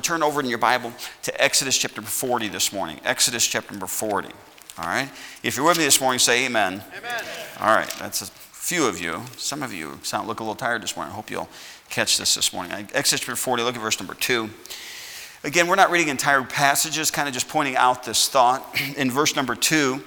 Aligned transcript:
turn 0.00 0.22
over 0.22 0.40
in 0.40 0.46
your 0.46 0.58
Bible 0.58 0.92
to 1.22 1.42
Exodus 1.42 1.76
chapter 1.76 2.02
40 2.02 2.48
this 2.48 2.72
morning. 2.72 3.00
Exodus 3.04 3.46
chapter 3.46 3.72
number 3.72 3.86
40. 3.86 4.28
All 4.78 4.84
right? 4.84 5.10
If 5.42 5.56
you're 5.56 5.66
with 5.66 5.78
me 5.78 5.84
this 5.84 6.00
morning, 6.00 6.18
say 6.18 6.46
amen. 6.46 6.82
Amen. 6.96 7.24
All 7.60 7.74
right, 7.74 7.90
that's 7.98 8.22
a 8.22 8.26
few 8.26 8.86
of 8.86 9.00
you. 9.00 9.22
Some 9.36 9.62
of 9.62 9.72
you 9.72 9.98
sound 10.02 10.28
look 10.28 10.40
a 10.40 10.42
little 10.42 10.54
tired 10.54 10.82
this 10.82 10.96
morning. 10.96 11.12
I 11.12 11.16
hope 11.16 11.30
you'll 11.30 11.48
catch 11.88 12.18
this 12.18 12.34
this 12.34 12.52
morning. 12.52 12.72
Exodus 12.94 13.20
chapter 13.20 13.36
40, 13.36 13.62
look 13.62 13.74
at 13.74 13.80
verse 13.82 14.00
number 14.00 14.14
2. 14.14 14.48
Again, 15.42 15.68
we're 15.68 15.74
not 15.74 15.90
reading 15.90 16.08
entire 16.08 16.42
passages, 16.42 17.10
kind 17.10 17.26
of 17.26 17.34
just 17.34 17.48
pointing 17.48 17.76
out 17.76 18.04
this 18.04 18.28
thought. 18.28 18.64
In 18.96 19.10
verse 19.10 19.34
number 19.34 19.54
2, 19.54 20.02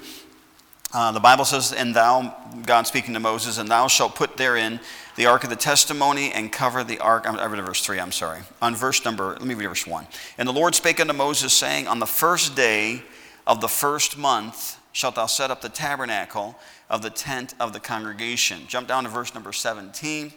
uh, 0.94 1.12
the 1.12 1.20
Bible 1.20 1.44
says, 1.44 1.74
And 1.74 1.96
thou, 1.96 2.36
God 2.66 2.86
speaking 2.88 3.14
to 3.16 3.20
Moses, 3.20 3.58
and 3.58 3.70
thou 3.70 3.88
shalt 3.88 4.16
put 4.16 4.38
therein 4.38 4.80
the 5.16 5.26
ark 5.26 5.44
of 5.44 5.50
the 5.50 5.56
testimony 5.56 6.32
and 6.32 6.52
cover 6.52 6.84
the 6.84 7.00
ark. 7.00 7.28
I 7.28 7.46
read 7.46 7.64
verse 7.66 7.84
3, 7.84 8.00
I'm 8.00 8.12
sorry. 8.12 8.42
On 8.62 8.76
verse 8.76 9.04
number, 9.04 9.30
let 9.30 9.44
me 9.44 9.56
read 9.56 9.68
verse 9.68 9.88
1. 9.88 10.08
And 10.38 10.48
the 10.48 10.54
Lord 10.54 10.76
spake 10.76 11.00
unto 11.00 11.14
Moses, 11.14 11.54
saying, 11.54 11.88
On 11.88 12.00
the 12.00 12.06
first 12.06 12.56
day 12.56 13.04
of 13.48 13.60
the 13.60 13.68
first 13.68 14.18
month 14.18 14.80
shalt 14.92 15.16
thou 15.16 15.26
set 15.26 15.50
up 15.50 15.62
the 15.62 15.70
tabernacle 15.70 16.56
of 16.90 17.02
the 17.02 17.10
tent 17.10 17.56
of 17.60 17.74
the 17.74 17.80
congregation. 17.80 18.62
Jump 18.68 18.88
down 18.88 19.04
to 19.04 19.10
verse 19.10 19.34
number 19.34 19.52
17. 19.52 20.32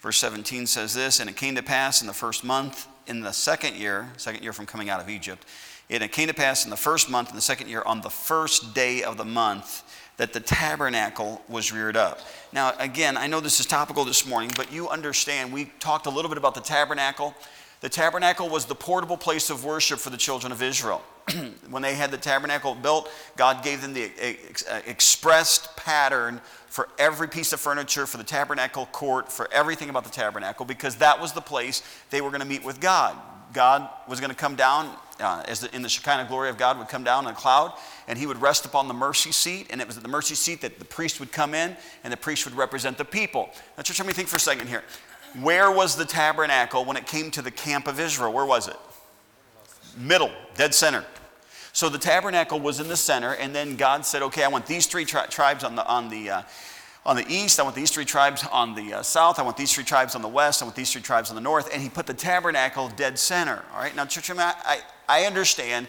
Verse 0.00 0.18
17 0.18 0.68
says 0.68 0.94
this 0.94 1.18
And 1.18 1.28
it 1.28 1.36
came 1.36 1.56
to 1.56 1.62
pass 1.62 2.00
in 2.00 2.06
the 2.06 2.12
first 2.12 2.44
month, 2.44 2.86
in 3.08 3.22
the 3.22 3.32
second 3.32 3.74
year, 3.74 4.08
second 4.16 4.42
year 4.42 4.52
from 4.52 4.66
coming 4.66 4.88
out 4.88 5.00
of 5.00 5.08
Egypt, 5.08 5.44
and 5.88 6.02
it 6.02 6.12
came 6.12 6.28
to 6.28 6.34
pass 6.34 6.64
in 6.64 6.70
the 6.70 6.76
first 6.76 7.08
month, 7.08 7.30
in 7.30 7.36
the 7.36 7.42
second 7.42 7.68
year, 7.68 7.82
on 7.86 8.00
the 8.00 8.10
first 8.10 8.74
day 8.74 9.02
of 9.02 9.16
the 9.16 9.24
month, 9.24 9.82
that 10.16 10.32
the 10.32 10.40
tabernacle 10.40 11.42
was 11.48 11.72
reared 11.72 11.96
up. 11.96 12.20
Now, 12.52 12.72
again, 12.78 13.16
I 13.16 13.26
know 13.26 13.40
this 13.40 13.60
is 13.60 13.66
topical 13.66 14.04
this 14.04 14.26
morning, 14.26 14.50
but 14.56 14.72
you 14.72 14.88
understand, 14.88 15.52
we 15.52 15.66
talked 15.78 16.06
a 16.06 16.10
little 16.10 16.28
bit 16.28 16.38
about 16.38 16.54
the 16.54 16.60
tabernacle. 16.60 17.34
The 17.80 17.88
tabernacle 17.88 18.48
was 18.48 18.64
the 18.64 18.74
portable 18.74 19.18
place 19.18 19.50
of 19.50 19.64
worship 19.64 19.98
for 19.98 20.10
the 20.10 20.16
children 20.16 20.52
of 20.52 20.62
Israel. 20.62 21.02
when 21.70 21.82
they 21.82 21.94
had 21.94 22.10
the 22.10 22.16
tabernacle 22.16 22.74
built, 22.74 23.10
God 23.36 23.62
gave 23.62 23.82
them 23.82 23.92
the 23.92 24.04
uh, 24.06 24.80
expressed 24.86 25.76
pattern 25.76 26.40
for 26.68 26.88
every 26.98 27.28
piece 27.28 27.52
of 27.52 27.60
furniture, 27.60 28.06
for 28.06 28.16
the 28.16 28.24
tabernacle 28.24 28.86
court, 28.86 29.30
for 29.30 29.48
everything 29.52 29.90
about 29.90 30.04
the 30.04 30.10
tabernacle, 30.10 30.64
because 30.64 30.96
that 30.96 31.20
was 31.20 31.32
the 31.32 31.40
place 31.40 31.82
they 32.10 32.20
were 32.20 32.30
going 32.30 32.42
to 32.42 32.46
meet 32.46 32.64
with 32.64 32.80
God. 32.80 33.16
God 33.52 33.88
was 34.08 34.20
going 34.20 34.30
to 34.30 34.36
come 34.36 34.56
down, 34.56 34.90
uh, 35.20 35.42
as 35.46 35.60
the, 35.60 35.74
in 35.74 35.82
the 35.82 35.88
Shekinah 35.88 36.26
glory 36.28 36.48
of 36.48 36.58
God 36.58 36.78
would 36.78 36.88
come 36.88 37.04
down 37.04 37.26
in 37.26 37.32
a 37.32 37.34
cloud, 37.34 37.72
and 38.08 38.18
he 38.18 38.26
would 38.26 38.40
rest 38.40 38.64
upon 38.64 38.88
the 38.88 38.94
mercy 38.94 39.32
seat, 39.32 39.66
and 39.70 39.80
it 39.80 39.86
was 39.86 39.96
at 39.96 40.02
the 40.02 40.08
mercy 40.08 40.34
seat 40.34 40.60
that 40.60 40.78
the 40.78 40.84
priest 40.84 41.20
would 41.20 41.32
come 41.32 41.54
in, 41.54 41.76
and 42.04 42.12
the 42.12 42.16
priest 42.16 42.44
would 42.44 42.56
represent 42.56 42.98
the 42.98 43.04
people. 43.04 43.50
Now, 43.76 43.82
church, 43.82 43.98
let 43.98 44.06
me 44.06 44.12
think 44.12 44.28
for 44.28 44.36
a 44.36 44.40
second 44.40 44.68
here. 44.68 44.82
Where 45.40 45.70
was 45.70 45.96
the 45.96 46.04
tabernacle 46.04 46.84
when 46.84 46.96
it 46.96 47.06
came 47.06 47.30
to 47.32 47.42
the 47.42 47.50
camp 47.50 47.86
of 47.86 48.00
Israel? 48.00 48.32
Where 48.32 48.46
was 48.46 48.68
it? 48.68 48.76
Middle, 49.96 50.30
dead 50.54 50.74
center. 50.74 51.04
So 51.72 51.90
the 51.90 51.98
tabernacle 51.98 52.58
was 52.58 52.80
in 52.80 52.88
the 52.88 52.96
center, 52.96 53.34
and 53.34 53.54
then 53.54 53.76
God 53.76 54.06
said, 54.06 54.22
"Okay, 54.22 54.44
I 54.44 54.48
want 54.48 54.64
these 54.66 54.86
three 54.86 55.04
tri- 55.04 55.26
tribes 55.26 55.62
on 55.62 55.76
the 55.76 55.86
on 55.86 56.08
the 56.08 56.30
uh, 56.30 56.42
on 57.04 57.16
the 57.16 57.26
east. 57.28 57.60
I 57.60 57.64
want 57.64 57.74
these 57.74 57.90
three 57.90 58.06
tribes 58.06 58.46
on 58.50 58.74
the 58.74 58.94
uh, 58.94 59.02
south. 59.02 59.38
I 59.38 59.42
want 59.42 59.58
these 59.58 59.74
three 59.74 59.84
tribes 59.84 60.14
on 60.14 60.22
the 60.22 60.28
west. 60.28 60.62
I 60.62 60.64
want 60.64 60.74
these 60.74 60.90
three 60.90 61.02
tribes 61.02 61.28
on 61.28 61.36
the 61.36 61.42
north." 61.42 61.68
And 61.70 61.82
He 61.82 61.90
put 61.90 62.06
the 62.06 62.14
tabernacle 62.14 62.88
dead 62.88 63.18
center. 63.18 63.62
All 63.74 63.80
right. 63.80 63.94
Now, 63.94 64.06
church, 64.06 64.30
I, 64.30 64.54
I, 64.64 64.80
I 65.08 65.24
understand 65.24 65.88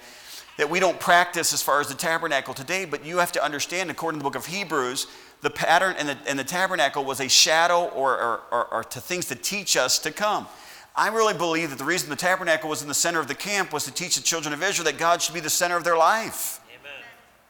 that 0.57 0.69
we 0.69 0.79
don't 0.79 0.99
practice 0.99 1.53
as 1.53 1.61
far 1.61 1.79
as 1.79 1.87
the 1.87 1.95
tabernacle 1.95 2.53
today, 2.53 2.85
but 2.85 3.05
you 3.05 3.17
have 3.17 3.31
to 3.33 3.43
understand, 3.43 3.91
according 3.91 4.19
to 4.19 4.23
the 4.23 4.29
book 4.29 4.35
of 4.35 4.47
Hebrews, 4.47 5.07
the 5.41 5.49
pattern 5.49 5.95
and 5.99 6.09
the, 6.09 6.17
and 6.27 6.37
the 6.37 6.43
tabernacle 6.43 7.05
was 7.05 7.19
a 7.19 7.29
shadow 7.29 7.85
or, 7.89 8.17
or, 8.17 8.41
or, 8.51 8.65
or 8.73 8.83
to 8.85 8.99
things 8.99 9.25
to 9.25 9.35
teach 9.35 9.77
us 9.77 9.99
to 9.99 10.11
come. 10.11 10.47
I 10.95 11.09
really 11.09 11.35
believe 11.35 11.69
that 11.69 11.77
the 11.77 11.85
reason 11.85 12.09
the 12.09 12.15
tabernacle 12.15 12.69
was 12.69 12.81
in 12.81 12.87
the 12.87 12.93
center 12.95 13.19
of 13.19 13.27
the 13.27 13.35
camp 13.35 13.71
was 13.71 13.85
to 13.85 13.91
teach 13.91 14.15
the 14.15 14.23
children 14.23 14.51
of 14.51 14.63
Israel 14.63 14.85
that 14.85 14.97
God 14.97 15.21
should 15.21 15.35
be 15.35 15.39
the 15.39 15.49
center 15.49 15.77
of 15.77 15.83
their 15.83 15.97
life. 15.97 16.59
Amen. 16.69 16.91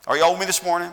Are 0.06 0.18
you 0.18 0.24
all 0.26 0.32
with 0.32 0.42
me 0.42 0.46
this 0.46 0.62
morning? 0.62 0.92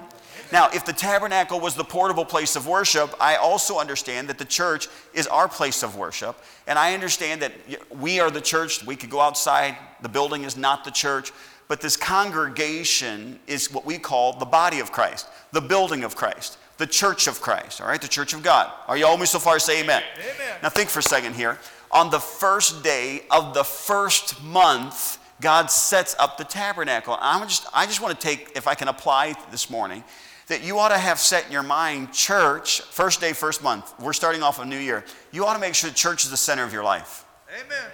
Now, 0.52 0.68
if 0.72 0.84
the 0.84 0.92
tabernacle 0.92 1.60
was 1.60 1.74
the 1.74 1.84
portable 1.84 2.24
place 2.24 2.56
of 2.56 2.66
worship, 2.66 3.14
I 3.20 3.36
also 3.36 3.78
understand 3.78 4.28
that 4.28 4.38
the 4.38 4.44
church 4.44 4.88
is 5.12 5.26
our 5.26 5.48
place 5.48 5.82
of 5.82 5.96
worship. 5.96 6.36
And 6.66 6.78
I 6.78 6.94
understand 6.94 7.42
that 7.42 7.52
we 7.90 8.20
are 8.20 8.30
the 8.30 8.40
church. 8.40 8.84
We 8.84 8.96
could 8.96 9.10
go 9.10 9.20
outside. 9.20 9.76
The 10.02 10.08
building 10.08 10.44
is 10.44 10.56
not 10.56 10.84
the 10.84 10.90
church. 10.90 11.32
But 11.66 11.80
this 11.80 11.96
congregation 11.96 13.38
is 13.46 13.72
what 13.72 13.84
we 13.86 13.98
call 13.98 14.34
the 14.34 14.44
body 14.44 14.80
of 14.80 14.92
Christ, 14.92 15.28
the 15.52 15.62
building 15.62 16.04
of 16.04 16.14
Christ, 16.14 16.58
the 16.76 16.86
church 16.86 17.26
of 17.26 17.40
Christ, 17.40 17.80
all 17.80 17.88
right, 17.88 18.00
the 18.00 18.08
church 18.08 18.34
of 18.34 18.42
God. 18.42 18.70
Are 18.86 18.96
you 18.96 19.06
all 19.06 19.12
with 19.12 19.20
me 19.20 19.26
so 19.26 19.38
far? 19.38 19.58
Say 19.58 19.80
amen. 19.80 20.02
amen. 20.18 20.56
Now 20.62 20.68
think 20.68 20.90
for 20.90 20.98
a 20.98 21.02
second 21.02 21.34
here. 21.34 21.58
On 21.90 22.10
the 22.10 22.20
first 22.20 22.82
day 22.82 23.22
of 23.30 23.54
the 23.54 23.64
first 23.64 24.42
month, 24.42 25.18
God 25.40 25.70
sets 25.70 26.14
up 26.18 26.38
the 26.38 26.44
tabernacle. 26.44 27.16
I'm 27.20 27.48
just, 27.48 27.66
I 27.72 27.86
just 27.86 28.00
want 28.00 28.18
to 28.18 28.26
take, 28.26 28.52
if 28.56 28.66
I 28.66 28.74
can 28.74 28.88
apply 28.88 29.34
this 29.50 29.70
morning, 29.70 30.04
that 30.48 30.62
you 30.62 30.78
ought 30.78 30.90
to 30.90 30.98
have 30.98 31.18
set 31.18 31.46
in 31.46 31.52
your 31.52 31.62
mind 31.62 32.12
church, 32.12 32.80
first 32.82 33.20
day, 33.20 33.32
first 33.32 33.62
month. 33.62 33.94
We're 33.98 34.12
starting 34.12 34.42
off 34.42 34.58
a 34.58 34.64
new 34.64 34.78
year. 34.78 35.04
You 35.32 35.46
ought 35.46 35.54
to 35.54 35.60
make 35.60 35.74
sure 35.74 35.90
church 35.90 36.24
is 36.24 36.30
the 36.30 36.36
center 36.36 36.64
of 36.64 36.72
your 36.72 36.84
life. 36.84 37.24
Amen. 37.48 37.90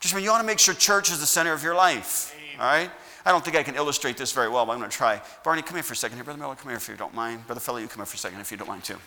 Just 0.00 0.14
mean 0.14 0.24
you 0.24 0.30
ought 0.30 0.40
to 0.40 0.46
make 0.46 0.58
sure 0.58 0.74
church 0.74 1.10
is 1.10 1.20
the 1.20 1.26
center 1.26 1.52
of 1.52 1.62
your 1.62 1.74
life. 1.74 2.34
Amen. 2.36 2.60
All 2.60 2.66
right? 2.66 2.90
I 3.24 3.32
don't 3.32 3.44
think 3.44 3.56
I 3.56 3.62
can 3.62 3.74
illustrate 3.74 4.16
this 4.16 4.30
very 4.32 4.48
well, 4.48 4.64
but 4.64 4.72
I'm 4.72 4.78
going 4.78 4.90
to 4.90 4.96
try. 4.96 5.20
Barney, 5.42 5.62
come 5.62 5.74
here 5.74 5.82
for 5.82 5.94
a 5.94 5.96
second 5.96 6.16
here. 6.16 6.24
Brother 6.24 6.38
Miller, 6.38 6.54
come 6.54 6.68
here 6.68 6.76
if 6.76 6.88
you 6.88 6.94
don't 6.94 7.14
mind. 7.14 7.44
Brother 7.46 7.60
Fellow, 7.60 7.78
you 7.78 7.88
come 7.88 7.98
here 7.98 8.06
for 8.06 8.14
a 8.14 8.18
second 8.18 8.38
if 8.40 8.52
you 8.52 8.56
don't 8.56 8.68
mind 8.68 8.84
too. 8.84 8.98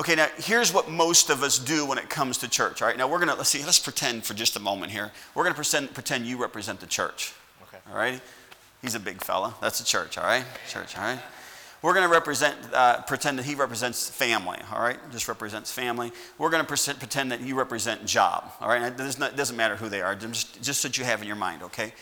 Okay, 0.00 0.14
now 0.14 0.26
here's 0.38 0.72
what 0.72 0.90
most 0.90 1.30
of 1.30 1.42
us 1.42 1.58
do 1.58 1.84
when 1.86 1.98
it 1.98 2.08
comes 2.08 2.38
to 2.38 2.48
church. 2.48 2.80
All 2.80 2.88
right, 2.88 2.96
now 2.96 3.06
we're 3.06 3.18
going 3.18 3.28
to, 3.28 3.34
let's 3.34 3.50
see, 3.50 3.62
let's 3.64 3.78
pretend 3.78 4.24
for 4.24 4.34
just 4.34 4.56
a 4.56 4.60
moment 4.60 4.90
here. 4.90 5.12
We're 5.34 5.44
going 5.44 5.54
to 5.54 5.56
pretend, 5.56 5.94
pretend 5.94 6.26
you 6.26 6.40
represent 6.40 6.80
the 6.80 6.86
church. 6.86 7.34
Okay. 7.64 7.78
All 7.90 7.96
right? 7.96 8.20
He's 8.82 8.94
a 8.94 9.00
big 9.00 9.22
fella. 9.22 9.54
That's 9.60 9.78
the 9.78 9.84
church, 9.84 10.16
all 10.16 10.24
right? 10.24 10.44
Church, 10.68 10.96
all 10.96 11.04
right? 11.04 11.20
We're 11.82 11.94
going 11.94 12.06
to 12.06 12.12
represent, 12.12 12.56
uh, 12.74 13.00
pretend 13.02 13.38
that 13.38 13.46
he 13.46 13.54
represents 13.54 14.08
family, 14.08 14.58
all 14.72 14.82
right? 14.82 14.98
Just 15.10 15.28
represents 15.28 15.72
family. 15.72 16.12
We're 16.36 16.50
going 16.50 16.64
to 16.64 16.94
pretend 16.94 17.32
that 17.32 17.40
you 17.40 17.54
represent 17.54 18.04
job, 18.04 18.52
all 18.60 18.68
right? 18.68 18.82
It 18.82 18.96
doesn't, 18.96 19.36
doesn't 19.36 19.56
matter 19.56 19.76
who 19.76 19.88
they 19.88 20.02
are, 20.02 20.14
just, 20.14 20.62
just 20.62 20.84
what 20.84 20.98
you 20.98 21.04
have 21.04 21.22
in 21.22 21.26
your 21.26 21.36
mind, 21.36 21.62
okay? 21.62 21.92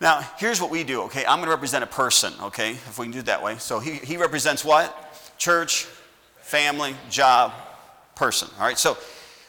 Now, 0.00 0.20
here's 0.38 0.60
what 0.60 0.70
we 0.70 0.82
do, 0.82 1.02
okay? 1.02 1.24
I'm 1.24 1.38
going 1.38 1.46
to 1.46 1.54
represent 1.54 1.84
a 1.84 1.88
person, 1.88 2.32
okay? 2.42 2.72
If 2.72 2.98
we 2.98 3.06
can 3.06 3.12
do 3.12 3.20
it 3.20 3.26
that 3.26 3.42
way. 3.42 3.56
So 3.58 3.78
he, 3.78 3.92
he 3.92 4.16
represents 4.16 4.64
what? 4.64 4.92
Church, 5.38 5.84
family, 6.40 6.96
job, 7.08 7.52
person, 8.16 8.48
all 8.58 8.66
right? 8.66 8.78
So 8.78 8.98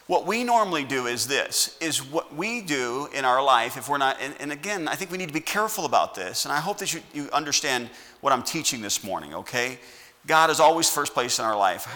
what 0.07 0.27
we 0.27 0.43
normally 0.43 0.83
do 0.83 1.07
is 1.07 1.27
this 1.27 1.77
is 1.81 2.03
what 2.03 2.35
we 2.35 2.61
do 2.61 3.07
in 3.13 3.25
our 3.25 3.43
life 3.43 3.75
if 3.75 3.89
we're 3.89 3.97
not 3.97 4.17
and, 4.21 4.35
and 4.39 4.51
again 4.51 4.87
i 4.87 4.95
think 4.95 5.11
we 5.11 5.17
need 5.17 5.27
to 5.27 5.33
be 5.33 5.39
careful 5.39 5.85
about 5.85 6.13
this 6.15 6.45
and 6.45 6.53
i 6.53 6.59
hope 6.59 6.77
that 6.77 6.93
you, 6.93 7.01
you 7.13 7.29
understand 7.31 7.89
what 8.21 8.31
i'm 8.31 8.43
teaching 8.43 8.81
this 8.81 9.03
morning 9.03 9.33
okay? 9.33 9.79
God 10.27 10.49
is 10.49 10.59
always 10.59 10.89
first 10.89 11.13
place 11.13 11.37
in 11.37 11.45
our 11.45 11.55
life. 11.55 11.87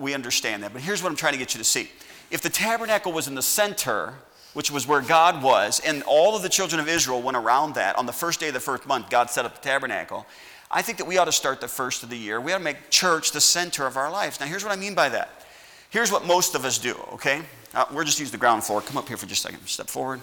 We 0.00 0.12
understand 0.12 0.64
that 0.64 0.72
but 0.72 0.82
here's 0.82 1.02
what 1.02 1.10
i'm 1.10 1.16
trying 1.16 1.34
to 1.34 1.38
get 1.38 1.54
you 1.54 1.58
to 1.58 1.64
see. 1.64 1.90
If 2.30 2.42
the 2.42 2.50
tabernacle 2.50 3.12
was 3.12 3.28
in 3.28 3.34
the 3.34 3.42
center 3.42 4.14
which 4.54 4.70
was 4.70 4.86
where 4.86 5.00
god 5.00 5.42
was 5.42 5.80
and 5.80 6.02
all 6.04 6.36
of 6.36 6.42
the 6.42 6.48
children 6.48 6.80
of 6.80 6.88
israel 6.88 7.20
went 7.20 7.36
around 7.36 7.74
that 7.74 7.96
on 7.96 8.06
the 8.06 8.12
first 8.12 8.40
day 8.40 8.48
of 8.48 8.54
the 8.54 8.60
first 8.60 8.86
month 8.86 9.10
god 9.10 9.30
set 9.30 9.44
up 9.44 9.54
the 9.54 9.60
tabernacle 9.60 10.26
i 10.70 10.80
think 10.82 10.98
that 10.98 11.06
we 11.06 11.18
ought 11.18 11.26
to 11.26 11.32
start 11.32 11.60
the 11.60 11.68
first 11.68 12.02
of 12.02 12.10
the 12.10 12.16
year. 12.16 12.40
We 12.40 12.52
ought 12.52 12.58
to 12.58 12.64
make 12.64 12.90
church 12.90 13.32
the 13.32 13.40
center 13.40 13.86
of 13.86 13.96
our 13.96 14.10
lives. 14.10 14.38
Now 14.40 14.46
here's 14.46 14.64
what 14.64 14.72
i 14.72 14.76
mean 14.76 14.94
by 14.94 15.08
that 15.10 15.44
Here's 15.90 16.12
what 16.12 16.26
most 16.26 16.54
of 16.54 16.64
us 16.64 16.78
do, 16.78 16.94
okay? 17.14 17.42
Uh, 17.74 17.86
we're 17.92 18.04
just 18.04 18.20
use 18.20 18.30
the 18.30 18.38
ground 18.38 18.64
floor. 18.64 18.80
Come 18.82 18.98
up 18.98 19.08
here 19.08 19.16
for 19.16 19.26
just 19.26 19.44
a 19.44 19.48
second. 19.48 19.66
Step 19.66 19.88
forward. 19.88 20.20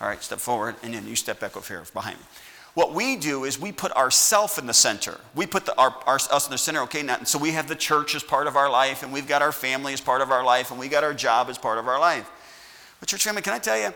All 0.00 0.08
right, 0.08 0.22
step 0.22 0.38
forward, 0.38 0.74
and 0.82 0.92
then 0.92 1.06
you 1.06 1.16
step 1.16 1.40
back 1.40 1.56
up 1.56 1.66
here 1.66 1.82
behind 1.94 2.18
me. 2.18 2.24
What 2.74 2.94
we 2.94 3.16
do 3.16 3.44
is 3.44 3.60
we 3.60 3.70
put 3.70 3.92
ourself 3.92 4.58
in 4.58 4.66
the 4.66 4.74
center. 4.74 5.20
We 5.34 5.46
put 5.46 5.66
the, 5.66 5.76
our, 5.78 5.94
our, 6.06 6.16
us 6.16 6.46
in 6.46 6.50
the 6.50 6.58
center, 6.58 6.80
okay? 6.82 7.02
Now, 7.02 7.22
so 7.24 7.38
we 7.38 7.50
have 7.50 7.68
the 7.68 7.76
church 7.76 8.14
as 8.14 8.22
part 8.22 8.46
of 8.46 8.56
our 8.56 8.70
life, 8.70 9.02
and 9.02 9.12
we've 9.12 9.28
got 9.28 9.42
our 9.42 9.52
family 9.52 9.92
as 9.92 10.00
part 10.00 10.22
of 10.22 10.30
our 10.30 10.42
life, 10.42 10.70
and 10.70 10.80
we 10.80 10.88
got 10.88 11.04
our 11.04 11.14
job 11.14 11.48
as 11.48 11.58
part 11.58 11.78
of 11.78 11.86
our 11.86 12.00
life. 12.00 12.28
But, 12.98 13.08
church 13.08 13.24
family, 13.24 13.42
can 13.42 13.52
I 13.52 13.58
tell 13.58 13.78
you, 13.78 13.92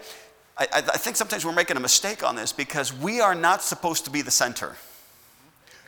I, 0.59 0.69
I 0.73 0.81
think 0.81 1.17
sometimes 1.17 1.45
we're 1.45 1.53
making 1.53 1.77
a 1.77 1.81
mistake 1.81 2.23
on 2.23 2.37
this 2.37 2.53
because 2.53 2.93
we 2.93 3.21
are 3.21 3.35
not 3.35 3.63
supposed 3.63 4.05
to 4.05 4.11
be 4.11 4.23
the 4.23 4.31
center. 4.31 4.77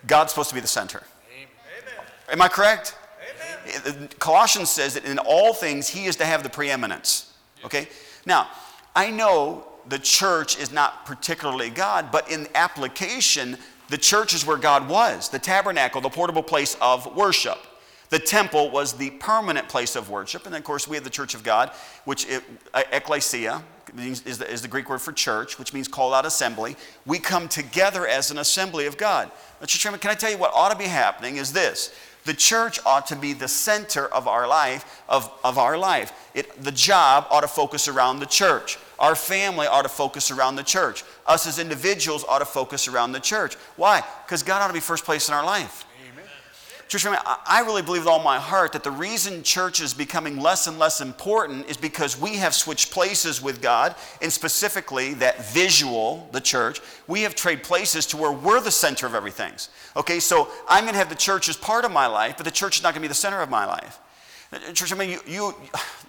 God's 0.06 0.32
supposed 0.32 0.50
to 0.50 0.54
be 0.54 0.60
the 0.60 0.66
center. 0.66 1.02
Amen. 1.34 2.06
Am 2.30 2.42
I 2.42 2.48
correct? 2.48 2.94
Colossians 4.18 4.70
says 4.70 4.94
that 4.94 5.04
in 5.04 5.18
all 5.18 5.52
things 5.54 5.88
he 5.88 6.06
is 6.06 6.16
to 6.16 6.24
have 6.24 6.42
the 6.42 6.48
preeminence. 6.48 7.32
Okay? 7.64 7.88
Now, 8.26 8.48
I 8.94 9.10
know 9.10 9.64
the 9.88 9.98
church 9.98 10.58
is 10.58 10.72
not 10.72 11.06
particularly 11.06 11.70
God, 11.70 12.10
but 12.10 12.30
in 12.30 12.46
application, 12.54 13.56
the 13.88 13.98
church 13.98 14.34
is 14.34 14.44
where 14.44 14.58
God 14.58 14.88
was 14.88 15.28
the 15.28 15.38
tabernacle, 15.38 16.00
the 16.00 16.10
portable 16.10 16.42
place 16.42 16.76
of 16.80 17.16
worship. 17.16 17.58
The 18.10 18.18
temple 18.18 18.70
was 18.70 18.94
the 18.94 19.10
permanent 19.10 19.68
place 19.68 19.94
of 19.94 20.08
worship. 20.08 20.44
And 20.44 20.54
then, 20.54 20.60
of 20.60 20.64
course, 20.64 20.88
we 20.88 20.96
have 20.96 21.04
the 21.04 21.10
church 21.10 21.34
of 21.34 21.42
God, 21.42 21.70
which 22.04 22.26
it, 22.26 22.42
uh, 22.72 22.82
ecclesia 22.90 23.62
is 23.98 24.38
the, 24.38 24.50
is 24.50 24.62
the 24.62 24.68
Greek 24.68 24.88
word 24.88 25.00
for 25.00 25.12
church, 25.12 25.58
which 25.58 25.74
means 25.74 25.88
called 25.88 26.14
out 26.14 26.24
assembly. 26.24 26.76
We 27.04 27.18
come 27.18 27.48
together 27.48 28.06
as 28.06 28.30
an 28.30 28.38
assembly 28.38 28.86
of 28.86 28.96
God. 28.96 29.30
But, 29.60 29.68
Chairman, 29.68 30.00
can 30.00 30.10
I 30.10 30.14
tell 30.14 30.30
you 30.30 30.38
what 30.38 30.52
ought 30.54 30.70
to 30.70 30.78
be 30.78 30.84
happening 30.84 31.36
is 31.36 31.52
this 31.52 31.94
the 32.24 32.34
church 32.34 32.78
ought 32.84 33.06
to 33.06 33.16
be 33.16 33.32
the 33.32 33.48
center 33.48 34.06
of 34.06 34.28
our 34.28 34.46
life, 34.46 35.02
of, 35.08 35.30
of 35.42 35.58
our 35.58 35.78
life. 35.78 36.12
It, 36.34 36.62
the 36.62 36.72
job 36.72 37.26
ought 37.30 37.40
to 37.40 37.48
focus 37.48 37.88
around 37.88 38.20
the 38.20 38.26
church. 38.26 38.78
Our 38.98 39.14
family 39.14 39.66
ought 39.66 39.82
to 39.82 39.88
focus 39.88 40.30
around 40.30 40.56
the 40.56 40.62
church. 40.62 41.04
Us 41.26 41.46
as 41.46 41.58
individuals 41.58 42.24
ought 42.28 42.40
to 42.40 42.44
focus 42.44 42.88
around 42.88 43.12
the 43.12 43.20
church. 43.20 43.54
Why? 43.76 44.02
Because 44.26 44.42
God 44.42 44.60
ought 44.60 44.68
to 44.68 44.74
be 44.74 44.80
first 44.80 45.04
place 45.04 45.28
in 45.28 45.34
our 45.34 45.44
life. 45.44 45.84
Church 46.88 47.02
family, 47.02 47.18
I 47.24 47.60
really 47.66 47.82
believe 47.82 48.02
with 48.02 48.08
all 48.08 48.22
my 48.22 48.38
heart 48.38 48.72
that 48.72 48.82
the 48.82 48.90
reason 48.90 49.42
church 49.42 49.82
is 49.82 49.92
becoming 49.92 50.40
less 50.40 50.66
and 50.66 50.78
less 50.78 51.02
important 51.02 51.68
is 51.68 51.76
because 51.76 52.18
we 52.18 52.36
have 52.36 52.54
switched 52.54 52.90
places 52.90 53.42
with 53.42 53.60
God, 53.60 53.94
and 54.22 54.32
specifically 54.32 55.12
that 55.14 55.52
visual, 55.52 56.26
the 56.32 56.40
church, 56.40 56.80
we 57.06 57.20
have 57.22 57.34
traded 57.34 57.62
places 57.62 58.06
to 58.06 58.16
where 58.16 58.32
we're 58.32 58.62
the 58.62 58.70
center 58.70 59.06
of 59.06 59.14
everything. 59.14 59.52
Okay, 59.96 60.18
so 60.18 60.48
I'm 60.66 60.84
going 60.84 60.94
to 60.94 60.98
have 60.98 61.10
the 61.10 61.14
church 61.14 61.50
as 61.50 61.58
part 61.58 61.84
of 61.84 61.92
my 61.92 62.06
life, 62.06 62.38
but 62.38 62.44
the 62.44 62.50
church 62.50 62.78
is 62.78 62.82
not 62.82 62.94
going 62.94 63.02
to 63.02 63.04
be 63.04 63.08
the 63.08 63.14
center 63.14 63.42
of 63.42 63.50
my 63.50 63.66
life. 63.66 63.98
Church, 64.72 64.90
I 64.90 64.96
mean, 64.96 65.10
you, 65.10 65.20
you, 65.26 65.54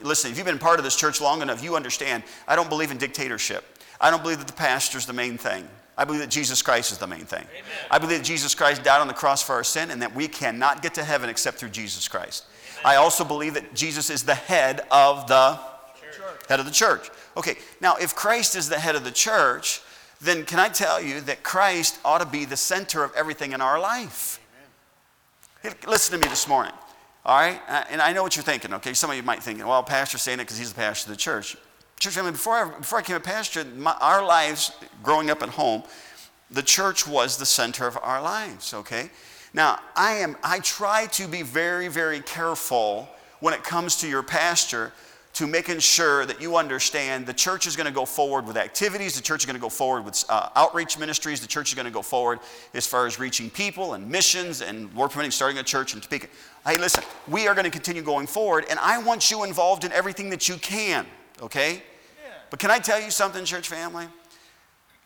listen, 0.02 0.32
if 0.32 0.38
you've 0.38 0.46
been 0.46 0.60
part 0.60 0.80
of 0.80 0.86
this 0.86 0.96
church 0.96 1.20
long 1.20 1.42
enough, 1.42 1.62
you 1.62 1.76
understand 1.76 2.24
I 2.48 2.56
don't 2.56 2.70
believe 2.70 2.90
in 2.90 2.98
dictatorship. 2.98 3.66
I 4.00 4.10
don't 4.10 4.24
believe 4.24 4.38
that 4.38 4.48
the 4.48 4.54
pastor's 4.54 5.06
the 5.06 5.12
main 5.12 5.38
thing. 5.38 5.68
I 6.00 6.06
believe 6.06 6.22
that 6.22 6.30
Jesus 6.30 6.62
Christ 6.62 6.94
is 6.94 6.98
the 6.98 7.08
main 7.08 7.26
thing. 7.26 7.46
Amen. 7.52 7.64
I 7.92 8.00
believe 8.00 8.20
that 8.20 8.26
Jesus 8.26 8.56
Christ 8.56 8.84
died 8.84 9.02
on 9.02 9.10
the 9.10 9.14
cross 9.14 9.44
for 9.44 9.54
our 9.54 9.66
sin 9.66 9.92
and 9.92 10.02
that 10.02 10.16
we 10.16 10.30
cannot 10.30 10.82
get 10.82 10.94
to 10.94 11.04
heaven 11.04 11.30
except 11.30 11.58
through 11.58 11.70
Jesus 11.70 12.08
Christ. 12.08 12.46
Amen. 12.80 12.94
I 12.94 12.96
also 12.96 13.26
believe 13.26 13.56
that 13.56 13.76
Jesus 13.76 14.10
is 14.10 14.24
the 14.24 14.34
head 14.34 14.80
of 14.92 15.28
the 15.28 15.60
church. 16.00 16.46
head 16.48 16.62
of 16.62 16.66
the 16.66 16.72
church. 16.72 17.10
Okay, 17.36 17.58
now 17.82 17.98
if 17.98 18.16
Christ 18.16 18.56
is 18.56 18.70
the 18.70 18.80
head 18.80 18.96
of 18.96 19.04
the 19.04 19.12
church, 19.12 19.82
then 20.22 20.46
can 20.46 20.58
I 20.58 20.70
tell 20.70 21.02
you 21.02 21.20
that 21.22 21.44
Christ 21.44 22.00
ought 22.06 22.20
to 22.20 22.26
be 22.26 22.46
the 22.46 22.56
center 22.56 23.04
of 23.04 23.14
everything 23.14 23.52
in 23.52 23.60
our 23.60 23.78
life? 23.78 24.40
Listen 25.86 26.18
to 26.18 26.26
me 26.26 26.30
this 26.30 26.48
morning. 26.48 26.74
All 27.26 27.38
right? 27.38 27.62
Uh, 27.68 27.84
and 27.90 28.02
I 28.02 28.14
know 28.14 28.24
what 28.24 28.38
you're 28.38 28.44
thinking, 28.44 28.74
okay? 28.76 28.94
Some 28.94 29.10
of 29.10 29.18
you 29.18 29.24
might 29.24 29.44
think, 29.44 29.60
well, 29.60 29.84
Pastor's 29.84 30.22
saying 30.22 30.40
it 30.40 30.44
because 30.44 30.58
he's 30.58 30.72
the 30.72 30.80
pastor 30.80 31.12
of 31.12 31.18
the 31.18 31.22
church. 31.22 31.58
Church 32.00 32.14
family, 32.14 32.32
before 32.32 32.54
I, 32.54 32.78
before 32.78 33.00
I 33.00 33.02
became 33.02 33.18
a 33.18 33.20
pastor, 33.20 33.66
my, 33.66 33.92
our 34.00 34.26
lives 34.26 34.72
growing 35.04 35.30
up 35.30 35.44
at 35.44 35.50
home, 35.50 35.84
the 36.50 36.64
church 36.64 37.06
was 37.06 37.38
the 37.38 37.46
center 37.46 37.86
of 37.88 37.98
our 38.02 38.22
lives, 38.22 38.74
okay? 38.74 39.10
Now, 39.54 39.80
I 39.98 40.14
am 40.14 40.38
I 40.42 40.60
try 40.60 41.08
to 41.08 41.28
be 41.28 41.42
very, 41.42 41.90
very 41.90 42.22
careful 42.22 43.10
when 43.42 43.54
it 43.54 43.64
comes 43.64 43.98
to 43.98 44.08
your 44.08 44.24
pastor 44.24 44.94
to 45.34 45.46
making 45.46 45.80
sure 45.80 46.26
that 46.26 46.42
you 46.42 46.56
understand 46.56 47.26
the 47.26 47.34
church 47.34 47.68
is 47.68 47.76
going 47.76 47.86
to 47.86 47.94
go 47.94 48.06
forward 48.06 48.48
with 48.48 48.56
activities, 48.56 49.16
the 49.16 49.22
church 49.22 49.42
is 49.42 49.46
going 49.46 49.56
to 49.56 49.62
go 49.62 49.70
forward 49.70 50.06
with 50.06 50.24
uh, 50.30 50.50
outreach 50.56 50.98
ministries, 50.98 51.42
the 51.42 51.48
church 51.48 51.70
is 51.70 51.76
going 51.76 51.86
to 51.86 51.92
go 51.92 52.02
forward 52.02 52.40
as 52.74 52.88
far 52.88 53.08
as 53.08 53.20
reaching 53.20 53.50
people 53.50 53.96
and 53.96 54.10
missions 54.10 54.62
and 54.62 54.94
Lord 54.96 55.12
permitting 55.12 55.32
starting 55.32 55.58
a 55.58 55.64
church 55.64 55.94
in 55.94 56.02
Topeka. 56.02 56.28
Hey, 56.66 56.78
listen, 56.78 57.04
we 57.28 57.48
are 57.48 57.54
going 57.54 57.66
to 57.66 57.72
continue 57.72 58.02
going 58.02 58.26
forward, 58.26 58.66
and 58.70 58.80
I 58.80 59.00
want 59.00 59.30
you 59.30 59.44
involved 59.44 59.84
in 59.84 59.92
everything 59.92 60.30
that 60.30 60.48
you 60.48 60.56
can 60.56 61.06
okay? 61.42 61.74
Yeah. 61.74 62.32
But 62.50 62.60
can 62.60 62.72
I 62.72 62.80
tell 62.80 63.00
you 63.00 63.12
something, 63.12 63.46
church 63.46 63.68
family? 63.68 64.08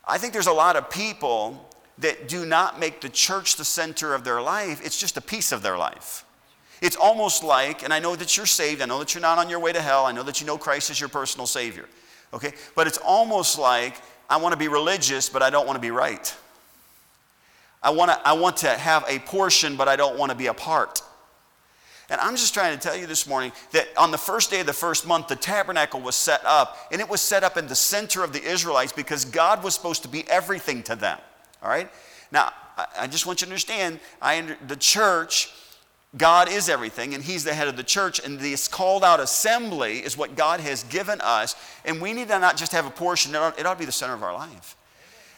I 0.06 0.18
think 0.18 0.34
there's 0.34 0.48
a 0.48 0.54
lot 0.54 0.76
of 0.76 0.90
people 0.90 1.70
that 2.00 2.28
do 2.28 2.46
not 2.46 2.80
make 2.80 3.02
the 3.02 3.10
church 3.10 3.56
the 3.56 3.66
center 3.66 4.14
of 4.14 4.24
their 4.24 4.42
life, 4.42 4.82
it's 4.84 5.00
just 5.00 5.18
a 5.18 5.22
piece 5.22 5.52
of 5.52 5.62
their 5.62 5.78
life. 5.78 6.26
It's 6.82 6.98
almost 6.98 7.44
like, 7.44 7.84
and 7.84 7.94
I 7.94 8.00
know 8.00 8.16
that 8.16 8.36
you're 8.36 8.46
saved, 8.46 8.82
I 8.82 8.86
know 8.86 9.00
that 9.00 9.14
you're 9.14 9.22
not 9.22 9.38
on 9.38 9.50
your 9.50 9.60
way 9.60 9.72
to 9.72 9.82
hell, 9.82 10.06
I 10.06 10.12
know 10.12 10.24
that 10.24 10.42
you 10.42 10.48
know 10.48 10.58
Christ 10.58 10.90
is 10.90 11.00
your 11.00 11.10
personal 11.10 11.48
Savior, 11.48 11.86
okay? 12.34 12.54
But 12.76 12.88
it's 12.88 12.98
almost 12.98 13.58
like 13.58 13.96
I 14.30 14.38
want 14.38 14.54
to 14.54 14.58
be 14.58 14.68
religious, 14.68 15.30
but 15.30 15.42
I 15.42 15.50
don't 15.50 15.66
want 15.66 15.78
to 15.78 15.82
be 15.82 15.92
right. 15.92 16.36
I 17.82 17.92
want 17.92 18.12
to, 18.12 18.28
I 18.28 18.34
want 18.34 18.58
to 18.58 18.70
have 18.70 19.06
a 19.08 19.20
portion, 19.20 19.76
but 19.76 19.88
I 19.88 19.96
don't 19.96 20.18
want 20.18 20.32
to 20.32 20.38
be 20.38 20.48
a 20.48 20.54
part. 20.54 21.02
And 22.10 22.20
I'm 22.20 22.36
just 22.36 22.54
trying 22.54 22.78
to 22.78 22.82
tell 22.82 22.96
you 22.98 23.08
this 23.08 23.28
morning 23.28 23.52
that 23.72 23.88
on 23.98 24.12
the 24.12 24.18
first 24.18 24.52
day 24.52 24.60
of 24.60 24.66
the 24.66 24.74
first 24.74 25.08
month, 25.08 25.28
the 25.28 25.36
tabernacle 25.36 26.02
was 26.02 26.16
set 26.16 26.42
up, 26.46 26.78
and 26.92 27.00
it 27.00 27.10
was 27.10 27.22
set 27.22 27.44
up 27.44 27.58
in 27.58 27.68
the 27.68 27.76
center 27.76 28.24
of 28.24 28.34
the 28.34 28.44
Israelites 28.44 28.92
because 28.92 29.26
God 29.26 29.64
was 29.64 29.74
supposed 29.74 30.04
to 30.04 30.10
be 30.10 30.28
everything 30.30 30.84
to 30.84 30.96
them. 30.96 31.18
All 31.62 31.70
right? 31.70 31.90
Now, 32.32 32.52
I 32.98 33.08
just 33.08 33.26
want 33.26 33.42
you 33.42 33.46
to 33.46 33.52
understand 33.52 34.00
I, 34.22 34.56
the 34.68 34.76
church, 34.76 35.52
God 36.18 36.52
is 36.52 36.70
everything, 36.70 37.14
and 37.14 37.24
He's 37.24 37.44
the 37.44 37.54
head 37.54 37.68
of 37.68 37.78
the 37.78 37.84
church, 37.84 38.20
and 38.24 38.40
this 38.40 38.68
called 38.68 39.04
out 39.04 39.20
assembly 39.20 40.00
is 40.00 40.18
what 40.18 40.36
God 40.36 40.60
has 40.60 40.84
given 40.84 41.22
us, 41.22 41.56
and 41.86 42.02
we 42.02 42.14
need 42.14 42.28
to 42.28 42.40
not 42.40 42.58
just 42.58 42.72
have 42.72 42.86
a 42.86 42.92
portion, 42.92 43.34
it 43.34 43.38
ought, 43.38 43.60
it 43.60 43.66
ought 43.66 43.74
to 43.74 43.80
be 43.80 43.86
the 43.86 43.92
center 43.92 44.14
of 44.14 44.24
our 44.24 44.34
life. 44.34 44.76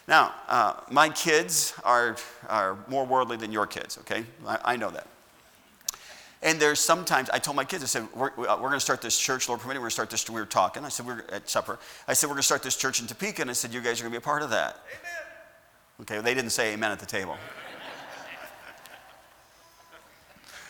Now, 0.08 0.34
uh, 0.48 0.74
my 0.90 1.08
kids 1.08 1.74
are, 1.84 2.16
are 2.48 2.78
more 2.88 3.04
worldly 3.04 3.36
than 3.36 3.52
your 3.52 3.66
kids, 3.66 3.98
okay? 3.98 4.24
I, 4.46 4.58
I 4.64 4.76
know 4.76 4.90
that. 4.90 5.06
And 6.42 6.60
there's 6.60 6.80
sometimes, 6.80 7.30
I 7.30 7.38
told 7.38 7.56
my 7.56 7.64
kids, 7.64 7.82
I 7.82 7.86
said, 7.86 8.06
we're, 8.14 8.28
uh, 8.28 8.56
we're 8.56 8.68
going 8.68 8.72
to 8.72 8.80
start 8.80 9.00
this 9.00 9.18
church, 9.18 9.48
Lord 9.48 9.60
permitting, 9.60 9.80
we're 9.80 9.86
going 9.86 9.90
to 9.90 9.94
start 9.94 10.10
this, 10.10 10.28
we 10.28 10.40
were 10.40 10.46
talking. 10.46 10.84
I 10.84 10.90
said, 10.90 11.06
we're 11.06 11.24
at 11.32 11.48
supper. 11.48 11.78
I 12.06 12.12
said, 12.12 12.26
we're 12.26 12.34
going 12.34 12.42
to 12.42 12.46
start 12.46 12.62
this 12.62 12.76
church 12.76 13.00
in 13.00 13.06
Topeka. 13.06 13.42
And 13.42 13.50
I 13.50 13.54
said, 13.54 13.72
you 13.72 13.80
guys 13.80 14.00
are 14.00 14.04
going 14.04 14.12
to 14.12 14.20
be 14.20 14.22
a 14.22 14.24
part 14.24 14.42
of 14.42 14.50
that. 14.50 14.82
Amen. 14.86 16.02
Okay, 16.02 16.20
they 16.20 16.34
didn't 16.34 16.50
say 16.50 16.74
amen 16.74 16.92
at 16.92 17.00
the 17.00 17.06
table. 17.06 17.36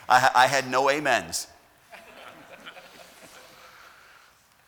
I, 0.09 0.31
I 0.35 0.47
had 0.47 0.71
no 0.71 0.89
amens. 0.89 1.49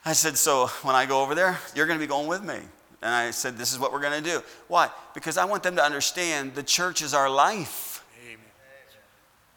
I 0.05 0.15
said, 0.15 0.37
so 0.37 0.67
when 0.83 0.97
I 0.97 1.07
go 1.07 1.23
over 1.23 1.35
there, 1.35 1.59
you're 1.75 1.87
going 1.87 1.99
to 1.99 2.05
be 2.05 2.09
going 2.09 2.27
with 2.27 2.43
me. 2.43 2.59
And 3.03 3.15
I 3.15 3.31
said, 3.31 3.57
this 3.57 3.73
is 3.73 3.79
what 3.79 3.93
we're 3.93 4.01
going 4.01 4.23
to 4.23 4.31
do. 4.31 4.43
Why? 4.67 4.91
Because 5.15 5.37
I 5.37 5.45
want 5.45 5.63
them 5.63 5.77
to 5.77 5.85
understand 5.85 6.55
the 6.55 6.63
church 6.63 7.03
is 7.03 7.15
our 7.15 7.31
life. 7.31 7.88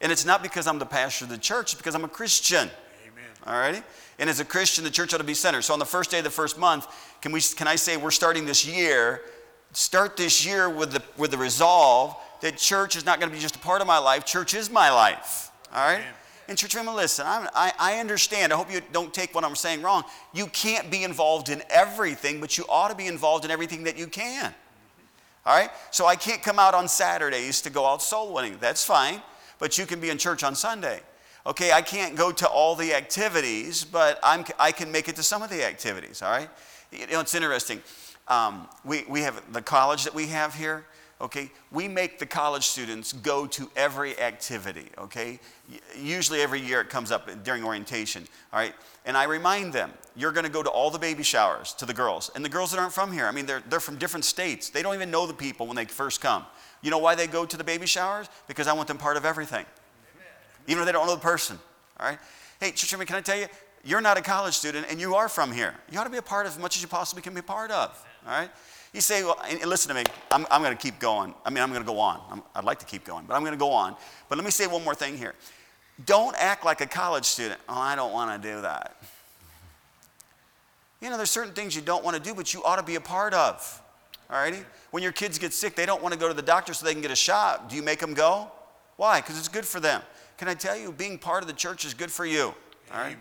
And 0.02 0.10
it's 0.10 0.24
not 0.24 0.42
because 0.42 0.66
I'm 0.66 0.80
the 0.80 0.84
pastor 0.84 1.24
of 1.24 1.30
the 1.30 1.38
church, 1.38 1.72
it's 1.72 1.74
because 1.74 1.94
I'm 1.94 2.04
a 2.04 2.08
Christian. 2.08 2.68
Amen. 3.06 3.24
All 3.46 3.54
righty? 3.54 3.80
And 4.18 4.28
as 4.28 4.40
a 4.40 4.44
Christian, 4.44 4.84
the 4.84 4.90
church 4.90 5.14
ought 5.14 5.18
to 5.18 5.24
be 5.24 5.32
centered. 5.32 5.62
So 5.62 5.72
on 5.72 5.78
the 5.78 5.86
first 5.86 6.10
day 6.10 6.18
of 6.18 6.24
the 6.24 6.30
first 6.30 6.58
month, 6.58 6.86
can, 7.22 7.30
we, 7.32 7.40
can 7.40 7.68
I 7.68 7.76
say 7.76 7.96
we're 7.96 8.10
starting 8.10 8.44
this 8.44 8.66
year? 8.66 9.22
Start 9.72 10.16
this 10.16 10.44
year 10.44 10.68
with 10.68 10.92
the, 10.92 11.02
with 11.16 11.30
the 11.30 11.38
resolve 11.38 12.16
that 12.40 12.58
church 12.58 12.96
is 12.96 13.06
not 13.06 13.20
going 13.20 13.30
to 13.30 13.34
be 13.34 13.40
just 13.40 13.54
a 13.54 13.60
part 13.60 13.80
of 13.80 13.86
my 13.86 13.98
life, 13.98 14.26
church 14.26 14.54
is 14.54 14.70
my 14.70 14.90
life. 14.90 15.50
All 15.72 15.86
right? 15.86 16.00
Amen. 16.00 16.14
And 16.48 16.58
church 16.58 16.74
family, 16.74 16.94
listen, 16.94 17.24
I, 17.24 17.72
I 17.78 18.00
understand. 18.00 18.52
I 18.52 18.56
hope 18.56 18.70
you 18.70 18.80
don't 18.90 19.14
take 19.14 19.32
what 19.32 19.44
I'm 19.44 19.54
saying 19.54 19.80
wrong. 19.80 20.02
You 20.34 20.46
can't 20.48 20.90
be 20.90 21.04
involved 21.04 21.48
in 21.48 21.62
everything, 21.70 22.40
but 22.40 22.58
you 22.58 22.64
ought 22.68 22.88
to 22.88 22.96
be 22.96 23.06
involved 23.06 23.44
in 23.44 23.52
everything 23.52 23.84
that 23.84 23.96
you 23.96 24.08
can. 24.08 24.52
All 25.46 25.56
right? 25.56 25.70
So 25.92 26.06
I 26.06 26.16
can't 26.16 26.42
come 26.42 26.58
out 26.58 26.74
on 26.74 26.88
Saturdays 26.88 27.60
to 27.62 27.70
go 27.70 27.86
out 27.86 28.02
soul 28.02 28.34
winning. 28.34 28.56
That's 28.60 28.84
fine 28.84 29.22
but 29.62 29.78
you 29.78 29.86
can 29.86 30.00
be 30.00 30.10
in 30.10 30.18
church 30.18 30.42
on 30.42 30.56
Sunday. 30.56 30.98
Okay, 31.46 31.70
I 31.70 31.82
can't 31.82 32.16
go 32.16 32.32
to 32.32 32.48
all 32.48 32.74
the 32.74 32.92
activities, 32.94 33.84
but 33.84 34.18
I'm, 34.20 34.44
I 34.58 34.72
can 34.72 34.90
make 34.90 35.08
it 35.08 35.14
to 35.14 35.22
some 35.22 35.40
of 35.40 35.50
the 35.50 35.64
activities, 35.64 36.20
all 36.20 36.32
right? 36.32 36.50
You 36.90 37.06
know, 37.06 37.20
it's 37.20 37.32
interesting. 37.32 37.80
Um, 38.26 38.66
we, 38.84 39.04
we 39.08 39.20
have 39.20 39.40
the 39.52 39.62
college 39.62 40.02
that 40.02 40.16
we 40.16 40.26
have 40.26 40.52
here, 40.52 40.84
okay? 41.20 41.48
We 41.70 41.86
make 41.86 42.18
the 42.18 42.26
college 42.26 42.66
students 42.66 43.12
go 43.12 43.46
to 43.46 43.70
every 43.76 44.18
activity, 44.18 44.88
okay? 44.98 45.38
Usually 45.96 46.40
every 46.40 46.60
year 46.60 46.80
it 46.80 46.90
comes 46.90 47.12
up 47.12 47.30
during 47.44 47.62
orientation, 47.62 48.26
all 48.52 48.58
right? 48.58 48.74
And 49.04 49.16
I 49.16 49.24
remind 49.24 49.72
them, 49.72 49.92
you're 50.16 50.32
gonna 50.32 50.48
go 50.48 50.64
to 50.64 50.70
all 50.70 50.90
the 50.90 50.98
baby 50.98 51.22
showers 51.22 51.72
to 51.74 51.86
the 51.86 51.94
girls. 51.94 52.32
And 52.34 52.44
the 52.44 52.48
girls 52.48 52.72
that 52.72 52.80
aren't 52.80 52.94
from 52.94 53.12
here, 53.12 53.26
I 53.26 53.30
mean, 53.30 53.46
they're, 53.46 53.62
they're 53.68 53.78
from 53.78 53.96
different 53.96 54.24
states. 54.24 54.70
They 54.70 54.82
don't 54.82 54.96
even 54.96 55.12
know 55.12 55.28
the 55.28 55.34
people 55.34 55.68
when 55.68 55.76
they 55.76 55.84
first 55.84 56.20
come. 56.20 56.46
You 56.82 56.90
know 56.90 56.98
why 56.98 57.14
they 57.14 57.26
go 57.26 57.46
to 57.46 57.56
the 57.56 57.64
baby 57.64 57.86
showers? 57.86 58.28
Because 58.48 58.66
I 58.66 58.72
want 58.72 58.88
them 58.88 58.98
part 58.98 59.16
of 59.16 59.24
everything. 59.24 59.64
Even 60.66 60.82
if 60.82 60.86
they 60.86 60.92
don't 60.92 61.06
know 61.06 61.14
the 61.14 61.20
person. 61.20 61.58
All 61.98 62.06
right? 62.06 62.18
Hey, 62.60 62.72
Church 62.72 62.90
can 63.06 63.16
I 63.16 63.20
tell 63.20 63.38
you, 63.38 63.46
you're 63.84 64.00
not 64.00 64.16
a 64.16 64.20
college 64.20 64.54
student 64.54 64.86
and 64.90 65.00
you 65.00 65.14
are 65.14 65.28
from 65.28 65.52
here. 65.52 65.74
You 65.90 65.98
ought 65.98 66.04
to 66.04 66.10
be 66.10 66.18
a 66.18 66.22
part 66.22 66.46
of 66.46 66.52
as 66.52 66.58
much 66.58 66.76
as 66.76 66.82
you 66.82 66.88
possibly 66.88 67.22
can 67.22 67.34
be 67.34 67.40
a 67.40 67.44
part 67.44 67.70
of. 67.70 68.04
All 68.26 68.32
right? 68.32 68.50
You 68.92 69.00
say, 69.00 69.22
well, 69.22 69.40
and 69.48 69.64
listen 69.64 69.88
to 69.88 69.94
me, 69.94 70.04
I'm, 70.30 70.46
I'm 70.50 70.62
going 70.62 70.76
to 70.76 70.80
keep 70.80 70.98
going. 70.98 71.34
I 71.44 71.50
mean, 71.50 71.62
I'm 71.62 71.70
going 71.70 71.82
to 71.82 71.86
go 71.86 71.98
on. 71.98 72.42
i 72.54 72.58
would 72.58 72.66
like 72.66 72.78
to 72.80 72.84
keep 72.84 73.04
going, 73.04 73.24
but 73.26 73.34
I'm 73.34 73.42
going 73.42 73.54
to 73.54 73.58
go 73.58 73.72
on. 73.72 73.96
But 74.28 74.36
let 74.36 74.44
me 74.44 74.50
say 74.50 74.66
one 74.66 74.84
more 74.84 74.94
thing 74.94 75.16
here. 75.16 75.34
Don't 76.04 76.36
act 76.38 76.64
like 76.64 76.80
a 76.80 76.86
college 76.86 77.24
student. 77.24 77.60
Oh, 77.68 77.74
I 77.74 77.96
don't 77.96 78.12
want 78.12 78.42
to 78.42 78.48
do 78.48 78.60
that. 78.62 78.96
You 81.00 81.10
know, 81.10 81.16
there's 81.16 81.30
certain 81.30 81.52
things 81.52 81.74
you 81.74 81.82
don't 81.82 82.04
want 82.04 82.16
to 82.16 82.22
do, 82.22 82.34
but 82.34 82.54
you 82.54 82.62
ought 82.64 82.76
to 82.76 82.82
be 82.82 82.94
a 82.94 83.00
part 83.00 83.34
of. 83.34 83.81
All 84.32 84.38
righty? 84.38 84.64
When 84.90 85.02
your 85.02 85.12
kids 85.12 85.38
get 85.38 85.52
sick, 85.52 85.74
they 85.76 85.84
don't 85.84 86.02
want 86.02 86.14
to 86.14 86.18
go 86.18 86.26
to 86.26 86.34
the 86.34 86.42
doctor 86.42 86.72
so 86.72 86.86
they 86.86 86.92
can 86.92 87.02
get 87.02 87.10
a 87.10 87.16
shot. 87.16 87.68
Do 87.68 87.76
you 87.76 87.82
make 87.82 87.98
them 87.98 88.14
go? 88.14 88.50
Why? 88.96 89.20
Because 89.20 89.38
it's 89.38 89.48
good 89.48 89.66
for 89.66 89.78
them. 89.78 90.00
Can 90.38 90.48
I 90.48 90.54
tell 90.54 90.76
you, 90.76 90.90
being 90.90 91.18
part 91.18 91.42
of 91.42 91.48
the 91.48 91.54
church 91.54 91.84
is 91.84 91.92
good 91.92 92.10
for 92.10 92.24
you. 92.24 92.54
All 92.92 92.98
right? 92.98 93.16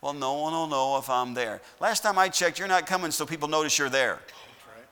Well, 0.00 0.12
no 0.12 0.34
one 0.34 0.52
will 0.52 0.66
know 0.66 0.98
if 0.98 1.08
I'm 1.08 1.32
there. 1.32 1.60
Last 1.80 2.02
time 2.02 2.18
I 2.18 2.28
checked, 2.28 2.58
you're 2.58 2.68
not 2.68 2.86
coming 2.86 3.10
so 3.10 3.24
people 3.24 3.48
notice 3.48 3.78
you're 3.78 3.88
there. 3.88 4.14
Right. 4.14 4.86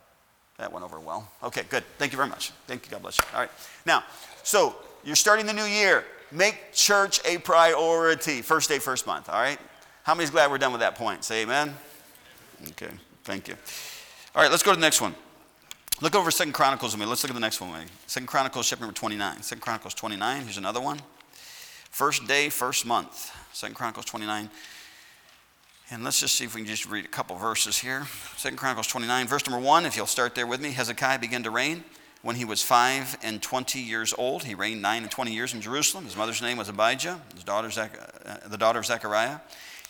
That 0.58 0.72
went 0.72 0.84
over 0.84 1.00
well. 1.00 1.28
Okay, 1.42 1.62
good. 1.68 1.84
Thank 1.98 2.12
you 2.12 2.16
very 2.16 2.28
much. 2.28 2.50
Thank 2.66 2.86
you. 2.86 2.92
God 2.92 3.02
bless 3.02 3.18
you. 3.18 3.24
All 3.34 3.40
right. 3.40 3.50
Now, 3.84 4.04
so 4.42 4.76
you're 5.04 5.16
starting 5.16 5.46
the 5.46 5.52
new 5.52 5.64
year. 5.64 6.04
Make 6.32 6.72
church 6.72 7.20
a 7.24 7.38
priority. 7.38 8.42
First 8.42 8.68
day, 8.68 8.78
first 8.78 9.06
month. 9.06 9.28
All 9.28 9.40
right? 9.40 9.58
How 10.04 10.14
many's 10.14 10.30
glad 10.30 10.50
we're 10.50 10.58
done 10.58 10.72
with 10.72 10.80
that 10.80 10.94
point? 10.94 11.24
Say 11.24 11.42
amen. 11.42 11.74
Okay. 12.70 12.90
Thank 13.24 13.48
you. 13.48 13.54
All 14.34 14.42
right, 14.42 14.50
let's 14.50 14.62
go 14.62 14.70
to 14.70 14.76
the 14.76 14.80
next 14.80 15.00
one. 15.00 15.14
Look 16.02 16.14
over 16.14 16.30
Second 16.30 16.52
Chronicles 16.52 16.92
with 16.92 17.00
me. 17.00 17.06
Let's 17.06 17.22
look 17.24 17.30
at 17.30 17.34
the 17.34 17.40
next 17.40 17.58
one. 17.58 17.86
Second 18.06 18.26
Chronicles, 18.26 18.68
chapter 18.68 18.82
number 18.82 18.94
29. 18.94 19.40
Second 19.40 19.62
Chronicles 19.62 19.94
29. 19.94 20.42
Here's 20.42 20.58
another 20.58 20.80
one. 20.80 21.00
First 21.90 22.26
day, 22.26 22.50
first 22.50 22.84
month. 22.84 23.34
Second 23.54 23.76
Chronicles 23.76 24.04
29. 24.04 24.50
And 25.90 26.04
let's 26.04 26.20
just 26.20 26.34
see 26.34 26.44
if 26.44 26.54
we 26.54 26.60
can 26.60 26.68
just 26.68 26.84
read 26.84 27.06
a 27.06 27.08
couple 27.08 27.34
verses 27.36 27.78
here. 27.78 28.06
Second 28.36 28.58
Chronicles 28.58 28.88
29, 28.88 29.26
verse 29.26 29.48
number 29.48 29.64
1, 29.64 29.86
if 29.86 29.96
you'll 29.96 30.04
start 30.04 30.34
there 30.34 30.46
with 30.46 30.60
me. 30.60 30.72
Hezekiah 30.72 31.18
began 31.18 31.42
to 31.44 31.50
reign 31.50 31.82
when 32.20 32.36
he 32.36 32.44
was 32.44 32.60
five 32.62 33.16
and 33.22 33.40
twenty 33.40 33.80
years 33.80 34.12
old. 34.18 34.44
He 34.44 34.54
reigned 34.54 34.82
nine 34.82 35.02
and 35.02 35.10
twenty 35.10 35.32
years 35.32 35.54
in 35.54 35.62
Jerusalem. 35.62 36.04
His 36.04 36.16
mother's 36.16 36.42
name 36.42 36.58
was 36.58 36.68
Abijah, 36.68 37.20
his 37.32 37.44
daughter 37.44 37.70
Zach, 37.70 37.98
uh, 38.26 38.46
the 38.48 38.58
daughter 38.58 38.80
of 38.80 38.84
Zechariah. 38.84 39.38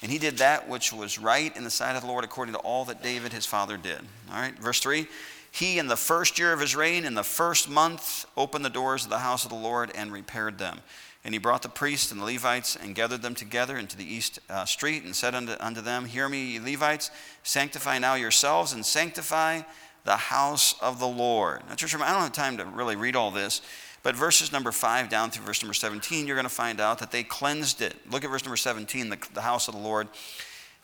And 0.02 0.12
he 0.12 0.18
did 0.18 0.38
that 0.38 0.68
which 0.68 0.92
was 0.92 1.18
right 1.18 1.56
in 1.56 1.64
the 1.64 1.70
sight 1.70 1.96
of 1.96 2.02
the 2.02 2.08
Lord 2.08 2.22
according 2.22 2.54
to 2.54 2.60
all 2.60 2.84
that 2.84 3.02
David 3.02 3.32
his 3.32 3.46
father 3.46 3.76
did. 3.76 4.00
All 4.30 4.38
right, 4.38 4.56
verse 4.58 4.78
3 4.78 5.08
He, 5.56 5.78
in 5.78 5.86
the 5.86 5.96
first 5.96 6.38
year 6.38 6.52
of 6.52 6.60
his 6.60 6.76
reign, 6.76 7.06
in 7.06 7.14
the 7.14 7.24
first 7.24 7.66
month, 7.66 8.26
opened 8.36 8.62
the 8.62 8.68
doors 8.68 9.04
of 9.04 9.10
the 9.10 9.20
house 9.20 9.44
of 9.44 9.48
the 9.48 9.56
Lord 9.56 9.90
and 9.94 10.12
repaired 10.12 10.58
them. 10.58 10.80
And 11.24 11.32
he 11.32 11.38
brought 11.38 11.62
the 11.62 11.70
priests 11.70 12.12
and 12.12 12.20
the 12.20 12.26
Levites 12.26 12.76
and 12.76 12.94
gathered 12.94 13.22
them 13.22 13.34
together 13.34 13.78
into 13.78 13.96
the 13.96 14.04
east 14.04 14.38
uh, 14.50 14.66
street 14.66 15.04
and 15.04 15.16
said 15.16 15.34
unto, 15.34 15.54
unto 15.58 15.80
them, 15.80 16.04
Hear 16.04 16.28
me, 16.28 16.44
ye 16.44 16.60
Levites, 16.60 17.10
sanctify 17.42 17.98
now 17.98 18.16
yourselves 18.16 18.74
and 18.74 18.84
sanctify 18.84 19.62
the 20.04 20.16
house 20.16 20.74
of 20.82 21.00
the 21.00 21.08
Lord. 21.08 21.62
Now, 21.70 21.74
church, 21.74 21.94
I 21.94 22.12
don't 22.12 22.20
have 22.20 22.32
time 22.32 22.58
to 22.58 22.66
really 22.66 22.96
read 22.96 23.16
all 23.16 23.30
this, 23.30 23.62
but 24.02 24.14
verses 24.14 24.52
number 24.52 24.72
5 24.72 25.08
down 25.08 25.30
through 25.30 25.46
verse 25.46 25.62
number 25.62 25.72
17, 25.72 26.26
you're 26.26 26.36
going 26.36 26.44
to 26.44 26.50
find 26.50 26.82
out 26.82 26.98
that 26.98 27.12
they 27.12 27.22
cleansed 27.22 27.80
it. 27.80 27.96
Look 28.10 28.24
at 28.24 28.30
verse 28.30 28.44
number 28.44 28.58
17, 28.58 29.08
the, 29.08 29.18
the 29.32 29.40
house 29.40 29.68
of 29.68 29.74
the 29.74 29.80
Lord. 29.80 30.08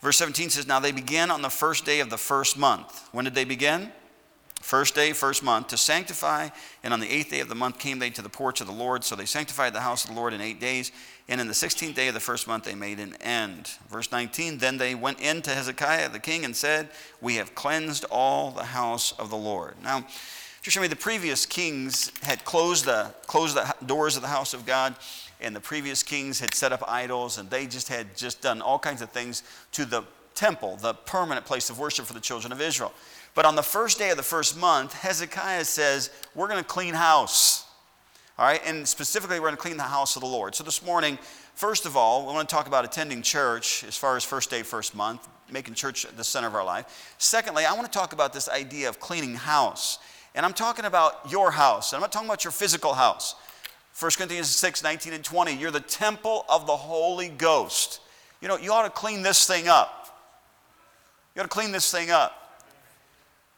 Verse 0.01 0.17
17 0.17 0.49
says, 0.49 0.65
Now 0.65 0.79
they 0.79 0.91
began 0.91 1.29
on 1.29 1.43
the 1.43 1.51
first 1.51 1.85
day 1.85 1.99
of 1.99 2.09
the 2.09 2.17
first 2.17 2.57
month. 2.57 3.07
When 3.11 3.23
did 3.23 3.35
they 3.35 3.45
begin? 3.45 3.91
First 4.63 4.95
day, 4.95 5.11
first 5.11 5.43
month, 5.43 5.67
to 5.67 5.77
sanctify. 5.77 6.47
And 6.83 6.93
on 6.93 7.01
the 7.01 7.11
eighth 7.11 7.31
day 7.31 7.41
of 7.41 7.49
the 7.49 7.53
month 7.53 7.79
came 7.79 7.99
they 7.99 8.09
to 8.11 8.21
the 8.21 8.29
porch 8.29 8.61
of 8.61 8.67
the 8.67 8.73
Lord. 8.73 9.03
So 9.03 9.13
they 9.13 9.25
sanctified 9.25 9.73
the 9.73 9.81
house 9.81 10.05
of 10.05 10.11
the 10.11 10.15
Lord 10.15 10.31
in 10.31 10.39
eight 10.39 10.61
days. 10.61 10.93
And 11.27 11.41
in 11.41 11.49
the 11.49 11.53
sixteenth 11.53 11.97
day 11.97 12.07
of 12.07 12.13
the 12.13 12.21
first 12.21 12.47
month 12.47 12.63
they 12.63 12.73
made 12.73 12.97
an 13.01 13.15
end. 13.19 13.71
Verse 13.89 14.09
19 14.09 14.59
Then 14.59 14.77
they 14.77 14.95
went 14.95 15.19
in 15.19 15.41
to 15.41 15.49
Hezekiah 15.49 16.07
the 16.09 16.19
king 16.19 16.45
and 16.45 16.55
said, 16.55 16.87
We 17.19 17.35
have 17.35 17.53
cleansed 17.55 18.05
all 18.09 18.51
the 18.51 18.63
house 18.63 19.11
of 19.19 19.29
the 19.29 19.35
Lord. 19.35 19.75
Now, 19.83 20.07
just 20.61 20.75
show 20.75 20.81
me 20.81 20.87
the 20.87 20.95
previous 20.95 21.45
kings 21.45 22.13
had 22.21 22.45
closed 22.45 22.85
the, 22.85 23.13
closed 23.27 23.57
the 23.57 23.75
doors 23.85 24.15
of 24.15 24.21
the 24.21 24.29
house 24.29 24.53
of 24.53 24.65
God 24.65 24.95
and 25.41 25.53
the 25.53 25.59
previous 25.59 26.03
kings 26.03 26.39
had 26.39 26.53
set 26.53 26.71
up 26.71 26.81
idols 26.87 27.37
and 27.37 27.49
they 27.49 27.67
just 27.67 27.89
had 27.89 28.15
just 28.15 28.41
done 28.41 28.61
all 28.61 28.79
kinds 28.79 29.01
of 29.01 29.09
things 29.09 29.43
to 29.73 29.83
the 29.83 30.03
temple, 30.35 30.77
the 30.77 30.93
permanent 30.93 31.45
place 31.45 31.69
of 31.69 31.79
worship 31.79 32.05
for 32.05 32.13
the 32.13 32.21
children 32.21 32.53
of 32.53 32.61
Israel. 32.61 32.93
But 33.35 33.45
on 33.45 33.55
the 33.55 33.63
first 33.63 33.97
day 33.97 34.11
of 34.11 34.17
the 34.17 34.23
first 34.23 34.57
month, 34.57 34.93
Hezekiah 34.93 35.65
says, 35.65 36.09
We're 36.35 36.47
going 36.47 36.59
to 36.59 36.67
clean 36.67 36.93
house. 36.93 37.65
All 38.37 38.45
right, 38.45 38.61
and 38.65 38.87
specifically, 38.87 39.39
we're 39.39 39.47
going 39.47 39.57
to 39.57 39.61
clean 39.61 39.77
the 39.77 39.83
house 39.83 40.15
of 40.15 40.21
the 40.21 40.27
Lord. 40.27 40.55
So 40.55 40.63
this 40.63 40.83
morning, 40.83 41.19
first 41.53 41.85
of 41.85 41.95
all, 41.95 42.25
we 42.25 42.33
want 42.33 42.49
to 42.49 42.55
talk 42.55 42.67
about 42.67 42.83
attending 42.83 43.21
church 43.21 43.83
as 43.83 43.95
far 43.95 44.17
as 44.17 44.23
first 44.23 44.49
day, 44.49 44.63
first 44.63 44.95
month, 44.95 45.27
making 45.51 45.75
church 45.75 46.07
the 46.15 46.23
center 46.23 46.47
of 46.47 46.55
our 46.55 46.65
life. 46.65 47.15
Secondly, 47.19 47.65
I 47.65 47.73
want 47.73 47.91
to 47.91 47.97
talk 47.97 48.13
about 48.13 48.33
this 48.33 48.49
idea 48.49 48.89
of 48.89 48.99
cleaning 48.99 49.35
house. 49.35 49.99
And 50.35 50.45
I'm 50.45 50.53
talking 50.53 50.85
about 50.85 51.31
your 51.31 51.51
house. 51.51 51.93
I'm 51.93 52.01
not 52.01 52.11
talking 52.11 52.27
about 52.27 52.43
your 52.43 52.51
physical 52.51 52.93
house. 52.93 53.35
1 53.99 54.11
Corinthians 54.17 54.47
6, 54.49 54.83
19 54.83 55.13
and 55.13 55.23
20. 55.23 55.53
You're 55.53 55.69
the 55.69 55.79
temple 55.79 56.45
of 56.49 56.65
the 56.65 56.75
Holy 56.75 57.29
Ghost. 57.29 57.99
You 58.41 58.47
know, 58.47 58.57
you 58.57 58.73
ought 58.73 58.83
to 58.83 58.89
clean 58.89 59.21
this 59.21 59.45
thing 59.45 59.67
up. 59.67 60.19
You 61.35 61.41
ought 61.41 61.45
to 61.45 61.49
clean 61.49 61.71
this 61.71 61.91
thing 61.91 62.09
up. 62.09 62.42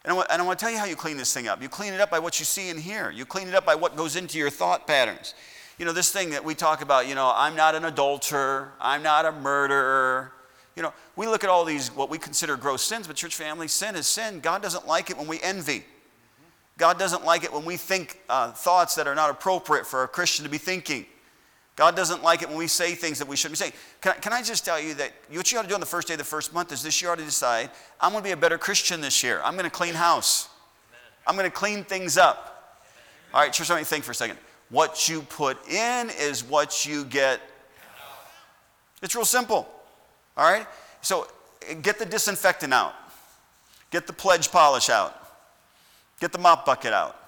And 0.05 0.11
I, 0.11 0.15
want, 0.17 0.27
and 0.29 0.39
I 0.39 0.45
want 0.45 0.59
to 0.59 0.63
tell 0.63 0.71
you 0.71 0.77
how 0.77 0.85
you 0.85 0.95
clean 0.95 1.17
this 1.17 1.33
thing 1.33 1.47
up. 1.47 1.63
You 1.63 1.67
clean 1.67 1.91
it 1.91 1.99
up 1.99 2.11
by 2.11 2.19
what 2.19 2.39
you 2.39 2.45
see 2.45 2.69
and 2.69 2.79
hear. 2.79 3.09
You 3.09 3.25
clean 3.25 3.47
it 3.47 3.55
up 3.55 3.65
by 3.65 3.73
what 3.73 3.95
goes 3.95 4.15
into 4.15 4.37
your 4.37 4.51
thought 4.51 4.85
patterns. 4.85 5.33
You 5.79 5.85
know, 5.85 5.93
this 5.93 6.11
thing 6.11 6.29
that 6.29 6.45
we 6.45 6.53
talk 6.53 6.83
about, 6.83 7.07
you 7.07 7.15
know, 7.15 7.33
I'm 7.35 7.55
not 7.55 7.73
an 7.73 7.85
adulterer, 7.85 8.71
I'm 8.79 9.01
not 9.01 9.25
a 9.25 9.31
murderer. 9.31 10.31
You 10.75 10.83
know, 10.83 10.93
we 11.15 11.25
look 11.25 11.43
at 11.43 11.49
all 11.49 11.65
these, 11.65 11.89
what 11.89 12.11
we 12.11 12.19
consider 12.19 12.55
gross 12.55 12.83
sins, 12.83 13.07
but 13.07 13.15
church 13.15 13.35
family, 13.35 13.67
sin 13.67 13.95
is 13.95 14.05
sin. 14.05 14.41
God 14.41 14.61
doesn't 14.61 14.85
like 14.85 15.09
it 15.09 15.17
when 15.17 15.25
we 15.25 15.41
envy. 15.41 15.83
God 16.77 16.99
doesn't 16.99 17.25
like 17.25 17.43
it 17.43 17.51
when 17.51 17.65
we 17.65 17.75
think 17.75 18.19
uh, 18.29 18.51
thoughts 18.51 18.93
that 18.95 19.07
are 19.07 19.15
not 19.15 19.31
appropriate 19.31 19.87
for 19.87 20.03
a 20.03 20.07
Christian 20.07 20.45
to 20.45 20.51
be 20.51 20.59
thinking. 20.59 21.07
God 21.75 21.95
doesn't 21.95 22.23
like 22.23 22.41
it 22.41 22.47
when 22.47 22.57
we 22.57 22.67
say 22.67 22.95
things 22.95 23.19
that 23.19 23.27
we 23.27 23.35
shouldn't 23.35 23.59
be 23.59 23.63
saying. 23.63 23.73
Can 23.99 24.13
I, 24.13 24.15
can 24.15 24.33
I 24.33 24.41
just 24.41 24.63
tell 24.63 24.79
you 24.79 24.93
that 24.93 25.11
what 25.29 25.51
you 25.51 25.59
ought 25.59 25.63
to 25.63 25.67
do 25.67 25.73
on 25.73 25.81
the 25.81 25.85
first 25.85 26.07
day 26.07 26.13
of 26.13 26.17
the 26.17 26.23
first 26.23 26.53
month 26.53 26.71
is 26.71 26.81
this 26.81 27.01
year 27.01 27.11
ought 27.11 27.17
to 27.17 27.25
decide, 27.25 27.69
I'm 27.99 28.11
going 28.11 28.23
to 28.23 28.27
be 28.27 28.31
a 28.31 28.37
better 28.37 28.57
Christian 28.57 29.01
this 29.01 29.23
year. 29.23 29.41
I'm 29.43 29.53
going 29.53 29.65
to 29.65 29.69
clean 29.69 29.93
house. 29.93 30.47
I'm 31.27 31.35
going 31.35 31.49
to 31.49 31.55
clean 31.55 31.83
things 31.83 32.17
up. 32.17 32.81
All 33.33 33.41
right, 33.41 33.51
church, 33.51 33.69
let 33.69 33.77
me 33.77 33.83
think 33.83 34.05
for 34.05 34.11
a 34.11 34.15
second. 34.15 34.37
What 34.69 35.09
you 35.09 35.21
put 35.23 35.67
in 35.67 36.09
is 36.11 36.43
what 36.43 36.85
you 36.85 37.03
get. 37.03 37.41
It's 39.01 39.13
real 39.13 39.25
simple. 39.25 39.67
All 40.37 40.49
right? 40.49 40.65
So 41.01 41.27
get 41.81 41.99
the 41.99 42.05
disinfectant 42.05 42.73
out, 42.73 42.93
get 43.91 44.07
the 44.07 44.13
pledge 44.13 44.49
polish 44.49 44.89
out, 44.89 45.15
get 46.21 46.31
the 46.31 46.39
mop 46.39 46.65
bucket 46.65 46.93
out. 46.93 47.19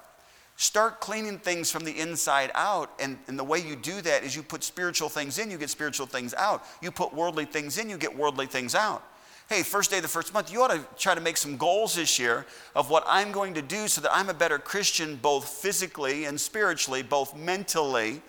Start 0.59 0.99
cleaning 0.99 1.37
things 1.37 1.69
from 1.69 1.85
the 1.85 1.99
inside 1.99 2.49
out. 2.55 2.89
And, 2.99 3.19
and 3.27 3.37
the 3.37 3.43
way 3.43 3.59
you 3.59 3.75
do 3.75 4.01
that 4.01 4.23
is 4.23 4.35
you 4.35 4.41
put 4.41 4.63
spiritual 4.63 5.07
things 5.07 5.37
in, 5.37 5.51
you 5.51 5.57
get 5.59 5.69
spiritual 5.69 6.07
things 6.07 6.33
out. 6.33 6.65
You 6.81 6.91
put 6.91 7.13
worldly 7.13 7.45
things 7.45 7.77
in, 7.77 7.89
you 7.89 7.97
get 7.97 8.17
worldly 8.17 8.47
things 8.47 8.73
out. 8.73 9.03
Hey, 9.49 9.61
first 9.61 9.91
day 9.91 9.97
of 9.97 10.01
the 10.01 10.09
first 10.09 10.33
month, 10.33 10.51
you 10.51 10.63
ought 10.63 10.71
to 10.71 10.83
try 10.97 11.13
to 11.13 11.21
make 11.21 11.37
some 11.37 11.57
goals 11.57 11.95
this 11.95 12.17
year 12.17 12.45
of 12.75 12.89
what 12.89 13.03
I'm 13.07 13.31
going 13.31 13.53
to 13.53 13.61
do 13.61 13.87
so 13.87 14.01
that 14.01 14.11
I'm 14.11 14.29
a 14.29 14.33
better 14.33 14.57
Christian, 14.57 15.15
both 15.17 15.47
physically 15.47 16.25
and 16.25 16.41
spiritually, 16.41 17.03
both 17.03 17.35
mentally 17.35 18.23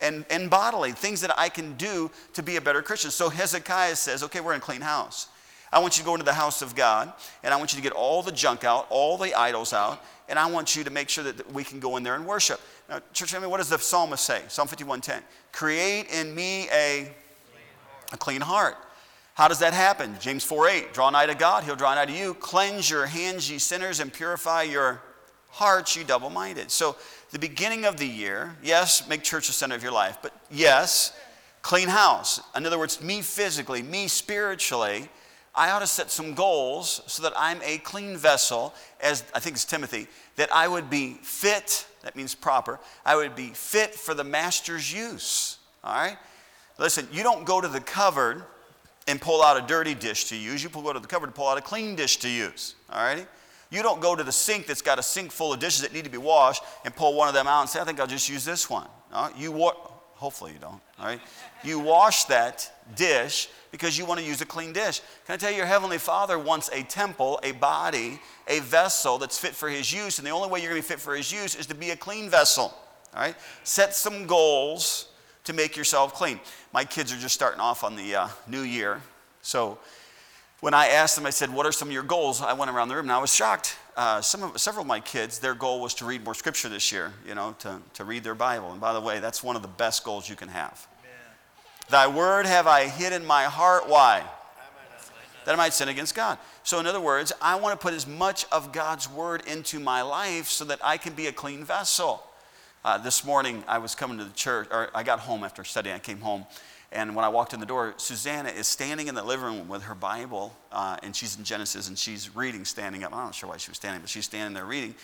and, 0.00 0.24
and 0.30 0.48
bodily, 0.48 0.92
things 0.92 1.20
that 1.22 1.36
I 1.36 1.48
can 1.48 1.74
do 1.74 2.12
to 2.34 2.44
be 2.44 2.56
a 2.56 2.60
better 2.60 2.80
Christian. 2.80 3.10
So 3.10 3.28
Hezekiah 3.28 3.96
says, 3.96 4.22
okay, 4.22 4.40
we're 4.40 4.52
in 4.52 4.58
a 4.58 4.62
clean 4.62 4.80
house. 4.82 5.26
I 5.72 5.78
want 5.78 5.96
you 5.96 6.02
to 6.02 6.06
go 6.06 6.14
into 6.14 6.24
the 6.24 6.34
house 6.34 6.60
of 6.60 6.74
God, 6.74 7.12
and 7.42 7.54
I 7.54 7.56
want 7.56 7.72
you 7.72 7.78
to 7.78 7.82
get 7.82 7.92
all 7.92 8.22
the 8.22 8.32
junk 8.32 8.62
out, 8.62 8.86
all 8.90 9.16
the 9.16 9.34
idols 9.34 9.72
out, 9.72 10.04
and 10.28 10.38
I 10.38 10.46
want 10.50 10.76
you 10.76 10.84
to 10.84 10.90
make 10.90 11.08
sure 11.08 11.24
that 11.24 11.52
we 11.52 11.64
can 11.64 11.80
go 11.80 11.96
in 11.96 12.02
there 12.02 12.14
and 12.14 12.26
worship. 12.26 12.60
Now, 12.88 13.00
church 13.12 13.32
family, 13.32 13.48
what 13.48 13.56
does 13.56 13.70
the 13.70 13.78
psalmist 13.78 14.24
say? 14.24 14.42
Psalm 14.48 14.68
51:10. 14.68 15.22
Create 15.50 16.12
in 16.12 16.34
me 16.34 16.68
a, 16.70 17.10
a 18.12 18.16
clean 18.16 18.42
heart. 18.42 18.76
How 19.34 19.48
does 19.48 19.60
that 19.60 19.72
happen? 19.72 20.16
James 20.20 20.46
4:8. 20.46 20.92
Draw 20.92 21.10
nigh 21.10 21.26
to 21.26 21.34
God, 21.34 21.64
he'll 21.64 21.76
draw 21.76 21.94
nigh 21.94 22.04
to 22.04 22.12
you. 22.12 22.34
Cleanse 22.34 22.90
your 22.90 23.06
hands, 23.06 23.50
ye 23.50 23.58
sinners, 23.58 23.98
and 24.00 24.12
purify 24.12 24.62
your 24.62 25.00
hearts, 25.48 25.96
you 25.96 26.04
double-minded. 26.04 26.70
So 26.70 26.96
the 27.30 27.38
beginning 27.38 27.84
of 27.84 27.96
the 27.96 28.06
year, 28.06 28.56
yes, 28.62 29.08
make 29.08 29.22
church 29.22 29.46
the 29.46 29.52
center 29.52 29.74
of 29.74 29.82
your 29.82 29.92
life, 29.92 30.18
but 30.22 30.34
yes, 30.50 31.14
clean 31.62 31.88
house. 31.88 32.40
In 32.54 32.66
other 32.66 32.78
words, 32.78 33.00
me 33.02 33.22
physically, 33.22 33.82
me 33.82 34.08
spiritually, 34.08 35.08
I 35.54 35.70
ought 35.70 35.80
to 35.80 35.86
set 35.86 36.10
some 36.10 36.34
goals 36.34 37.02
so 37.06 37.22
that 37.24 37.34
I'm 37.36 37.60
a 37.62 37.78
clean 37.78 38.16
vessel, 38.16 38.72
as 39.00 39.22
I 39.34 39.40
think 39.40 39.56
it's 39.56 39.64
Timothy, 39.64 40.06
that 40.36 40.52
I 40.52 40.66
would 40.66 40.88
be 40.88 41.14
fit, 41.22 41.86
that 42.02 42.16
means 42.16 42.34
proper, 42.34 42.80
I 43.04 43.16
would 43.16 43.36
be 43.36 43.48
fit 43.48 43.94
for 43.94 44.14
the 44.14 44.24
master's 44.24 44.92
use. 44.92 45.58
All 45.84 45.94
right? 45.94 46.16
Listen, 46.78 47.06
you 47.12 47.22
don't 47.22 47.44
go 47.44 47.60
to 47.60 47.68
the 47.68 47.80
cupboard 47.80 48.42
and 49.06 49.20
pull 49.20 49.42
out 49.42 49.62
a 49.62 49.66
dirty 49.66 49.94
dish 49.94 50.26
to 50.26 50.36
use. 50.36 50.62
You 50.62 50.70
pull 50.70 50.82
go 50.82 50.92
to 50.92 51.00
the 51.00 51.08
cupboard 51.08 51.26
to 51.26 51.32
pull 51.32 51.48
out 51.48 51.58
a 51.58 51.62
clean 51.62 51.96
dish 51.96 52.18
to 52.18 52.28
use. 52.28 52.74
All 52.90 53.02
righty? 53.02 53.26
You 53.70 53.82
don't 53.82 54.00
go 54.00 54.14
to 54.14 54.22
the 54.22 54.32
sink 54.32 54.66
that's 54.66 54.82
got 54.82 54.98
a 54.98 55.02
sink 55.02 55.32
full 55.32 55.52
of 55.52 55.58
dishes 55.58 55.82
that 55.82 55.92
need 55.92 56.04
to 56.04 56.10
be 56.10 56.18
washed 56.18 56.62
and 56.84 56.94
pull 56.94 57.14
one 57.14 57.28
of 57.28 57.34
them 57.34 57.46
out 57.46 57.62
and 57.62 57.70
say, 57.70 57.80
I 57.80 57.84
think 57.84 58.00
I'll 58.00 58.06
just 58.06 58.28
use 58.28 58.44
this 58.44 58.68
one. 58.68 58.86
No, 59.10 59.30
you 59.36 59.50
wa- 59.50 59.76
hopefully 60.22 60.52
you 60.52 60.58
don't. 60.58 60.80
All 61.00 61.06
right? 61.06 61.20
You 61.64 61.80
wash 61.80 62.24
that 62.26 62.70
dish 62.94 63.48
because 63.72 63.98
you 63.98 64.06
want 64.06 64.20
to 64.20 64.26
use 64.26 64.40
a 64.40 64.46
clean 64.46 64.72
dish. 64.72 65.00
Can 65.26 65.34
I 65.34 65.36
tell 65.36 65.50
you, 65.50 65.56
your 65.56 65.66
Heavenly 65.66 65.98
Father 65.98 66.38
wants 66.38 66.70
a 66.72 66.84
temple, 66.84 67.40
a 67.42 67.50
body, 67.50 68.20
a 68.46 68.60
vessel 68.60 69.18
that's 69.18 69.36
fit 69.36 69.52
for 69.52 69.68
His 69.68 69.92
use, 69.92 70.18
and 70.18 70.26
the 70.26 70.30
only 70.30 70.48
way 70.48 70.60
you're 70.60 70.70
going 70.70 70.80
to 70.80 70.86
be 70.86 70.92
fit 70.94 71.00
for 71.00 71.16
His 71.16 71.32
use 71.32 71.56
is 71.56 71.66
to 71.66 71.74
be 71.74 71.90
a 71.90 71.96
clean 71.96 72.30
vessel. 72.30 72.72
All 73.14 73.20
right? 73.20 73.34
Set 73.64 73.96
some 73.96 74.28
goals 74.28 75.08
to 75.42 75.52
make 75.52 75.76
yourself 75.76 76.14
clean. 76.14 76.38
My 76.72 76.84
kids 76.84 77.12
are 77.12 77.18
just 77.18 77.34
starting 77.34 77.60
off 77.60 77.82
on 77.82 77.96
the 77.96 78.14
uh, 78.14 78.28
new 78.46 78.62
year. 78.62 79.02
So 79.42 79.78
when 80.60 80.72
I 80.72 80.86
asked 80.86 81.16
them, 81.16 81.26
I 81.26 81.30
said, 81.30 81.52
What 81.52 81.66
are 81.66 81.72
some 81.72 81.88
of 81.88 81.94
your 81.94 82.04
goals? 82.04 82.40
I 82.40 82.52
went 82.52 82.70
around 82.70 82.88
the 82.88 82.94
room 82.94 83.06
and 83.06 83.12
I 83.12 83.18
was 83.18 83.34
shocked. 83.34 83.76
Uh, 83.96 84.22
some 84.22 84.42
of, 84.42 84.58
several 84.60 84.82
of 84.82 84.88
my 84.88 85.00
kids, 85.00 85.38
their 85.38 85.54
goal 85.54 85.80
was 85.80 85.92
to 85.94 86.06
read 86.06 86.24
more 86.24 86.34
scripture 86.34 86.68
this 86.68 86.90
year, 86.90 87.12
you 87.26 87.34
know, 87.34 87.54
to, 87.58 87.78
to 87.94 88.04
read 88.04 88.24
their 88.24 88.34
Bible. 88.34 88.72
And 88.72 88.80
by 88.80 88.94
the 88.94 89.00
way, 89.00 89.20
that's 89.20 89.42
one 89.42 89.54
of 89.54 89.62
the 89.62 89.68
best 89.68 90.02
goals 90.02 90.28
you 90.28 90.36
can 90.36 90.48
have. 90.48 90.86
Thy 91.90 92.06
word 92.06 92.46
have 92.46 92.66
I 92.66 92.86
hid 92.86 93.12
in 93.12 93.26
my 93.26 93.44
heart. 93.44 93.88
Why? 93.88 94.24
That 95.44 95.52
I 95.52 95.56
might 95.56 95.74
sin 95.74 95.88
against 95.88 96.14
God. 96.14 96.38
So, 96.62 96.78
in 96.78 96.86
other 96.86 97.00
words, 97.00 97.32
I 97.42 97.56
want 97.56 97.78
to 97.78 97.82
put 97.82 97.92
as 97.92 98.06
much 98.06 98.46
of 98.52 98.72
God's 98.72 99.10
word 99.10 99.42
into 99.46 99.80
my 99.80 100.02
life 100.02 100.46
so 100.46 100.64
that 100.66 100.78
I 100.82 100.96
can 100.96 101.12
be 101.14 101.26
a 101.26 101.32
clean 101.32 101.64
vessel. 101.64 102.22
Uh, 102.84 102.98
this 102.98 103.24
morning, 103.24 103.62
I 103.68 103.78
was 103.78 103.94
coming 103.94 104.18
to 104.18 104.24
the 104.24 104.32
church, 104.32 104.68
or 104.70 104.88
I 104.94 105.02
got 105.02 105.20
home 105.20 105.44
after 105.44 105.64
studying. 105.64 105.94
I 105.94 105.98
came 105.98 106.20
home, 106.20 106.46
and 106.92 107.16
when 107.16 107.24
I 107.24 107.28
walked 107.28 107.54
in 107.54 107.60
the 107.60 107.66
door, 107.66 107.94
Susanna 107.96 108.50
is 108.50 108.66
standing 108.66 109.08
in 109.08 109.14
the 109.14 109.22
living 109.22 109.46
room 109.46 109.68
with 109.68 109.84
her 109.84 109.94
Bible, 109.94 110.54
uh, 110.70 110.96
and 111.02 111.16
she's 111.16 111.38
in 111.38 111.44
Genesis, 111.44 111.88
and 111.88 111.98
she's 111.98 112.34
reading, 112.36 112.64
standing 112.64 113.02
up. 113.02 113.12
I'm 113.12 113.24
not 113.24 113.34
sure 113.34 113.48
why 113.48 113.56
she 113.56 113.70
was 113.70 113.78
standing, 113.78 114.00
but 114.00 114.10
she's 114.10 114.26
standing 114.26 114.54
there 114.54 114.66
reading. 114.66 114.94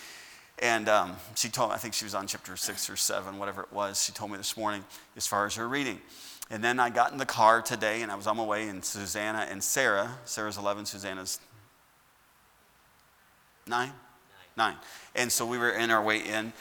And 0.60 0.88
um, 0.88 1.16
she 1.34 1.48
told 1.48 1.70
me, 1.70 1.76
I 1.76 1.78
think 1.78 1.94
she 1.94 2.04
was 2.04 2.14
on 2.14 2.26
chapter 2.26 2.56
six 2.56 2.90
or 2.90 2.96
seven, 2.96 3.38
whatever 3.38 3.62
it 3.62 3.72
was. 3.72 4.02
She 4.02 4.12
told 4.12 4.30
me 4.30 4.36
this 4.36 4.56
morning 4.56 4.84
as 5.16 5.26
far 5.26 5.46
as 5.46 5.54
her 5.54 5.68
reading. 5.68 6.00
And 6.50 6.64
then 6.64 6.80
I 6.80 6.90
got 6.90 7.12
in 7.12 7.18
the 7.18 7.26
car 7.26 7.62
today 7.62 8.02
and 8.02 8.10
I 8.10 8.16
was 8.16 8.26
on 8.26 8.36
my 8.36 8.44
way, 8.44 8.68
and 8.68 8.84
Susanna 8.84 9.46
and 9.50 9.62
Sarah, 9.62 10.10
Sarah's 10.24 10.58
11, 10.58 10.86
Susanna's 10.86 11.40
9? 13.66 13.88
9. 13.88 13.92
Nine. 14.56 14.76
And 15.14 15.30
so 15.30 15.46
we 15.46 15.58
were 15.58 15.70
in 15.70 15.90
our 15.90 16.02
way 16.02 16.18
in, 16.18 16.52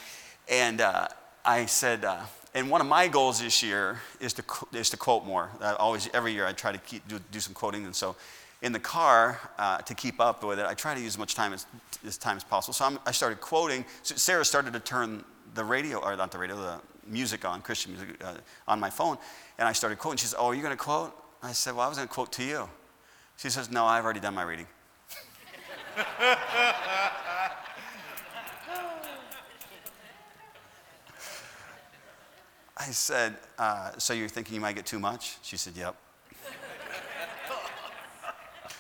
and 0.48 0.80
uh, 0.80 1.08
I 1.44 1.66
said, 1.66 2.06
uh, 2.06 2.22
and 2.58 2.72
one 2.72 2.82
of 2.82 2.88
my 2.88 3.08
goals 3.08 3.40
this 3.40 3.62
year 3.62 4.00
is 4.20 4.34
to, 4.34 4.44
is 4.74 4.90
to 4.90 4.98
quote 4.98 5.24
more. 5.24 5.52
I 5.62 5.74
always, 5.74 6.10
every 6.12 6.34
year, 6.34 6.48
I 6.48 6.54
try 6.54 6.72
to 6.72 6.80
keep, 6.80 7.08
do, 7.08 7.20
do 7.32 7.40
some 7.40 7.54
quoting. 7.54 7.86
And 7.86 7.96
so 7.96 8.16
in 8.64 8.72
the 8.72 8.80
car, 8.80 9.40
uh, 9.60 9.78
to 9.78 9.94
keep 9.94 10.20
up 10.20 10.44
with 10.44 10.58
it, 10.58 10.66
I 10.66 10.74
try 10.74 10.96
to 10.96 11.00
use 11.00 11.14
as 11.14 11.18
much 11.20 11.36
time 11.36 11.54
as, 11.54 11.68
as, 12.04 12.18
time 12.18 12.36
as 12.36 12.44
possible. 12.44 12.74
So 12.74 12.86
I'm, 12.86 12.98
i 13.06 13.12
started 13.12 13.42
quoting. 13.42 13.86
So 14.02 14.16
Sarah 14.16 14.44
started 14.44 14.74
to 14.74 14.80
turn 14.80 15.24
the 15.54 15.64
radio, 15.64 16.00
or 16.00 16.16
not 16.16 16.32
the 16.32 16.40
radio, 16.40 16.56
the 16.56 16.80
music 17.06 17.46
on, 17.46 17.62
Christian 17.62 17.92
music, 17.92 18.24
uh, 18.24 18.34
on 18.68 18.80
my 18.80 18.90
phone. 18.90 19.20
And 19.60 19.68
I 19.68 19.72
started 19.72 20.00
quoting. 20.00 20.18
She 20.18 20.26
said, 20.26 20.38
Oh, 20.40 20.48
are 20.48 20.56
you 20.56 20.64
going 20.64 20.76
to 20.76 20.84
quote? 20.84 21.14
I 21.44 21.52
said, 21.52 21.76
Well, 21.76 21.86
I 21.86 21.88
was 21.88 21.98
going 21.98 22.08
to 22.08 22.14
quote 22.14 22.32
to 22.34 22.44
you. 22.44 22.68
She 23.38 23.52
says, 23.52 23.70
No, 23.70 23.86
I've 23.86 24.04
already 24.04 24.20
done 24.20 24.34
my 24.34 24.42
reading. 24.42 24.66
I 32.80 32.86
said, 32.86 33.36
uh, 33.58 33.92
So 33.98 34.14
you're 34.14 34.30
thinking 34.30 34.56
you 34.56 34.62
might 34.62 34.76
get 34.76 34.86
too 34.86 35.00
much? 35.00 35.38
She 35.42 35.58
said, 35.58 35.74
Yep. 35.76 35.96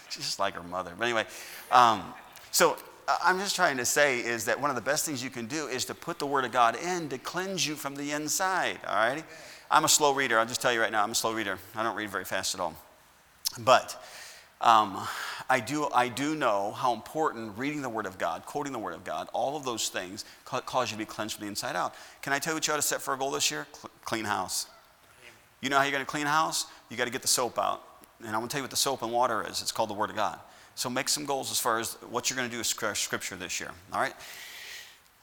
She's 0.09 0.25
just 0.25 0.39
like 0.39 0.55
her 0.55 0.63
mother. 0.63 0.93
But 0.97 1.05
anyway, 1.05 1.25
um, 1.71 2.13
so 2.51 2.77
uh, 3.07 3.17
I'm 3.23 3.39
just 3.39 3.55
trying 3.55 3.77
to 3.77 3.85
say 3.85 4.19
is 4.19 4.45
that 4.45 4.59
one 4.59 4.69
of 4.69 4.75
the 4.75 4.81
best 4.81 5.05
things 5.05 5.23
you 5.23 5.29
can 5.29 5.45
do 5.45 5.67
is 5.67 5.85
to 5.85 5.95
put 5.95 6.19
the 6.19 6.25
Word 6.25 6.45
of 6.45 6.51
God 6.51 6.75
in 6.75 7.09
to 7.09 7.17
cleanse 7.17 7.65
you 7.65 7.75
from 7.75 7.95
the 7.95 8.11
inside, 8.11 8.79
all 8.87 8.95
right? 8.95 9.23
I'm 9.69 9.85
a 9.85 9.89
slow 9.89 10.13
reader. 10.13 10.39
I'll 10.39 10.45
just 10.45 10.61
tell 10.61 10.73
you 10.73 10.81
right 10.81 10.91
now, 10.91 11.03
I'm 11.03 11.11
a 11.11 11.15
slow 11.15 11.33
reader. 11.33 11.57
I 11.75 11.83
don't 11.83 11.95
read 11.95 12.09
very 12.09 12.25
fast 12.25 12.55
at 12.55 12.61
all. 12.61 12.73
But 13.59 14.01
um, 14.61 15.07
I, 15.49 15.59
do, 15.59 15.87
I 15.93 16.07
do 16.07 16.35
know 16.35 16.71
how 16.71 16.93
important 16.93 17.57
reading 17.57 17.81
the 17.81 17.89
Word 17.89 18.05
of 18.05 18.17
God, 18.17 18.45
quoting 18.45 18.73
the 18.73 18.79
Word 18.79 18.95
of 18.95 19.03
God, 19.03 19.29
all 19.33 19.55
of 19.55 19.63
those 19.63 19.89
things 19.89 20.25
cause 20.45 20.91
you 20.91 20.95
to 20.95 20.99
be 20.99 21.05
cleansed 21.05 21.35
from 21.35 21.43
the 21.43 21.49
inside 21.49 21.75
out. 21.75 21.93
Can 22.21 22.33
I 22.33 22.39
tell 22.39 22.53
you 22.53 22.55
what 22.55 22.67
you 22.67 22.73
ought 22.73 22.77
to 22.77 22.81
set 22.81 23.01
for 23.01 23.13
a 23.13 23.17
goal 23.17 23.31
this 23.31 23.51
year? 23.51 23.67
clean 24.03 24.25
house. 24.25 24.67
You 25.61 25.69
know 25.69 25.77
how 25.77 25.83
you're 25.83 25.91
going 25.91 26.05
to 26.05 26.09
clean 26.09 26.25
house? 26.25 26.65
You 26.89 26.97
got 26.97 27.05
to 27.05 27.11
get 27.11 27.21
the 27.21 27.27
soap 27.27 27.59
out. 27.59 27.83
And 28.19 28.29
I'm 28.29 28.35
going 28.35 28.47
to 28.47 28.51
tell 28.51 28.59
you 28.59 28.63
what 28.63 28.71
the 28.71 28.77
soap 28.77 29.03
and 29.03 29.11
water 29.11 29.45
is. 29.47 29.61
It's 29.61 29.71
called 29.71 29.89
the 29.89 29.93
Word 29.93 30.09
of 30.09 30.15
God. 30.15 30.39
So 30.75 30.89
make 30.89 31.09
some 31.09 31.25
goals 31.25 31.51
as 31.51 31.59
far 31.59 31.79
as 31.79 31.93
what 32.09 32.29
you're 32.29 32.37
going 32.37 32.49
to 32.49 32.51
do 32.51 32.59
with 32.59 32.67
Scripture 32.97 33.35
this 33.35 33.59
year. 33.59 33.71
All 33.93 33.99
right? 33.99 34.13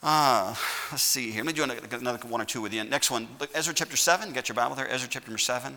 Uh, 0.02 0.54
let's 0.92 1.02
see 1.02 1.30
here. 1.30 1.42
Let 1.42 1.46
me 1.46 1.52
do 1.52 1.96
another 1.96 2.28
one 2.28 2.40
or 2.40 2.44
two 2.44 2.60
with 2.60 2.74
you. 2.74 2.84
Next 2.84 3.10
one, 3.10 3.26
Ezra 3.54 3.72
chapter 3.72 3.96
7. 3.96 4.32
Get 4.32 4.48
your 4.48 4.54
Bible 4.54 4.76
there. 4.76 4.88
Ezra 4.90 5.08
chapter 5.08 5.36
7. 5.36 5.76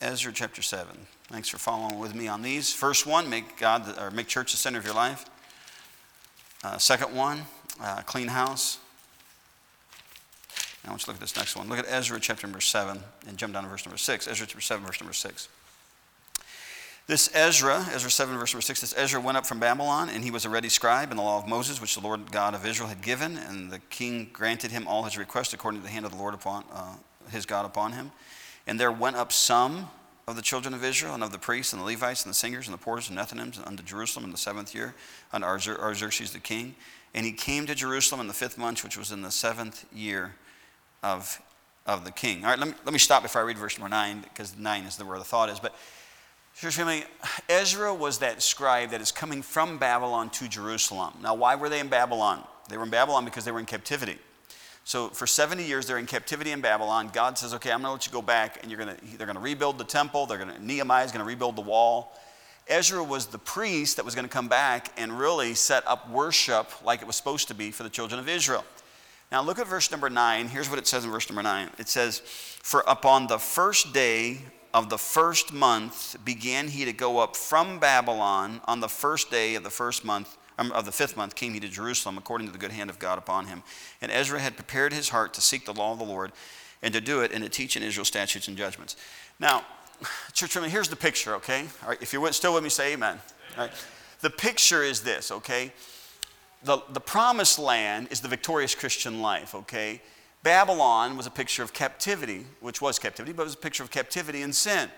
Ezra 0.00 0.30
chapter 0.30 0.60
7. 0.60 0.94
Thanks 1.28 1.48
for 1.48 1.56
following 1.56 1.98
with 1.98 2.14
me 2.14 2.28
on 2.28 2.42
these. 2.42 2.72
First 2.72 3.06
one, 3.06 3.30
make 3.30 3.56
God 3.56 3.98
or 3.98 4.10
make 4.10 4.26
church 4.26 4.52
the 4.52 4.58
center 4.58 4.78
of 4.78 4.84
your 4.84 4.94
life. 4.94 5.24
Uh, 6.62 6.76
second 6.76 7.14
one, 7.16 7.42
uh, 7.80 8.02
clean 8.02 8.28
house. 8.28 8.78
Now 10.84 10.92
let's 10.92 11.08
look 11.08 11.16
at 11.16 11.20
this 11.20 11.34
next 11.36 11.56
one. 11.56 11.68
Look 11.68 11.78
at 11.78 11.86
Ezra 11.88 12.20
chapter 12.20 12.46
number 12.46 12.60
7 12.60 13.00
and 13.26 13.38
jump 13.38 13.54
down 13.54 13.64
to 13.64 13.70
verse 13.70 13.86
number 13.86 13.96
6. 13.96 14.28
Ezra 14.28 14.46
chapter 14.46 14.60
7, 14.60 14.84
verse 14.84 15.00
number 15.00 15.14
6. 15.14 15.48
This 17.06 17.30
Ezra, 17.34 17.86
Ezra 17.94 18.10
7, 18.10 18.36
verse 18.36 18.52
number 18.52 18.62
6, 18.62 18.80
this 18.80 18.94
Ezra 18.96 19.20
went 19.20 19.38
up 19.38 19.46
from 19.46 19.60
Babylon, 19.60 20.10
and 20.10 20.24
he 20.24 20.30
was 20.30 20.44
a 20.44 20.50
ready 20.50 20.68
scribe 20.68 21.10
in 21.10 21.16
the 21.16 21.22
law 21.22 21.38
of 21.38 21.48
Moses, 21.48 21.80
which 21.80 21.94
the 21.94 22.00
Lord 22.00 22.32
God 22.32 22.54
of 22.54 22.66
Israel 22.66 22.88
had 22.88 23.00
given, 23.00 23.38
and 23.38 23.70
the 23.70 23.78
king 23.90 24.28
granted 24.32 24.72
him 24.72 24.86
all 24.88 25.04
his 25.04 25.16
requests 25.16 25.54
according 25.54 25.80
to 25.80 25.86
the 25.86 25.92
hand 25.92 26.04
of 26.04 26.12
the 26.12 26.18
Lord 26.18 26.34
upon 26.34 26.64
uh, 26.72 26.96
his 27.30 27.46
God 27.46 27.64
upon 27.64 27.92
him. 27.92 28.10
And 28.66 28.78
there 28.80 28.92
went 28.92 29.16
up 29.16 29.32
some 29.32 29.90
of 30.26 30.34
the 30.34 30.42
children 30.42 30.74
of 30.74 30.82
Israel, 30.82 31.14
and 31.14 31.22
of 31.22 31.30
the 31.30 31.38
priests, 31.38 31.72
and 31.72 31.80
the 31.80 31.86
Levites, 31.86 32.24
and 32.24 32.30
the 32.30 32.34
singers, 32.34 32.66
and 32.66 32.74
the 32.74 32.78
porters, 32.78 33.08
and 33.08 33.16
Nethinims, 33.16 33.64
unto 33.64 33.82
Jerusalem 33.82 34.24
in 34.24 34.32
the 34.32 34.36
seventh 34.36 34.74
year, 34.74 34.94
under 35.32 35.46
Artaxerxes 35.46 36.32
the 36.32 36.40
king. 36.40 36.74
And 37.14 37.24
he 37.24 37.32
came 37.32 37.66
to 37.66 37.74
Jerusalem 37.74 38.20
in 38.20 38.26
the 38.26 38.34
fifth 38.34 38.58
month, 38.58 38.82
which 38.82 38.98
was 38.98 39.12
in 39.12 39.22
the 39.22 39.30
seventh 39.30 39.84
year 39.94 40.34
of, 41.02 41.40
of 41.86 42.04
the 42.04 42.10
king. 42.10 42.44
All 42.44 42.50
right, 42.50 42.58
let 42.58 42.68
me, 42.68 42.74
let 42.84 42.92
me 42.92 42.98
stop 42.98 43.22
before 43.22 43.40
I 43.40 43.44
read 43.44 43.56
verse 43.56 43.78
number 43.78 43.88
nine, 43.88 44.20
because 44.20 44.56
nine 44.58 44.82
is 44.82 44.96
the, 44.96 45.04
where 45.04 45.18
the 45.18 45.24
thought 45.24 45.48
is. 45.48 45.60
But 45.60 45.74
Church 46.58 46.74
family, 46.74 47.04
Ezra 47.50 47.94
was 47.94 48.18
that 48.20 48.42
scribe 48.42 48.90
that 48.90 49.02
is 49.02 49.12
coming 49.12 49.42
from 49.42 49.76
Babylon 49.76 50.30
to 50.30 50.48
Jerusalem. 50.48 51.12
Now, 51.22 51.34
why 51.34 51.54
were 51.54 51.68
they 51.68 51.80
in 51.80 51.88
Babylon? 51.88 52.42
They 52.70 52.78
were 52.78 52.84
in 52.84 52.90
Babylon 52.90 53.26
because 53.26 53.44
they 53.44 53.52
were 53.52 53.60
in 53.60 53.66
captivity. 53.66 54.16
So 54.86 55.08
for 55.08 55.26
70 55.26 55.64
years, 55.64 55.88
they're 55.88 55.98
in 55.98 56.06
captivity 56.06 56.52
in 56.52 56.60
Babylon. 56.60 57.10
God 57.12 57.36
says, 57.36 57.52
okay, 57.54 57.72
I'm 57.72 57.80
going 57.82 57.88
to 57.88 57.92
let 57.94 58.06
you 58.06 58.12
go 58.12 58.22
back, 58.22 58.60
and 58.62 58.70
you're 58.70 58.78
going 58.78 58.96
to, 58.96 59.18
they're 59.18 59.26
going 59.26 59.34
to 59.34 59.42
rebuild 59.42 59.78
the 59.78 59.84
temple. 59.84 60.26
They're 60.26 60.38
going 60.38 60.54
to, 60.54 60.64
Nehemiah 60.64 61.04
is 61.04 61.10
going 61.10 61.24
to 61.24 61.26
rebuild 61.26 61.56
the 61.56 61.62
wall. 61.62 62.16
Ezra 62.68 63.02
was 63.02 63.26
the 63.26 63.38
priest 63.38 63.96
that 63.96 64.04
was 64.04 64.14
going 64.14 64.28
to 64.28 64.32
come 64.32 64.46
back 64.46 64.92
and 64.96 65.18
really 65.18 65.54
set 65.54 65.84
up 65.88 66.08
worship 66.08 66.70
like 66.84 67.02
it 67.02 67.04
was 67.04 67.16
supposed 67.16 67.48
to 67.48 67.54
be 67.54 67.72
for 67.72 67.82
the 67.82 67.90
children 67.90 68.20
of 68.20 68.28
Israel. 68.28 68.64
Now 69.32 69.42
look 69.42 69.58
at 69.58 69.66
verse 69.66 69.90
number 69.90 70.08
9. 70.08 70.46
Here's 70.46 70.70
what 70.70 70.78
it 70.78 70.86
says 70.86 71.04
in 71.04 71.10
verse 71.10 71.28
number 71.28 71.42
9. 71.42 71.68
It 71.78 71.88
says, 71.88 72.20
For 72.20 72.84
upon 72.86 73.26
the 73.26 73.38
first 73.38 73.92
day 73.92 74.38
of 74.72 74.88
the 74.88 74.98
first 74.98 75.52
month 75.52 76.14
began 76.24 76.68
he 76.68 76.84
to 76.84 76.92
go 76.92 77.18
up 77.18 77.34
from 77.34 77.80
Babylon 77.80 78.60
on 78.66 78.78
the 78.78 78.88
first 78.88 79.32
day 79.32 79.56
of 79.56 79.64
the 79.64 79.70
first 79.70 80.04
month 80.04 80.36
of 80.58 80.84
the 80.84 80.92
fifth 80.92 81.16
month 81.16 81.34
came 81.34 81.54
he 81.54 81.60
to 81.60 81.68
Jerusalem, 81.68 82.18
according 82.18 82.46
to 82.46 82.52
the 82.52 82.58
good 82.58 82.72
hand 82.72 82.90
of 82.90 82.98
God 82.98 83.18
upon 83.18 83.46
him. 83.46 83.62
And 84.00 84.10
Ezra 84.10 84.40
had 84.40 84.56
prepared 84.56 84.92
his 84.92 85.10
heart 85.10 85.34
to 85.34 85.40
seek 85.40 85.66
the 85.66 85.74
law 85.74 85.92
of 85.92 85.98
the 85.98 86.04
Lord 86.04 86.32
and 86.82 86.94
to 86.94 87.00
do 87.00 87.20
it 87.20 87.32
and 87.32 87.42
to 87.44 87.50
teach 87.50 87.76
in 87.76 87.82
Israel 87.82 88.04
statutes 88.04 88.48
and 88.48 88.56
judgments. 88.56 88.96
Now, 89.38 89.64
church 90.32 90.52
family, 90.52 90.70
here's 90.70 90.88
the 90.88 90.96
picture, 90.96 91.34
okay? 91.36 91.66
All 91.82 91.90
right, 91.90 92.00
if 92.00 92.12
you're 92.12 92.32
still 92.32 92.54
with 92.54 92.64
me, 92.64 92.70
say 92.70 92.94
amen. 92.94 93.18
All 93.56 93.64
right. 93.64 93.72
The 94.20 94.30
picture 94.30 94.82
is 94.82 95.02
this, 95.02 95.30
okay? 95.30 95.72
The, 96.64 96.78
the 96.90 97.00
promised 97.00 97.58
land 97.58 98.08
is 98.10 98.20
the 98.20 98.28
victorious 98.28 98.74
Christian 98.74 99.20
life, 99.20 99.54
okay? 99.54 100.00
Babylon 100.42 101.16
was 101.16 101.26
a 101.26 101.30
picture 101.30 101.62
of 101.62 101.72
captivity, 101.72 102.46
which 102.60 102.80
was 102.80 102.98
captivity, 102.98 103.32
but 103.32 103.42
it 103.42 103.46
was 103.46 103.54
a 103.54 103.58
picture 103.58 103.82
of 103.82 103.90
captivity 103.90 104.42
and 104.42 104.54
sin. 104.54 104.88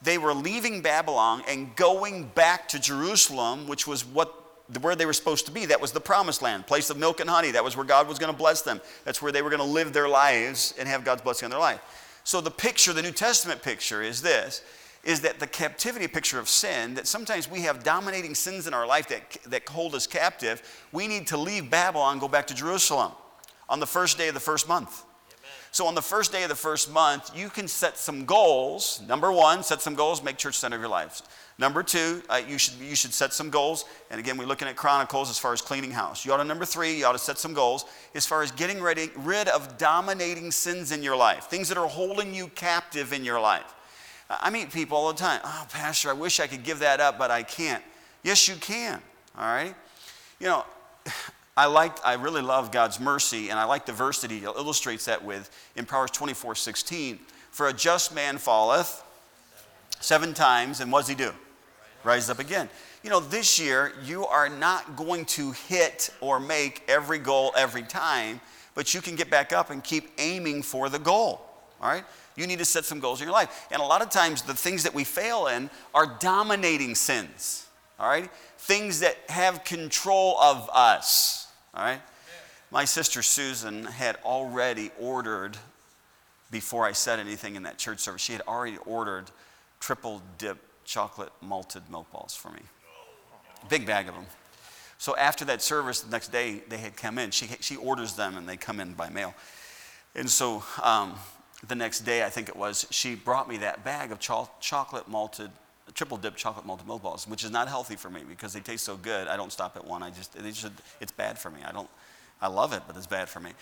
They 0.00 0.18
were 0.18 0.34
leaving 0.34 0.80
Babylon 0.80 1.42
and 1.48 1.74
going 1.76 2.24
back 2.34 2.68
to 2.68 2.78
Jerusalem, 2.78 3.68
which 3.68 3.86
was 3.86 4.04
what 4.04 4.41
where 4.80 4.94
they 4.94 5.06
were 5.06 5.12
supposed 5.12 5.46
to 5.46 5.52
be. 5.52 5.66
That 5.66 5.80
was 5.80 5.92
the 5.92 6.00
promised 6.00 6.42
land, 6.42 6.66
place 6.66 6.90
of 6.90 6.96
milk 6.96 7.20
and 7.20 7.28
honey. 7.28 7.50
That 7.50 7.64
was 7.64 7.76
where 7.76 7.86
God 7.86 8.08
was 8.08 8.18
going 8.18 8.32
to 8.32 8.36
bless 8.36 8.62
them. 8.62 8.80
That's 9.04 9.20
where 9.20 9.32
they 9.32 9.42
were 9.42 9.50
going 9.50 9.60
to 9.60 9.66
live 9.66 9.92
their 9.92 10.08
lives 10.08 10.74
and 10.78 10.88
have 10.88 11.04
God's 11.04 11.22
blessing 11.22 11.46
on 11.46 11.50
their 11.50 11.60
life. 11.60 11.80
So 12.24 12.40
the 12.40 12.50
picture, 12.50 12.92
the 12.92 13.02
New 13.02 13.12
Testament 13.12 13.62
picture 13.62 14.02
is 14.02 14.22
this 14.22 14.62
is 15.04 15.20
that 15.22 15.40
the 15.40 15.46
captivity 15.46 16.06
picture 16.06 16.38
of 16.38 16.48
sin, 16.48 16.94
that 16.94 17.08
sometimes 17.08 17.50
we 17.50 17.62
have 17.62 17.82
dominating 17.82 18.34
sins 18.36 18.68
in 18.68 18.74
our 18.74 18.86
life 18.86 19.08
that, 19.08 19.36
that 19.46 19.68
hold 19.68 19.96
us 19.96 20.06
captive. 20.06 20.62
We 20.92 21.08
need 21.08 21.26
to 21.28 21.36
leave 21.36 21.68
Babylon 21.70 22.20
go 22.20 22.28
back 22.28 22.46
to 22.48 22.54
Jerusalem 22.54 23.10
on 23.68 23.80
the 23.80 23.86
first 23.86 24.16
day 24.16 24.28
of 24.28 24.34
the 24.34 24.40
first 24.40 24.68
month. 24.68 25.04
So, 25.72 25.86
on 25.86 25.94
the 25.94 26.02
first 26.02 26.32
day 26.32 26.42
of 26.42 26.50
the 26.50 26.54
first 26.54 26.92
month, 26.92 27.34
you 27.34 27.48
can 27.48 27.66
set 27.66 27.96
some 27.96 28.26
goals. 28.26 29.00
Number 29.08 29.32
one, 29.32 29.62
set 29.62 29.80
some 29.80 29.94
goals, 29.94 30.22
make 30.22 30.36
church 30.36 30.58
center 30.58 30.76
of 30.76 30.82
your 30.82 30.90
life. 30.90 31.22
Number 31.58 31.82
two, 31.82 32.22
uh, 32.28 32.42
you, 32.46 32.58
should, 32.58 32.74
you 32.74 32.94
should 32.94 33.14
set 33.14 33.32
some 33.32 33.48
goals. 33.48 33.86
And 34.10 34.20
again, 34.20 34.36
we're 34.36 34.44
looking 34.44 34.68
at 34.68 34.76
Chronicles 34.76 35.30
as 35.30 35.38
far 35.38 35.54
as 35.54 35.62
cleaning 35.62 35.90
house. 35.90 36.26
You 36.26 36.32
ought 36.34 36.38
to, 36.38 36.44
number 36.44 36.66
three, 36.66 36.98
you 36.98 37.06
ought 37.06 37.12
to 37.12 37.18
set 37.18 37.38
some 37.38 37.54
goals 37.54 37.86
as 38.14 38.26
far 38.26 38.42
as 38.42 38.50
getting 38.50 38.82
ready, 38.82 39.10
rid 39.16 39.48
of 39.48 39.78
dominating 39.78 40.50
sins 40.50 40.92
in 40.92 41.02
your 41.02 41.16
life, 41.16 41.44
things 41.44 41.70
that 41.70 41.78
are 41.78 41.88
holding 41.88 42.34
you 42.34 42.48
captive 42.48 43.14
in 43.14 43.24
your 43.24 43.40
life. 43.40 43.74
I 44.28 44.50
meet 44.50 44.72
people 44.72 44.98
all 44.98 45.10
the 45.10 45.18
time. 45.18 45.40
Oh, 45.42 45.66
Pastor, 45.70 46.10
I 46.10 46.14
wish 46.14 46.38
I 46.38 46.46
could 46.46 46.64
give 46.64 46.80
that 46.80 47.00
up, 47.00 47.18
but 47.18 47.30
I 47.30 47.42
can't. 47.42 47.82
Yes, 48.22 48.46
you 48.46 48.56
can. 48.56 49.00
All 49.38 49.46
right? 49.46 49.74
You 50.38 50.48
know, 50.48 50.64
I 51.56 51.66
like, 51.66 52.04
I 52.04 52.14
really 52.14 52.40
love 52.40 52.72
God's 52.72 52.98
mercy, 52.98 53.50
and 53.50 53.58
I 53.58 53.64
like 53.64 53.84
the 53.84 53.92
verse 53.92 54.22
that 54.22 54.30
he 54.30 54.38
illustrates 54.38 55.04
that 55.04 55.22
with 55.22 55.50
in 55.76 55.84
Proverbs 55.84 56.12
24 56.12 56.54
16. 56.54 57.18
For 57.50 57.68
a 57.68 57.72
just 57.72 58.14
man 58.14 58.38
falleth 58.38 59.04
seven 60.00 60.32
times, 60.32 60.80
and 60.80 60.90
what 60.90 61.00
does 61.00 61.08
he 61.08 61.14
do? 61.14 61.32
Rise 62.04 62.30
up 62.30 62.38
again. 62.38 62.70
You 63.02 63.10
know, 63.10 63.20
this 63.20 63.58
year, 63.58 63.92
you 64.04 64.26
are 64.26 64.48
not 64.48 64.96
going 64.96 65.24
to 65.26 65.52
hit 65.52 66.10
or 66.20 66.40
make 66.40 66.82
every 66.88 67.18
goal 67.18 67.52
every 67.56 67.82
time, 67.82 68.40
but 68.74 68.94
you 68.94 69.02
can 69.02 69.14
get 69.14 69.28
back 69.28 69.52
up 69.52 69.70
and 69.70 69.84
keep 69.84 70.10
aiming 70.18 70.62
for 70.62 70.88
the 70.88 70.98
goal. 70.98 71.44
All 71.80 71.90
right? 71.90 72.04
You 72.36 72.46
need 72.46 72.60
to 72.60 72.64
set 72.64 72.84
some 72.84 73.00
goals 73.00 73.20
in 73.20 73.26
your 73.26 73.34
life. 73.34 73.66
And 73.70 73.82
a 73.82 73.84
lot 73.84 74.02
of 74.02 74.08
times, 74.08 74.42
the 74.42 74.54
things 74.54 74.84
that 74.84 74.94
we 74.94 75.04
fail 75.04 75.48
in 75.48 75.68
are 75.94 76.16
dominating 76.20 76.94
sins. 76.94 77.66
All 78.00 78.08
right? 78.08 78.30
Things 78.56 79.00
that 79.00 79.16
have 79.28 79.64
control 79.64 80.38
of 80.40 80.70
us. 80.72 81.41
All 81.74 81.84
right? 81.84 82.00
My 82.70 82.84
sister 82.84 83.22
Susan 83.22 83.84
had 83.84 84.16
already 84.24 84.90
ordered, 84.98 85.56
before 86.50 86.86
I 86.86 86.92
said 86.92 87.18
anything 87.18 87.56
in 87.56 87.62
that 87.64 87.78
church 87.78 88.00
service, 88.00 88.22
she 88.22 88.32
had 88.32 88.42
already 88.42 88.78
ordered 88.86 89.30
triple 89.80 90.22
dip 90.38 90.58
chocolate 90.84 91.32
malted 91.40 91.82
milk 91.90 92.10
balls 92.12 92.34
for 92.34 92.50
me. 92.50 92.60
Big 93.68 93.86
bag 93.86 94.08
of 94.08 94.14
them. 94.14 94.26
So 94.98 95.16
after 95.16 95.44
that 95.46 95.62
service, 95.62 96.00
the 96.00 96.10
next 96.10 96.28
day 96.30 96.62
they 96.68 96.78
had 96.78 96.96
come 96.96 97.18
in. 97.18 97.30
She, 97.30 97.46
she 97.60 97.76
orders 97.76 98.14
them 98.14 98.36
and 98.36 98.48
they 98.48 98.56
come 98.56 98.80
in 98.80 98.92
by 98.92 99.10
mail. 99.10 99.34
And 100.14 100.30
so 100.30 100.62
um, 100.82 101.14
the 101.66 101.74
next 101.74 102.00
day, 102.00 102.24
I 102.24 102.28
think 102.28 102.48
it 102.48 102.56
was, 102.56 102.86
she 102.90 103.14
brought 103.14 103.48
me 103.48 103.58
that 103.58 103.84
bag 103.84 104.12
of 104.12 104.18
cho- 104.18 104.50
chocolate 104.60 105.08
malted, 105.08 105.50
triple 105.94 106.16
dip 106.16 106.36
chocolate 106.36 106.66
malted 106.66 106.86
milk 106.86 107.02
balls, 107.02 107.26
which 107.26 107.44
is 107.44 107.50
not 107.50 107.68
healthy 107.68 107.96
for 107.96 108.10
me 108.10 108.22
because 108.28 108.52
they 108.52 108.60
taste 108.60 108.84
so 108.84 108.96
good. 108.96 109.28
I 109.28 109.36
don't 109.36 109.52
stop 109.52 109.76
at 109.76 109.84
one. 109.84 110.02
I 110.02 110.10
just, 110.10 110.36
just 110.42 110.72
it's 111.00 111.12
bad 111.12 111.38
for 111.38 111.50
me. 111.50 111.60
I 111.66 111.72
don't, 111.72 111.88
I 112.40 112.48
love 112.48 112.72
it, 112.72 112.82
but 112.86 112.96
it's 112.96 113.06
bad 113.06 113.28
for 113.28 113.40
me. 113.40 113.52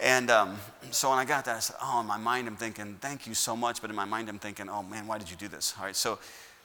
And 0.00 0.30
um, 0.30 0.56
so 0.90 1.10
when 1.10 1.18
I 1.18 1.24
got 1.24 1.44
that, 1.46 1.56
I 1.56 1.58
said, 1.58 1.76
oh, 1.82 2.00
in 2.00 2.06
my 2.06 2.16
mind, 2.16 2.46
I'm 2.46 2.56
thinking, 2.56 2.96
thank 3.00 3.26
you 3.26 3.34
so 3.34 3.56
much. 3.56 3.80
But 3.80 3.90
in 3.90 3.96
my 3.96 4.04
mind, 4.04 4.28
I'm 4.28 4.38
thinking, 4.38 4.68
oh 4.68 4.82
man, 4.82 5.06
why 5.06 5.18
did 5.18 5.30
you 5.30 5.36
do 5.36 5.48
this? 5.48 5.74
All 5.78 5.84
right, 5.84 5.96
so, 5.96 6.18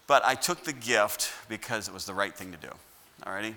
but 0.06 0.24
I 0.26 0.36
took 0.36 0.64
the 0.64 0.74
gift 0.74 1.32
because 1.50 1.88
it 1.88 1.94
was 1.94 2.06
the 2.06 2.14
right 2.14 2.36
thing 2.36 2.52
to 2.52 2.58
do. 2.58 2.70
All 3.26 3.34
righty? 3.34 3.56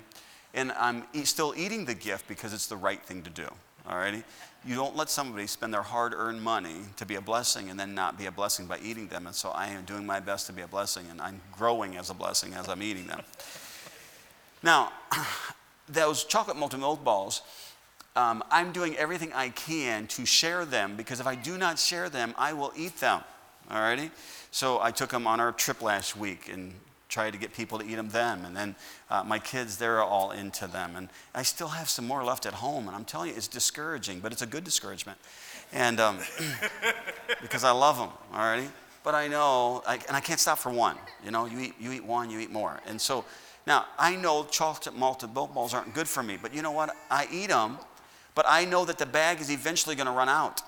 And 0.53 0.71
I'm 0.73 1.03
still 1.25 1.53
eating 1.55 1.85
the 1.85 1.93
gift 1.93 2.27
because 2.27 2.53
it's 2.53 2.67
the 2.67 2.77
right 2.77 3.01
thing 3.03 3.21
to 3.23 3.29
do. 3.29 3.47
All 3.87 3.97
righty? 3.97 4.23
You 4.65 4.75
don't 4.75 4.95
let 4.95 5.09
somebody 5.09 5.47
spend 5.47 5.73
their 5.73 5.81
hard 5.81 6.13
earned 6.15 6.41
money 6.41 6.81
to 6.97 7.05
be 7.05 7.15
a 7.15 7.21
blessing 7.21 7.69
and 7.69 7.79
then 7.79 7.95
not 7.95 8.17
be 8.17 8.25
a 8.25 8.31
blessing 8.31 8.65
by 8.65 8.79
eating 8.79 9.07
them. 9.07 9.27
And 9.27 9.35
so 9.35 9.49
I 9.49 9.67
am 9.67 9.85
doing 9.85 10.05
my 10.05 10.19
best 10.19 10.47
to 10.47 10.53
be 10.53 10.61
a 10.61 10.67
blessing 10.67 11.05
and 11.09 11.21
I'm 11.21 11.39
growing 11.51 11.95
as 11.95 12.09
a 12.09 12.13
blessing 12.13 12.53
as 12.53 12.67
I'm 12.67 12.81
eating 12.81 13.07
them. 13.07 13.21
Now, 14.63 14.91
those 15.89 16.23
chocolate 16.23 16.57
malted 16.57 16.79
milk 16.79 17.03
balls, 17.03 17.41
um, 18.15 18.43
I'm 18.49 18.71
doing 18.71 18.95
everything 18.97 19.31
I 19.33 19.49
can 19.49 20.07
to 20.07 20.25
share 20.25 20.65
them 20.65 20.95
because 20.97 21.19
if 21.19 21.27
I 21.27 21.35
do 21.35 21.57
not 21.57 21.77
share 21.79 22.09
them, 22.09 22.33
I 22.37 22.53
will 22.53 22.73
eat 22.75 22.99
them. 22.99 23.21
Alrighty? 23.69 24.11
So 24.51 24.81
I 24.81 24.91
took 24.91 25.11
them 25.11 25.27
on 25.27 25.39
our 25.39 25.51
trip 25.51 25.81
last 25.81 26.17
week 26.17 26.49
and 26.51 26.73
tried 27.09 27.31
to 27.31 27.39
get 27.39 27.53
people 27.53 27.79
to 27.79 27.85
eat 27.85 27.95
them 27.95 28.09
then. 28.09 28.45
And 28.45 28.55
then 28.55 28.75
uh, 29.09 29.23
my 29.23 29.39
kids, 29.39 29.77
they're 29.77 30.01
all 30.01 30.31
into 30.31 30.67
them. 30.67 30.95
And 30.95 31.09
I 31.33 31.43
still 31.43 31.69
have 31.69 31.89
some 31.89 32.05
more 32.05 32.23
left 32.23 32.45
at 32.45 32.53
home. 32.53 32.87
And 32.87 32.95
I'm 32.95 33.05
telling 33.05 33.29
you, 33.29 33.35
it's 33.35 33.47
discouraging, 33.47 34.19
but 34.19 34.31
it's 34.31 34.41
a 34.41 34.47
good 34.47 34.63
discouragement. 34.63 35.17
And 35.73 35.99
um, 35.99 36.19
because 37.41 37.63
I 37.63 37.71
love 37.71 37.97
them, 37.97 38.09
alrighty? 38.33 38.69
But 39.03 39.15
I 39.15 39.27
know, 39.27 39.83
I, 39.87 39.95
and 40.07 40.15
I 40.17 40.19
can't 40.19 40.39
stop 40.39 40.57
for 40.57 40.71
one. 40.71 40.97
You 41.23 41.31
know, 41.31 41.45
you 41.45 41.59
eat, 41.59 41.75
you 41.79 41.91
eat 41.91 42.03
one, 42.03 42.29
you 42.29 42.39
eat 42.39 42.51
more. 42.51 42.79
And 42.85 42.99
so 42.99 43.23
now 43.65 43.85
I 43.97 44.15
know 44.15 44.45
chocolate 44.45 44.95
malted 44.97 45.33
milk 45.33 45.53
balls 45.53 45.73
aren't 45.73 45.93
good 45.93 46.07
for 46.07 46.23
me, 46.23 46.37
but 46.41 46.53
you 46.53 46.61
know 46.61 46.71
what? 46.71 46.95
I 47.09 47.27
eat 47.31 47.49
them 47.49 47.77
but 48.37 48.45
I 48.47 48.65
know 48.65 48.85
that 48.85 48.99
the 48.99 49.07
bag 49.07 49.41
is 49.41 49.49
eventually 49.49 49.95
going 49.95 50.05
to 50.05 50.13
run 50.13 50.29
out, 50.29 50.61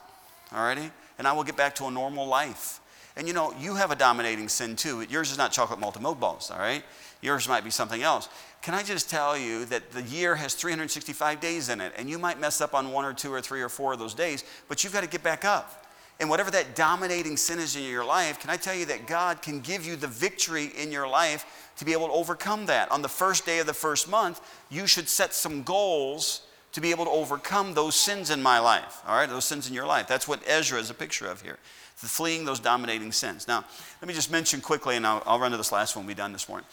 alrighty? 0.51 0.89
And 1.19 1.27
I 1.27 1.33
will 1.33 1.43
get 1.43 1.55
back 1.55 1.75
to 1.75 1.85
a 1.85 1.91
normal 1.91 2.25
life. 2.25 2.78
And 3.19 3.27
you 3.27 3.33
know, 3.33 3.53
you 3.59 3.75
have 3.75 3.91
a 3.91 3.97
dominating 3.97 4.47
sin 4.47 4.77
too. 4.77 5.01
Yours 5.01 5.29
is 5.29 5.37
not 5.37 5.51
chocolate 5.51 5.77
malted 5.77 6.01
milk 6.01 6.21
balls, 6.21 6.49
all 6.49 6.57
right? 6.57 6.83
Yours 7.21 7.49
might 7.49 7.65
be 7.65 7.69
something 7.69 8.01
else. 8.01 8.29
Can 8.61 8.73
I 8.73 8.81
just 8.81 9.09
tell 9.09 9.37
you 9.37 9.65
that 9.65 9.91
the 9.91 10.03
year 10.03 10.35
has 10.35 10.53
365 10.53 11.41
days 11.41 11.67
in 11.67 11.81
it, 11.81 11.91
and 11.97 12.09
you 12.09 12.17
might 12.17 12.39
mess 12.39 12.61
up 12.61 12.73
on 12.73 12.93
one 12.93 13.03
or 13.03 13.13
two 13.13 13.33
or 13.33 13.41
three 13.41 13.61
or 13.61 13.67
four 13.67 13.91
of 13.91 13.99
those 13.99 14.13
days, 14.13 14.45
but 14.69 14.85
you've 14.85 14.93
got 14.93 15.03
to 15.03 15.09
get 15.09 15.21
back 15.21 15.43
up. 15.43 15.85
And 16.21 16.29
whatever 16.29 16.49
that 16.51 16.75
dominating 16.75 17.35
sin 17.35 17.59
is 17.59 17.75
in 17.75 17.83
your 17.83 18.05
life, 18.05 18.39
can 18.39 18.49
I 18.51 18.55
tell 18.55 18.73
you 18.73 18.85
that 18.85 19.05
God 19.05 19.41
can 19.41 19.59
give 19.59 19.85
you 19.85 19.97
the 19.97 20.07
victory 20.07 20.71
in 20.77 20.89
your 20.89 21.07
life 21.07 21.71
to 21.75 21.83
be 21.83 21.91
able 21.91 22.07
to 22.07 22.13
overcome 22.13 22.67
that? 22.67 22.89
On 22.89 23.01
the 23.01 23.09
first 23.09 23.45
day 23.45 23.59
of 23.59 23.67
the 23.67 23.73
first 23.73 24.09
month, 24.09 24.39
you 24.69 24.87
should 24.87 25.09
set 25.09 25.33
some 25.33 25.63
goals 25.63 26.43
to 26.71 26.79
be 26.81 26.91
able 26.91 27.05
to 27.05 27.11
overcome 27.11 27.73
those 27.73 27.95
sins 27.95 28.29
in 28.29 28.41
my 28.41 28.59
life, 28.59 29.01
all 29.07 29.15
right, 29.15 29.29
those 29.29 29.45
sins 29.45 29.67
in 29.67 29.73
your 29.73 29.85
life. 29.85 30.07
That's 30.07 30.27
what 30.27 30.41
Ezra 30.47 30.79
is 30.79 30.89
a 30.89 30.93
picture 30.93 31.27
of 31.27 31.41
here, 31.41 31.57
fleeing 32.07 32.45
those 32.45 32.59
dominating 32.59 33.11
sins. 33.11 33.47
Now, 33.47 33.63
let 34.01 34.07
me 34.07 34.13
just 34.13 34.31
mention 34.31 34.61
quickly, 34.61 34.95
and 34.95 35.05
I'll, 35.05 35.23
I'll 35.25 35.39
run 35.39 35.51
to 35.51 35.57
this 35.57 35.71
last 35.71 35.95
one, 35.95 36.07
be 36.07 36.13
done 36.13 36.31
this 36.31 36.47
morning. 36.47 36.67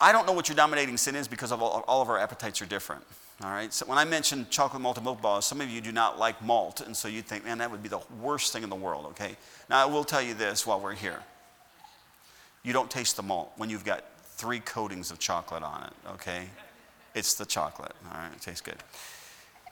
I 0.00 0.12
don't 0.12 0.26
know 0.26 0.32
what 0.32 0.48
your 0.48 0.56
dominating 0.56 0.96
sin 0.96 1.14
is 1.14 1.28
because 1.28 1.52
of 1.52 1.62
all, 1.62 1.84
all 1.86 2.02
of 2.02 2.08
our 2.08 2.18
appetites 2.18 2.62
are 2.62 2.66
different. 2.66 3.04
All 3.42 3.50
right. 3.50 3.72
So 3.72 3.86
when 3.86 3.98
I 3.98 4.04
mentioned 4.04 4.50
chocolate 4.50 4.82
malted 4.82 5.04
milk 5.04 5.22
balls, 5.22 5.46
some 5.46 5.60
of 5.60 5.70
you 5.70 5.80
do 5.80 5.92
not 5.92 6.18
like 6.18 6.42
malt, 6.42 6.80
and 6.80 6.96
so 6.96 7.08
you 7.08 7.22
think, 7.22 7.44
man, 7.44 7.58
that 7.58 7.70
would 7.70 7.82
be 7.82 7.88
the 7.88 8.00
worst 8.20 8.52
thing 8.52 8.62
in 8.62 8.70
the 8.70 8.76
world. 8.76 9.06
Okay. 9.06 9.36
Now 9.68 9.82
I 9.82 9.86
will 9.86 10.04
tell 10.04 10.22
you 10.22 10.34
this 10.34 10.66
while 10.66 10.80
we're 10.80 10.94
here. 10.94 11.20
You 12.62 12.72
don't 12.72 12.90
taste 12.90 13.16
the 13.16 13.22
malt 13.22 13.52
when 13.56 13.70
you've 13.70 13.84
got 13.84 14.04
three 14.22 14.60
coatings 14.60 15.10
of 15.10 15.18
chocolate 15.18 15.62
on 15.62 15.84
it. 15.84 16.10
Okay 16.14 16.48
it's 17.14 17.34
the 17.34 17.44
chocolate. 17.44 17.92
All 18.12 18.18
right, 18.18 18.32
it 18.32 18.40
tastes 18.40 18.60
good. 18.60 18.76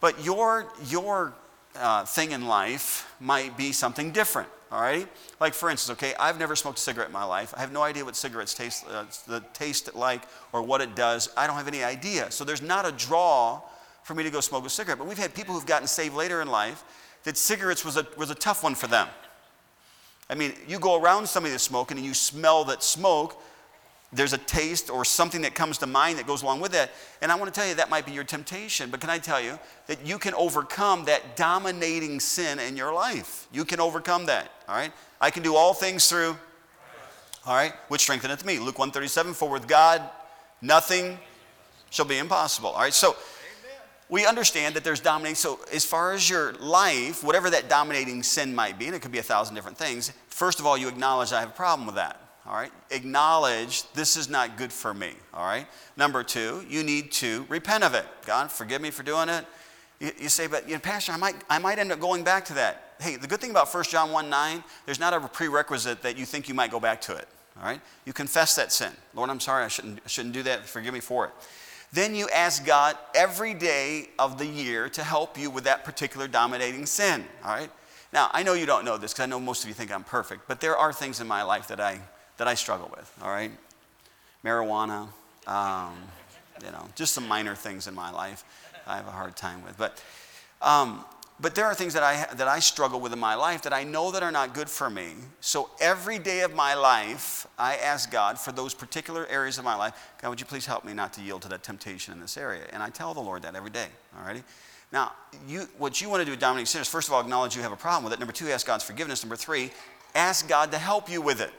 But 0.01 0.25
your, 0.25 0.67
your 0.87 1.35
uh, 1.79 2.05
thing 2.05 2.33
in 2.33 2.47
life 2.47 3.11
might 3.21 3.57
be 3.57 3.73
something 3.73 4.11
different. 4.13 4.49
All 4.71 4.81
right? 4.81 5.09
Like, 5.41 5.55
for 5.55 5.71
instance, 5.71 5.97
okay, 5.97 6.15
I've 6.21 6.39
never 6.39 6.55
smoked 6.55 6.79
a 6.79 6.83
cigarette 6.83 7.09
in 7.09 7.13
my 7.13 7.25
life. 7.25 7.55
I 7.57 7.61
have 7.61 7.73
no 7.73 7.83
idea 7.83 8.05
what 8.05 8.17
cigarettes 8.17 8.53
taste, 8.53 8.85
uh, 8.91 9.05
the 9.27 9.41
taste 9.55 9.95
like 9.95 10.23
or 10.53 10.63
what 10.63 10.81
it 10.81 10.95
does. 10.95 11.31
I 11.37 11.47
don't 11.47 11.57
have 11.57 11.69
any 11.69 11.83
idea. 11.83 12.31
So 12.31 12.45
there's 12.45 12.61
not 12.61 12.87
a 12.87 12.93
draw 12.93 13.63
for 14.03 14.15
me 14.15 14.23
to 14.25 14.31
go 14.31 14.41
smoke 14.41 14.67
a 14.67 14.71
cigarette. 14.71 14.99
But 14.99 15.07
we've 15.07 15.19
had 15.19 15.35
people 15.35 15.55
who've 15.55 15.67
gotten 15.67 15.89
saved 15.89 16.15
later 16.15 16.43
in 16.43 16.49
life 16.49 16.85
that 17.25 17.37
cigarettes 17.37 17.85
was 17.85 17.97
a, 17.97 18.07
was 18.17 18.31
a 18.31 18.35
tough 18.35 18.63
one 18.63 18.75
for 18.75 18.87
them. 18.87 19.09
I 20.31 20.35
mean, 20.35 20.53
you 20.67 20.79
go 20.79 21.01
around 21.01 21.27
somebody 21.27 21.53
that's 21.53 21.65
smoking 21.65 21.97
and 21.97 22.07
you 22.07 22.15
smell 22.15 22.65
that 22.65 22.83
smoke, 22.83 23.43
there's 24.13 24.33
a 24.33 24.39
taste 24.39 24.89
or 24.89 25.05
something 25.05 25.43
that 25.43 25.55
comes 25.55 25.79
to 25.79 25.87
mind 25.87 26.19
that 26.19 26.27
goes 26.27 26.43
along 26.43 26.61
with 26.61 26.73
that. 26.73 26.91
And 27.21 27.31
I 27.31 27.35
want 27.35 27.53
to 27.53 27.61
tell 27.61 27.69
you 27.69 27.75
that 27.75 27.91
might 27.91 28.07
be 28.07 28.13
your 28.13 28.25
temptation, 28.25 28.91
but 28.91 29.01
can 29.01 29.11
I 29.11 29.19
tell 29.19 29.41
you 29.41 29.59
that 29.87 30.07
you 30.07 30.19
can 30.19 30.33
overcome 30.35 31.05
that 31.05 31.37
dominating 31.37 32.19
sin 32.19 32.59
in 32.59 32.77
your 32.77 32.93
life? 32.93 33.47
You 33.53 33.65
can 33.65 33.81
overcome 33.81 34.27
that, 34.27 34.51
all 34.67 34.77
right? 34.77 34.93
I 35.21 35.31
can 35.31 35.43
do 35.43 35.57
all 35.57 35.75
things 35.75 36.09
through, 36.09 36.37
all 37.47 37.55
right, 37.55 37.73
which 37.89 38.03
strengtheneth 38.03 38.47
me. 38.47 38.59
Luke 38.59 38.79
137, 38.79 39.35
for 39.35 39.51
with 39.51 39.69
God 39.69 40.03
nothing 40.63 41.19
shall 41.91 42.07
be 42.07 42.17
impossible, 42.17 42.71
all 42.71 42.81
right? 42.81 42.95
So 42.95 43.15
we 44.09 44.25
understand 44.25 44.75
that 44.77 44.85
there's 44.85 45.01
dominating. 45.01 45.37
So 45.37 45.61
as 45.71 45.85
far 45.85 46.13
as 46.13 46.31
your 46.31 46.55
life, 46.55 47.23
whatever 47.23 47.51
that 47.51 47.69
dominating 47.69 48.23
sin 48.23 48.55
might 48.55 48.79
be, 48.79 48.87
and 48.87 48.95
it 48.95 49.03
could 49.03 49.13
be 49.13 49.19
a 49.19 49.23
thousand 49.23 49.55
different 49.55 49.77
things, 49.77 50.13
first 50.29 50.61
of 50.61 50.67
all, 50.67 50.79
you 50.79 50.89
acknowledge 50.89 51.31
I 51.31 51.41
have 51.41 51.51
a 51.51 51.53
problem 51.53 51.85
with 51.85 51.97
that 51.97 52.28
all 52.49 52.55
right? 52.55 52.73
Acknowledge 52.91 53.91
this 53.93 54.17
is 54.17 54.31
not 54.31 54.57
good 54.57 54.73
for 54.73 54.95
me, 54.95 55.13
all 55.35 55.45
right? 55.45 55.67
Number 55.97 56.23
two, 56.23 56.65
you 56.69 56.83
need 56.83 57.13
to 57.13 57.45
repent 57.49 57.85
of 57.85 57.95
it. 57.95 58.07
God, 58.25 58.51
forgive 58.51 58.81
me 58.81 58.91
for 58.91 59.03
doing 59.03 59.29
it. 59.29 59.45
You, 60.01 60.13
you 60.19 60.29
say, 60.31 60.47
but 60.47 60.67
you 60.67 60.75
know, 60.75 60.81
Pastor, 60.81 61.13
I 61.13 61.19
might, 61.19 61.37
I 61.51 61.59
might 61.59 61.79
end 61.79 61.93
up 61.93 62.01
going 62.01 62.25
back 62.25 62.47
to 62.47 62.55
that. 62.55 62.95
Hey, 63.01 63.17
the 63.17 63.27
good 63.27 63.41
thing 63.41 63.51
about 63.51 63.73
1 63.73 63.85
John 63.85 64.11
1 64.11 64.31
9, 64.31 64.65
there's 64.87 64.99
not 64.99 65.13
a 65.13 65.21
prerequisite 65.21 66.03
that 66.03 66.17
you 66.17 66.25
think 66.25 66.49
you 66.49 66.55
might 66.55 66.71
go 66.71 66.81
back 66.81 67.03
to 67.03 67.15
it, 67.15 67.29
all 67.59 67.65
right? 67.67 67.81
You 68.07 68.15
confess 68.15 68.55
that 68.57 68.73
sin. 68.73 68.93
Lord, 69.15 69.29
I'm 69.29 69.41
sorry, 69.41 69.65
I 69.65 69.69
shouldn't, 69.69 70.01
shouldn't 70.09 70.35
do 70.35 70.43
that. 70.45 70.67
Forgive 70.67 70.95
me 70.95 71.01
for 71.01 71.27
it. 71.27 71.33
Then 71.93 72.15
you 72.15 72.29
ask 72.35 72.65
God 72.65 72.97
every 73.15 73.55
day 73.55 74.09
of 74.19 74.39
the 74.39 74.47
year 74.47 74.89
to 74.91 75.03
help 75.03 75.39
you 75.39 75.51
with 75.51 75.65
that 75.65 75.85
particular 75.85 76.29
dominating 76.29 76.87
sin, 76.87 77.25
all 77.45 77.55
right? 77.55 77.71
Now, 78.11 78.31
I 78.33 78.43
know 78.43 78.55
you 78.55 78.65
don't 78.65 78.87
know 78.87 78.97
this 78.97 79.13
because 79.13 79.25
I 79.25 79.27
know 79.27 79.39
most 79.39 79.65
of 79.65 79.69
you 79.69 79.75
think 79.75 79.93
I'm 79.93 80.05
perfect, 80.05 80.49
but 80.49 80.61
there 80.61 80.77
are 80.77 80.95
things 80.95 81.21
in 81.21 81.27
my 81.27 81.43
life 81.43 81.69
that 81.69 81.79
I 81.79 82.01
that 82.39 82.49
I 82.49 82.55
struggle 82.55 82.91
with, 82.97 83.13
all 83.23 83.31
right? 83.31 83.51
Marijuana, 84.45 85.09
um, 85.47 85.95
you 86.65 86.71
know, 86.71 86.87
just 86.95 87.13
some 87.13 87.29
minor 87.29 87.55
things 87.55 87.87
in 87.87 87.95
my 87.95 88.11
life 88.11 88.45
I 88.87 88.97
have 88.97 89.07
a 89.07 89.13
hard 89.13 89.37
time 89.37 89.63
with. 89.65 89.77
But, 89.77 90.03
um, 90.63 91.05
but 91.41 91.55
there 91.55 91.67
are 91.67 91.75
things 91.75 91.95
that 91.95 92.03
I, 92.03 92.27
that 92.35 92.49
I 92.49 92.59
struggle 92.59 93.01
with 93.01 93.13
in 93.13 93.19
my 93.19 93.35
life 93.35 93.63
that 93.63 93.73
I 93.73 93.85
know 93.85 94.11
that 94.11 94.23
are 94.23 94.33
not 94.33 94.55
good 94.55 94.69
for 94.69 94.89
me. 94.89 95.13
So 95.41 95.71
every 95.81 96.19
day 96.19 96.41
of 96.41 96.55
my 96.55 96.75
life, 96.75 97.47
I 97.59 97.77
ask 97.77 98.11
God 98.11 98.39
for 98.39 98.51
those 98.51 98.73
particular 98.73 99.27
areas 99.27 99.59
of 99.59 99.65
my 99.65 99.77
life, 99.77 99.95
God, 100.21 100.31
would 100.31 100.41
you 100.41 100.47
please 100.47 100.65
help 100.65 100.85
me 100.85 100.95
not 100.95 101.13
to 101.15 101.21
yield 101.21 101.43
to 101.43 101.49
that 101.49 101.63
temptation 101.63 102.15
in 102.15 102.21
this 102.21 102.37
area? 102.37 102.63
And 102.73 102.83
I 102.83 102.89
tell 102.89 103.15
the 103.15 103.21
Lord 103.21 103.43
that 103.43 103.55
every 103.55 103.71
day, 103.71 103.87
all 104.19 104.25
righty? 104.25 104.43
Now, 104.91 105.13
you, 105.47 105.69
what 105.77 106.01
you 106.01 106.09
want 106.09 106.23
to 106.23 106.25
do 106.25 106.31
with 106.31 106.41
dominating 106.41 106.67
sinners, 106.67 106.89
first 106.89 107.09
of 107.09 107.15
all, 107.15 107.21
acknowledge 107.21 107.55
you 107.55 107.63
have 107.63 107.73
a 107.73 107.77
problem 107.77 108.05
with 108.05 108.15
it. 108.15 108.19
Number 108.19 108.33
two, 108.33 108.49
ask 108.49 108.67
God's 108.67 108.85
forgiveness. 108.85 109.23
Number 109.23 109.37
three, 109.37 109.71
ask 110.15 110.49
God 110.49 110.73
to 110.73 110.79
help 110.79 111.11
you 111.11 111.21
with 111.21 111.43
it 111.43 111.51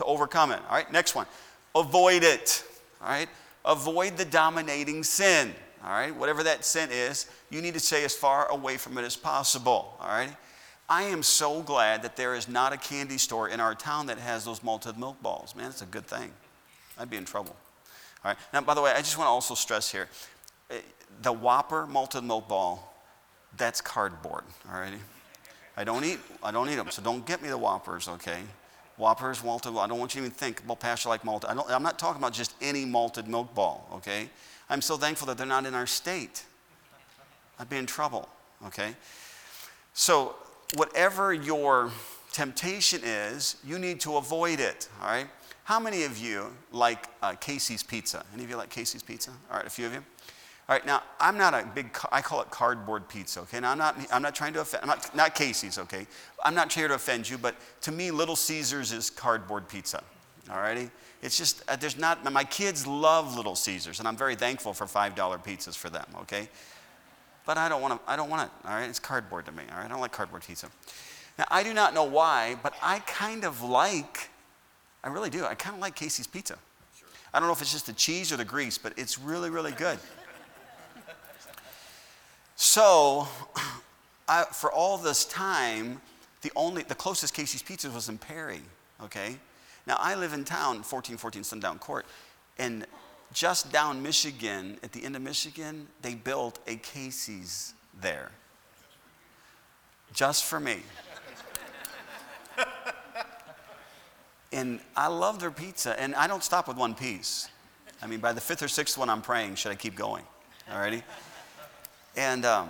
to 0.00 0.04
overcome 0.04 0.50
it. 0.50 0.60
All 0.68 0.76
right, 0.76 0.90
next 0.90 1.14
one. 1.14 1.26
Avoid 1.74 2.24
it. 2.24 2.64
All 3.00 3.08
right, 3.08 3.28
avoid 3.64 4.16
the 4.16 4.24
dominating 4.24 5.04
sin. 5.04 5.54
All 5.84 5.90
right, 5.90 6.14
whatever 6.14 6.42
that 6.42 6.64
sin 6.64 6.90
is, 6.92 7.30
you 7.48 7.62
need 7.62 7.74
to 7.74 7.80
stay 7.80 8.04
as 8.04 8.14
far 8.14 8.50
away 8.50 8.76
from 8.76 8.98
it 8.98 9.04
as 9.04 9.16
possible. 9.16 9.96
All 10.00 10.08
right. 10.08 10.34
I 10.88 11.04
am 11.04 11.22
so 11.22 11.62
glad 11.62 12.02
that 12.02 12.16
there 12.16 12.34
is 12.34 12.48
not 12.48 12.72
a 12.72 12.76
candy 12.76 13.16
store 13.16 13.48
in 13.48 13.60
our 13.60 13.76
town 13.76 14.06
that 14.06 14.18
has 14.18 14.44
those 14.44 14.60
malted 14.62 14.98
milk 14.98 15.22
balls. 15.22 15.54
Man, 15.54 15.70
it's 15.70 15.82
a 15.82 15.86
good 15.86 16.04
thing. 16.04 16.32
I'd 16.98 17.08
be 17.08 17.16
in 17.16 17.24
trouble. 17.24 17.54
All 18.24 18.32
right. 18.32 18.38
Now, 18.52 18.60
by 18.62 18.74
the 18.74 18.82
way, 18.82 18.90
I 18.90 18.98
just 18.98 19.16
want 19.16 19.28
to 19.28 19.30
also 19.30 19.54
stress 19.54 19.90
here 19.90 20.08
eh, 20.70 20.80
the 21.22 21.32
Whopper 21.32 21.86
malted 21.86 22.24
milk 22.24 22.48
ball, 22.48 22.92
that's 23.56 23.80
cardboard. 23.80 24.42
All 24.68 24.80
righty. 24.80 24.98
I 25.76 25.84
don't 25.84 26.04
eat. 26.04 26.18
I 26.42 26.50
don't 26.50 26.68
eat 26.68 26.74
them. 26.74 26.90
So 26.90 27.02
don't 27.02 27.24
get 27.24 27.40
me 27.40 27.48
the 27.48 27.58
Whoppers. 27.58 28.08
Okay. 28.08 28.40
Whoppers, 29.00 29.42
malted, 29.42 29.74
I 29.76 29.86
don't 29.86 29.98
want 29.98 30.14
you 30.14 30.20
to 30.20 30.26
even 30.26 30.36
think, 30.36 30.62
well, 30.66 30.76
Pastor, 30.76 31.08
like 31.08 31.24
malted. 31.24 31.48
I 31.48 31.74
am 31.74 31.82
not 31.82 31.98
talking 31.98 32.20
about 32.20 32.34
just 32.34 32.54
any 32.60 32.84
malted 32.84 33.26
milk 33.26 33.54
ball, 33.54 33.88
okay? 33.94 34.28
I'm 34.68 34.82
so 34.82 34.98
thankful 34.98 35.26
that 35.28 35.38
they're 35.38 35.46
not 35.46 35.64
in 35.64 35.74
our 35.74 35.86
state. 35.86 36.44
I'd 37.58 37.70
be 37.70 37.78
in 37.78 37.86
trouble, 37.86 38.28
okay? 38.66 38.94
So, 39.94 40.36
whatever 40.76 41.32
your 41.32 41.90
temptation 42.32 43.00
is, 43.02 43.56
you 43.64 43.78
need 43.78 44.00
to 44.00 44.18
avoid 44.18 44.60
it, 44.60 44.88
all 45.00 45.08
right? 45.08 45.28
How 45.64 45.80
many 45.80 46.04
of 46.04 46.18
you 46.18 46.52
like 46.70 47.06
uh, 47.22 47.32
Casey's 47.40 47.82
Pizza? 47.82 48.22
Any 48.34 48.44
of 48.44 48.50
you 48.50 48.56
like 48.56 48.68
Casey's 48.68 49.02
Pizza? 49.02 49.30
All 49.50 49.56
right, 49.56 49.66
a 49.66 49.70
few 49.70 49.86
of 49.86 49.94
you. 49.94 50.04
All 50.70 50.76
right, 50.76 50.86
now 50.86 51.02
I'm 51.18 51.36
not 51.36 51.52
a 51.52 51.68
big, 51.74 51.98
I 52.12 52.22
call 52.22 52.42
it 52.42 52.50
cardboard 52.50 53.08
pizza, 53.08 53.40
okay? 53.40 53.58
Now 53.58 53.72
I'm 53.72 53.78
not, 53.78 53.96
I'm 54.12 54.22
not 54.22 54.36
trying 54.36 54.52
to 54.52 54.60
offend, 54.60 54.84
I'm 54.84 54.88
not, 54.88 55.16
not 55.16 55.34
Casey's, 55.34 55.78
okay? 55.78 56.06
I'm 56.44 56.54
not 56.54 56.70
trying 56.70 56.86
to 56.90 56.94
offend 56.94 57.28
you, 57.28 57.38
but 57.38 57.56
to 57.80 57.90
me, 57.90 58.12
Little 58.12 58.36
Caesars 58.36 58.92
is 58.92 59.10
cardboard 59.10 59.68
pizza, 59.68 60.00
all 60.48 60.58
righty? 60.58 60.88
It's 61.22 61.36
just, 61.36 61.64
uh, 61.68 61.74
there's 61.74 61.98
not, 61.98 62.32
my 62.32 62.44
kids 62.44 62.86
love 62.86 63.36
Little 63.36 63.56
Caesars, 63.56 63.98
and 63.98 64.06
I'm 64.06 64.16
very 64.16 64.36
thankful 64.36 64.72
for 64.72 64.86
$5 64.86 65.16
pizzas 65.44 65.76
for 65.76 65.90
them, 65.90 66.06
okay? 66.20 66.48
But 67.46 67.58
I 67.58 67.68
don't 67.68 67.82
want 67.82 67.94
to, 67.94 68.08
I 68.08 68.14
don't 68.14 68.30
want 68.30 68.42
it, 68.48 68.68
all 68.68 68.74
right? 68.76 68.88
It's 68.88 69.00
cardboard 69.00 69.46
to 69.46 69.52
me, 69.52 69.64
all 69.72 69.78
right? 69.78 69.86
I 69.86 69.88
don't 69.88 70.00
like 70.00 70.12
cardboard 70.12 70.44
pizza. 70.44 70.68
Now, 71.36 71.46
I 71.50 71.64
do 71.64 71.74
not 71.74 71.94
know 71.94 72.04
why, 72.04 72.56
but 72.62 72.74
I 72.80 73.00
kind 73.00 73.44
of 73.44 73.60
like, 73.60 74.30
I 75.02 75.08
really 75.08 75.30
do, 75.30 75.44
I 75.44 75.56
kind 75.56 75.74
of 75.74 75.82
like 75.82 75.96
Casey's 75.96 76.28
pizza. 76.28 76.56
I 77.34 77.40
don't 77.40 77.48
know 77.48 77.54
if 77.54 77.60
it's 77.60 77.72
just 77.72 77.86
the 77.86 77.92
cheese 77.92 78.32
or 78.32 78.36
the 78.36 78.44
grease, 78.44 78.78
but 78.78 78.92
it's 78.96 79.18
really, 79.18 79.50
really 79.50 79.72
good. 79.72 79.98
So, 82.60 83.26
I, 84.28 84.44
for 84.52 84.70
all 84.70 84.98
this 84.98 85.24
time, 85.24 85.98
the 86.42 86.52
only 86.54 86.82
the 86.82 86.94
closest 86.94 87.32
Casey's 87.32 87.62
Pizza 87.62 87.88
was 87.90 88.10
in 88.10 88.18
Perry. 88.18 88.60
Okay, 89.02 89.38
now 89.86 89.96
I 89.98 90.14
live 90.14 90.34
in 90.34 90.44
town, 90.44 90.76
1414 90.82 91.42
Sundown 91.42 91.78
Court, 91.78 92.04
and 92.58 92.86
just 93.32 93.72
down 93.72 94.02
Michigan, 94.02 94.76
at 94.82 94.92
the 94.92 95.02
end 95.02 95.16
of 95.16 95.22
Michigan, 95.22 95.86
they 96.02 96.14
built 96.14 96.58
a 96.66 96.76
Casey's 96.76 97.72
there, 97.98 98.30
just 100.12 100.44
for 100.44 100.60
me. 100.60 100.80
and 104.52 104.80
I 104.94 105.06
love 105.06 105.40
their 105.40 105.50
pizza, 105.50 105.98
and 105.98 106.14
I 106.14 106.26
don't 106.26 106.44
stop 106.44 106.68
with 106.68 106.76
one 106.76 106.94
piece. 106.94 107.48
I 108.02 108.06
mean, 108.06 108.20
by 108.20 108.34
the 108.34 108.40
fifth 108.42 108.62
or 108.62 108.68
sixth 108.68 108.98
one, 108.98 109.08
I'm 109.08 109.22
praying, 109.22 109.54
should 109.54 109.72
I 109.72 109.76
keep 109.76 109.94
going? 109.96 110.24
Alrighty. 110.70 111.02
And 112.20 112.44
um, 112.44 112.68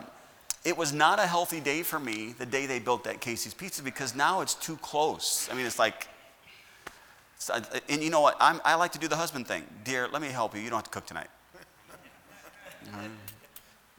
it 0.64 0.76
was 0.76 0.92
not 0.92 1.18
a 1.18 1.26
healthy 1.26 1.58
day 1.58 1.82
for 1.82 1.98
me 1.98 2.36
the 2.38 2.46
day 2.46 2.66
they 2.66 2.78
built 2.78 3.02
that 3.02 3.20
Casey's 3.20 3.52
Pizza 3.52 3.82
because 3.82 4.14
now 4.14 4.42
it's 4.42 4.54
too 4.54 4.76
close. 4.76 5.48
I 5.50 5.56
mean, 5.56 5.66
it's 5.66 5.78
like, 5.78 6.06
it's, 7.34 7.50
uh, 7.50 7.60
and 7.88 8.00
you 8.00 8.10
know 8.10 8.20
what? 8.20 8.36
I'm, 8.38 8.60
i 8.64 8.76
like 8.76 8.92
to 8.92 9.00
do 9.00 9.08
the 9.08 9.16
husband 9.16 9.48
thing. 9.48 9.64
Dear, 9.82 10.06
let 10.06 10.22
me 10.22 10.28
help 10.28 10.54
you. 10.54 10.60
You 10.60 10.70
don't 10.70 10.76
have 10.76 10.84
to 10.84 10.90
cook 10.90 11.04
tonight. 11.04 11.26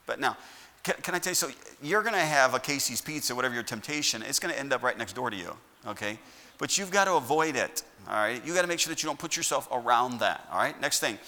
But 0.06 0.22
now, 0.22 0.38
can, 0.84 0.96
can, 1.02 1.16
I 1.16 1.20
tell 1.20 1.32
you, 1.32 1.36
so 1.36 1.50
you're 1.84 2.02
going 2.02 2.14
to 2.14 2.20
have 2.20 2.54
a 2.54 2.60
Casey's 2.60 3.02
Pizza, 3.02 3.36
whatever 3.36 3.54
your 3.54 3.64
temptation, 3.64 4.24
it's 4.24 4.40
going 4.40 4.54
to 4.54 4.60
end 4.60 4.72
up 4.72 4.84
right 4.84 4.98
next 4.98 5.14
door 5.14 5.30
to 5.30 5.36
you, 5.36 5.54
okay? 5.86 6.18
But 6.60 6.78
you've 6.78 6.92
got 6.92 7.06
to 7.06 7.16
avoid 7.16 7.58
it, 7.58 7.84
all 8.08 8.16
right? 8.16 8.42
You've 8.46 8.56
got 8.56 8.62
to 8.62 8.70
make 8.70 8.80
sure 8.80 8.92
that 8.92 9.04
you 9.04 9.08
don't 9.08 9.20
put 9.20 9.36
yourself 9.36 9.68
around 9.70 10.20
that, 10.22 10.48
all 10.50 10.60
right? 10.60 10.80
Next 10.80 11.02
thing, 11.02 11.20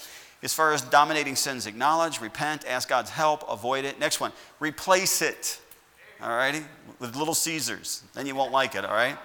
as 0.43 0.53
far 0.53 0.73
as 0.73 0.81
dominating 0.81 1.35
sins, 1.35 1.65
acknowledge, 1.65 2.19
repent, 2.19 2.65
ask 2.67 2.89
God's 2.89 3.09
help, 3.09 3.43
avoid 3.49 3.85
it. 3.85 3.99
Next 3.99 4.19
one, 4.19 4.31
replace 4.59 5.21
it. 5.21 5.59
All 6.21 6.29
righty? 6.29 6.63
With 6.99 7.15
little 7.15 7.33
Caesars. 7.33 8.03
Then 8.13 8.25
you 8.25 8.35
won't 8.35 8.51
like 8.51 8.75
it, 8.75 8.85
all 8.85 8.93
right? 8.93 9.17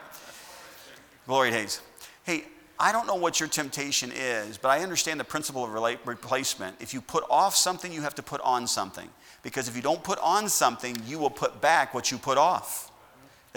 Glory 1.27 1.51
Hayes. 1.51 1.81
Hey, 2.25 2.45
I 2.79 2.93
don't 2.93 3.07
know 3.07 3.17
what 3.17 3.41
your 3.41 3.49
temptation 3.49 4.13
is, 4.15 4.57
but 4.57 4.69
I 4.69 4.83
understand 4.83 5.19
the 5.19 5.25
principle 5.25 5.65
of 5.65 5.73
replacement. 6.07 6.77
If 6.81 6.95
you 6.95 7.01
put 7.01 7.25
off 7.29 7.57
something, 7.57 7.93
you 7.93 8.03
have 8.03 8.15
to 8.15 8.23
put 8.23 8.41
on 8.43 8.67
something. 8.67 9.09
Because 9.43 9.69
if 9.69 9.75
you 9.75 9.83
don't 9.83 10.03
put 10.03 10.19
on 10.21 10.49
something, 10.49 10.97
you 11.07 11.19
will 11.19 11.31
put 11.31 11.61
back 11.61 11.95
what 11.95 12.13
you 12.13 12.19
put 12.19 12.39
off. 12.39 12.93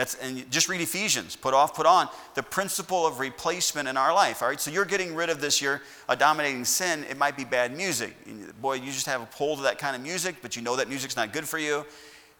That's, 0.01 0.15
and 0.15 0.49
just 0.49 0.67
read 0.67 0.81
Ephesians, 0.81 1.35
put 1.35 1.53
off, 1.53 1.75
put 1.75 1.85
on, 1.85 2.09
the 2.33 2.41
principle 2.41 3.05
of 3.05 3.19
replacement 3.19 3.87
in 3.87 3.97
our 3.97 4.11
life. 4.11 4.41
All 4.41 4.47
right, 4.47 4.59
so 4.59 4.71
you're 4.71 4.83
getting 4.83 5.13
rid 5.13 5.29
of 5.29 5.39
this, 5.39 5.61
you're 5.61 5.79
a 6.09 6.15
dominating 6.15 6.65
sin. 6.65 7.05
It 7.07 7.19
might 7.19 7.37
be 7.37 7.43
bad 7.43 7.77
music. 7.77 8.15
Boy, 8.59 8.77
you 8.77 8.91
just 8.91 9.05
have 9.05 9.21
a 9.21 9.25
hold 9.25 9.59
to 9.59 9.63
that 9.65 9.77
kind 9.77 9.95
of 9.95 10.01
music, 10.01 10.37
but 10.41 10.55
you 10.55 10.63
know 10.63 10.75
that 10.75 10.89
music's 10.89 11.15
not 11.15 11.31
good 11.31 11.47
for 11.47 11.59
you. 11.59 11.85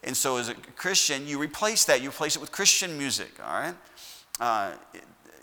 And 0.04 0.18
so 0.18 0.38
as 0.38 0.50
a 0.50 0.56
Christian, 0.56 1.28
you 1.28 1.38
replace 1.38 1.86
that. 1.86 2.02
You 2.02 2.10
replace 2.10 2.36
it 2.36 2.40
with 2.40 2.52
Christian 2.52 2.98
music, 2.98 3.30
all 3.46 3.54
right? 3.54 3.76
Uh, 4.40 4.72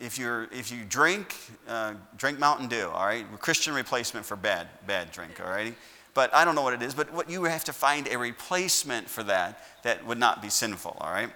if, 0.01 0.19
you're, 0.19 0.49
if 0.51 0.73
you 0.73 0.83
drink, 0.89 1.37
uh, 1.69 1.95
drink 2.17 2.41
Mountain 2.41 2.67
Dew, 2.67 2.91
all 2.93 3.07
right? 3.07 3.27
Christian 3.39 3.75
replacement 3.75 4.27
for 4.27 4.35
bad, 4.35 4.67
bad 4.89 5.13
drink, 5.13 5.41
all 5.41 5.49
righty? 5.49 5.77
But 6.15 6.35
I 6.35 6.45
don't 6.45 6.57
know 6.57 6.63
what 6.63 6.75
it 6.75 6.83
is, 6.83 6.95
but 6.95 7.13
what 7.13 7.31
you 7.31 7.45
have 7.45 7.63
to 7.63 7.73
find 7.73 8.09
a 8.09 8.19
replacement 8.19 9.09
for 9.09 9.23
that 9.23 9.63
that 9.85 10.05
would 10.05 10.19
not 10.19 10.43
be 10.43 10.49
sinful, 10.49 10.97
all 11.01 11.13
right? 11.13 11.31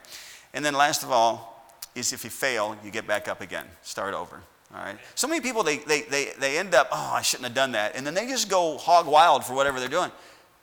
And 0.55 0.65
then 0.65 0.75
last 0.75 1.03
of 1.03 1.11
all 1.11 1.67
is 1.95 2.13
if 2.13 2.25
you 2.25 2.31
fail, 2.31 2.77
you 2.85 2.91
get 2.91 3.07
back 3.07 3.29
up 3.29 3.41
again, 3.41 3.67
start 3.83 4.15
over. 4.15 4.41
All 4.75 4.83
right. 4.83 4.97
So 5.15 5.29
many 5.29 5.41
people 5.41 5.63
they, 5.63 5.79
they, 5.79 6.03
they, 6.03 6.33
they 6.39 6.59
end 6.59 6.75
up, 6.75 6.89
oh, 6.91 7.13
I 7.15 7.23
shouldn't 7.23 7.47
have 7.47 7.55
done 7.55 7.73
that. 7.73 7.95
And 7.95 8.07
then 8.07 8.15
they 8.15 8.27
just 8.27 8.49
go 8.49 8.79
hog 8.79 9.07
wild 9.07 9.45
for 9.45 9.55
whatever 9.55 9.79
they're 9.79 9.89
doing. 9.89 10.11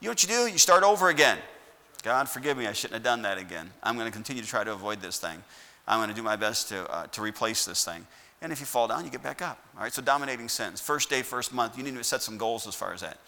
You 0.00 0.06
know 0.06 0.12
what 0.12 0.22
you 0.22 0.28
do? 0.28 0.46
You 0.46 0.58
start 0.58 0.82
over 0.82 1.08
again. 1.08 1.38
God, 2.02 2.28
forgive 2.28 2.56
me, 2.56 2.66
I 2.66 2.72
shouldn't 2.72 2.94
have 2.94 3.02
done 3.02 3.22
that 3.22 3.38
again. 3.38 3.70
I'm 3.82 3.96
going 3.96 4.06
to 4.06 4.12
continue 4.12 4.42
to 4.42 4.48
try 4.48 4.64
to 4.64 4.72
avoid 4.72 5.00
this 5.00 5.18
thing. 5.18 5.42
I'm 5.86 5.98
going 5.98 6.08
to 6.08 6.14
do 6.14 6.22
my 6.22 6.36
best 6.36 6.68
to, 6.70 6.90
uh, 6.90 7.06
to 7.08 7.20
replace 7.20 7.66
this 7.66 7.84
thing. 7.84 8.06
And 8.40 8.52
if 8.52 8.60
you 8.60 8.66
fall 8.66 8.88
down, 8.88 9.04
you 9.04 9.10
get 9.10 9.22
back 9.22 9.42
up. 9.42 9.62
All 9.76 9.82
right, 9.82 9.92
so 9.92 10.00
dominating 10.00 10.48
sins. 10.48 10.80
First 10.80 11.10
day, 11.10 11.20
first 11.20 11.52
month, 11.52 11.76
you 11.76 11.84
need 11.84 11.94
to 11.94 12.04
set 12.04 12.22
some 12.22 12.38
goals 12.38 12.66
as 12.66 12.74
far 12.74 12.94
as 12.94 13.02
that. 13.02 13.18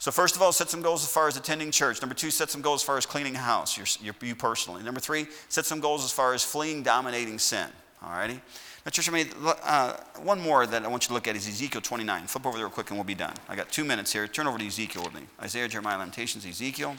So, 0.00 0.10
first 0.10 0.34
of 0.34 0.40
all, 0.40 0.50
set 0.50 0.70
some 0.70 0.80
goals 0.80 1.04
as 1.04 1.12
far 1.12 1.28
as 1.28 1.36
attending 1.36 1.70
church. 1.70 2.00
Number 2.00 2.14
two, 2.14 2.30
set 2.30 2.50
some 2.50 2.62
goals 2.62 2.80
as 2.80 2.86
far 2.86 2.96
as 2.96 3.04
cleaning 3.04 3.36
a 3.36 3.38
house, 3.38 3.76
your, 3.76 4.14
you 4.22 4.34
personally. 4.34 4.82
Number 4.82 4.98
three, 4.98 5.26
set 5.50 5.66
some 5.66 5.78
goals 5.78 6.04
as 6.04 6.10
far 6.10 6.32
as 6.32 6.42
fleeing 6.42 6.82
dominating 6.82 7.38
sin. 7.38 7.68
All 8.02 8.10
righty? 8.10 8.40
Now, 8.86 8.90
church, 8.90 9.10
I 9.10 9.12
mean, 9.12 9.28
uh, 9.44 9.98
one 10.22 10.40
more 10.40 10.66
that 10.66 10.84
I 10.84 10.88
want 10.88 11.04
you 11.04 11.08
to 11.08 11.12
look 11.12 11.28
at 11.28 11.36
is 11.36 11.46
Ezekiel 11.46 11.82
29. 11.82 12.26
Flip 12.28 12.46
over 12.46 12.56
there 12.56 12.64
real 12.64 12.72
quick 12.72 12.88
and 12.88 12.98
we'll 12.98 13.04
be 13.04 13.14
done. 13.14 13.34
I 13.46 13.54
got 13.54 13.70
two 13.70 13.84
minutes 13.84 14.10
here. 14.10 14.26
Turn 14.26 14.46
over 14.46 14.56
to 14.56 14.66
Ezekiel 14.66 15.04
with 15.04 15.12
me. 15.12 15.20
Isaiah, 15.38 15.68
Jeremiah, 15.68 15.98
Lamentations, 15.98 16.46
Ezekiel. 16.46 16.96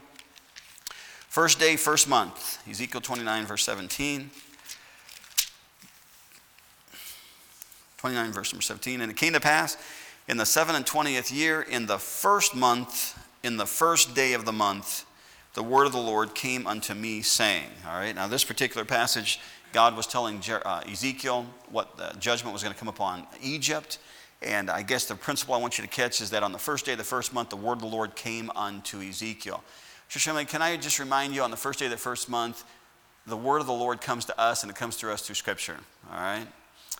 First 1.27 1.59
day, 1.59 1.77
first 1.77 2.07
month. 2.07 2.59
Ezekiel 2.69 3.01
29, 3.01 3.47
verse 3.47 3.63
17. 3.63 4.29
29, 7.97 8.31
verse 8.31 8.53
number 8.53 8.61
17. 8.61 9.01
And 9.01 9.09
it 9.09 9.17
came 9.17 9.33
to 9.33 9.39
pass 9.39 9.75
in 10.31 10.37
the 10.37 10.45
seven 10.45 10.75
and 10.75 10.87
twentieth 10.87 11.29
year, 11.29 11.61
in 11.61 11.87
the 11.87 11.99
first 11.99 12.55
month, 12.55 13.19
in 13.43 13.57
the 13.57 13.65
first 13.65 14.15
day 14.15 14.31
of 14.31 14.45
the 14.45 14.53
month, 14.53 15.05
the 15.55 15.61
word 15.61 15.85
of 15.85 15.91
the 15.91 15.99
Lord 15.99 16.33
came 16.33 16.65
unto 16.65 16.93
me, 16.93 17.21
saying, 17.21 17.67
All 17.85 17.99
right, 17.99 18.15
now 18.15 18.27
this 18.27 18.45
particular 18.45 18.85
passage, 18.85 19.41
God 19.73 19.97
was 19.97 20.07
telling 20.07 20.41
uh, 20.49 20.83
Ezekiel 20.89 21.45
what 21.69 21.97
the 21.97 22.15
judgment 22.17 22.53
was 22.53 22.63
going 22.63 22.73
to 22.73 22.79
come 22.79 22.87
upon 22.87 23.27
Egypt. 23.41 23.99
And 24.41 24.69
I 24.71 24.83
guess 24.83 25.03
the 25.03 25.15
principle 25.15 25.53
I 25.53 25.57
want 25.57 25.77
you 25.77 25.83
to 25.83 25.89
catch 25.89 26.21
is 26.21 26.29
that 26.29 26.43
on 26.43 26.53
the 26.53 26.57
first 26.57 26.85
day 26.85 26.93
of 26.93 26.97
the 26.97 27.03
first 27.03 27.33
month, 27.33 27.49
the 27.49 27.57
word 27.57 27.73
of 27.73 27.81
the 27.81 27.87
Lord 27.87 28.15
came 28.15 28.49
unto 28.55 29.01
Ezekiel. 29.01 29.61
Shoshana, 30.09 30.47
can 30.47 30.61
I 30.61 30.77
just 30.77 30.97
remind 30.97 31.35
you 31.35 31.41
on 31.41 31.51
the 31.51 31.57
first 31.57 31.77
day 31.79 31.85
of 31.85 31.91
the 31.91 31.97
first 31.97 32.29
month, 32.29 32.63
the 33.27 33.35
word 33.35 33.59
of 33.59 33.67
the 33.67 33.73
Lord 33.73 33.99
comes 33.99 34.23
to 34.25 34.39
us 34.39 34.63
and 34.63 34.71
it 34.71 34.77
comes 34.77 34.95
through 34.95 35.11
us 35.11 35.23
through 35.23 35.35
Scripture. 35.35 35.77
All 36.09 36.17
right? 36.17 36.47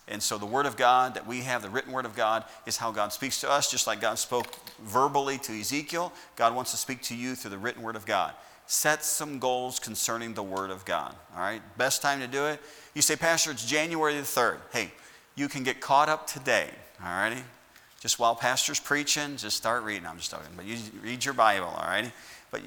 And 0.08 0.22
so 0.22 0.36
the 0.36 0.46
Word 0.46 0.66
of 0.66 0.76
God 0.76 1.14
that 1.14 1.26
we 1.26 1.40
have, 1.42 1.62
the 1.62 1.70
written 1.70 1.92
Word 1.92 2.04
of 2.04 2.16
God, 2.16 2.44
is 2.66 2.76
how 2.76 2.90
God 2.90 3.12
speaks 3.12 3.40
to 3.42 3.50
us, 3.50 3.70
just 3.70 3.86
like 3.86 4.00
God 4.00 4.18
spoke 4.18 4.46
verbally 4.80 5.38
to 5.38 5.52
Ezekiel. 5.52 6.12
God 6.36 6.54
wants 6.54 6.72
to 6.72 6.76
speak 6.76 7.02
to 7.02 7.16
you 7.16 7.34
through 7.34 7.52
the 7.52 7.58
written 7.58 7.82
Word 7.82 7.96
of 7.96 8.04
God. 8.04 8.34
Set 8.66 9.04
some 9.04 9.38
goals 9.38 9.78
concerning 9.78 10.34
the 10.34 10.42
Word 10.42 10.70
of 10.70 10.84
God. 10.84 11.14
All 11.34 11.40
right? 11.40 11.62
Best 11.78 12.02
time 12.02 12.20
to 12.20 12.26
do 12.26 12.46
it. 12.46 12.60
You 12.94 13.02
say, 13.02 13.16
Pastor, 13.16 13.50
it's 13.50 13.64
January 13.64 14.14
the 14.14 14.22
3rd. 14.22 14.58
Hey, 14.72 14.92
you 15.34 15.48
can 15.48 15.62
get 15.62 15.80
caught 15.80 16.08
up 16.08 16.26
today. 16.26 16.70
All 17.02 17.08
righty? 17.08 17.42
Just 18.02 18.18
while 18.18 18.34
Pastor's 18.34 18.80
preaching, 18.80 19.36
just 19.36 19.56
start 19.56 19.84
reading. 19.84 20.08
I'm 20.08 20.16
just 20.16 20.32
talking, 20.32 20.48
but 20.56 20.64
you 20.64 20.76
read 21.04 21.24
your 21.24 21.34
Bible, 21.34 21.68
all 21.68 21.86
right? 21.86 22.12
But 22.50 22.62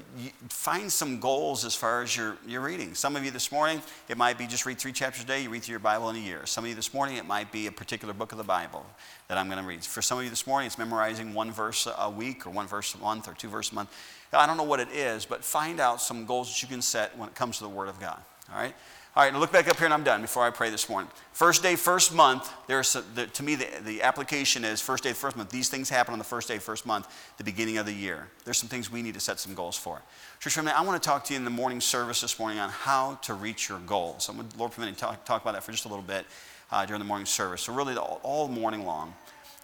find 0.48 0.90
some 0.90 1.20
goals 1.20 1.66
as 1.66 1.74
far 1.74 2.00
as 2.00 2.16
your, 2.16 2.38
your 2.46 2.62
reading. 2.62 2.94
Some 2.94 3.16
of 3.16 3.22
you 3.22 3.30
this 3.30 3.52
morning, 3.52 3.82
it 4.08 4.16
might 4.16 4.38
be 4.38 4.46
just 4.46 4.64
read 4.64 4.78
three 4.78 4.92
chapters 4.92 5.24
a 5.24 5.26
day, 5.26 5.42
you 5.42 5.50
read 5.50 5.62
through 5.62 5.74
your 5.74 5.78
Bible 5.78 6.08
in 6.08 6.16
a 6.16 6.20
year. 6.20 6.46
Some 6.46 6.64
of 6.64 6.70
you 6.70 6.74
this 6.74 6.94
morning, 6.94 7.18
it 7.18 7.26
might 7.26 7.52
be 7.52 7.66
a 7.66 7.70
particular 7.70 8.14
book 8.14 8.32
of 8.32 8.38
the 8.38 8.44
Bible 8.44 8.86
that 9.28 9.36
I'm 9.36 9.48
going 9.50 9.60
to 9.60 9.68
read. 9.68 9.84
For 9.84 10.00
some 10.00 10.16
of 10.16 10.24
you 10.24 10.30
this 10.30 10.46
morning, 10.46 10.68
it's 10.68 10.78
memorizing 10.78 11.34
one 11.34 11.52
verse 11.52 11.86
a 11.98 12.08
week 12.08 12.46
or 12.46 12.50
one 12.50 12.66
verse 12.66 12.94
a 12.94 12.98
month 12.98 13.28
or 13.28 13.34
two 13.34 13.48
verses 13.48 13.72
a 13.72 13.74
month. 13.74 13.90
I 14.32 14.46
don't 14.46 14.56
know 14.56 14.62
what 14.62 14.80
it 14.80 14.88
is, 14.90 15.26
but 15.26 15.44
find 15.44 15.80
out 15.80 16.00
some 16.00 16.24
goals 16.24 16.48
that 16.48 16.62
you 16.62 16.68
can 16.68 16.80
set 16.80 17.16
when 17.18 17.28
it 17.28 17.34
comes 17.34 17.58
to 17.58 17.64
the 17.64 17.68
Word 17.68 17.90
of 17.90 18.00
God. 18.00 18.22
All 18.50 18.58
right? 18.58 18.74
All 19.16 19.22
right, 19.22 19.32
now 19.32 19.38
look 19.38 19.50
back 19.50 19.66
up 19.66 19.78
here 19.78 19.86
and 19.86 19.94
I'm 19.94 20.04
done 20.04 20.20
before 20.20 20.42
I 20.42 20.50
pray 20.50 20.68
this 20.68 20.90
morning. 20.90 21.10
First 21.32 21.62
day, 21.62 21.74
first 21.74 22.14
month, 22.14 22.52
there's 22.66 22.92
the, 23.14 23.26
to 23.26 23.42
me, 23.42 23.54
the, 23.54 23.66
the 23.82 24.02
application 24.02 24.62
is 24.62 24.82
first 24.82 25.02
day, 25.02 25.14
first 25.14 25.38
month. 25.38 25.48
These 25.48 25.70
things 25.70 25.88
happen 25.88 26.12
on 26.12 26.18
the 26.18 26.24
first 26.24 26.48
day, 26.48 26.58
first 26.58 26.84
month, 26.84 27.08
the 27.38 27.44
beginning 27.44 27.78
of 27.78 27.86
the 27.86 27.94
year. 27.94 28.28
There's 28.44 28.58
some 28.58 28.68
things 28.68 28.92
we 28.92 29.00
need 29.00 29.14
to 29.14 29.20
set 29.20 29.40
some 29.40 29.54
goals 29.54 29.74
for. 29.74 30.02
Church 30.38 30.52
family, 30.52 30.72
I 30.72 30.82
want 30.82 31.02
to 31.02 31.08
talk 31.08 31.24
to 31.24 31.32
you 31.32 31.38
in 31.38 31.46
the 31.46 31.50
morning 31.50 31.80
service 31.80 32.20
this 32.20 32.38
morning 32.38 32.58
on 32.58 32.68
how 32.68 33.14
to 33.22 33.32
reach 33.32 33.70
your 33.70 33.78
goals. 33.78 34.24
So 34.24 34.32
I'm 34.34 34.38
going 34.38 34.50
to, 34.50 34.58
Lord 34.58 34.72
permitting, 34.72 34.96
talk, 34.96 35.24
talk 35.24 35.40
about 35.40 35.54
that 35.54 35.62
for 35.62 35.72
just 35.72 35.86
a 35.86 35.88
little 35.88 36.04
bit 36.04 36.26
uh, 36.70 36.84
during 36.84 37.00
the 37.00 37.06
morning 37.06 37.24
service. 37.24 37.62
So, 37.62 37.72
really, 37.72 37.96
all, 37.96 38.20
all 38.22 38.48
morning 38.48 38.84
long. 38.84 39.14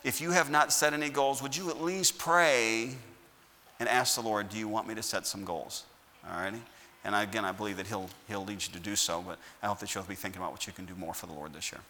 If 0.03 0.23
you 0.23 0.31
have 0.31 0.51
not 0.51 0.73
set 0.73 0.95
any 0.95 1.11
goals, 1.11 1.43
would 1.43 1.55
you 1.55 1.69
at 1.69 1.79
least 1.79 2.17
pray 2.17 2.95
and 3.79 3.87
ask 3.87 4.15
the 4.15 4.23
Lord, 4.23 4.49
Do 4.49 4.57
you 4.57 4.67
want 4.67 4.89
me 4.89 4.95
to 4.95 5.03
set 5.03 5.27
some 5.27 5.45
goals? 5.45 5.85
All 6.27 6.41
righty? 6.41 6.63
And 7.05 7.15
again, 7.15 7.45
I 7.45 7.53
believe 7.53 7.77
that 7.79 7.87
he'll, 7.87 8.09
he'll 8.29 8.45
lead 8.45 8.63
you 8.63 8.73
to 8.73 8.79
do 8.79 8.95
so, 8.95 9.23
but 9.27 9.39
I 9.63 9.67
hope 9.67 9.81
that 9.81 9.95
you'll 9.95 10.05
be 10.05 10.15
thinking 10.15 10.41
about 10.41 10.53
what 10.53 10.67
you 10.67 10.73
can 10.73 10.85
do 10.85 10.95
more 10.95 11.15
for 11.15 11.27
the 11.27 11.33
Lord 11.33 11.53
this 11.53 11.73
year. 11.73 11.81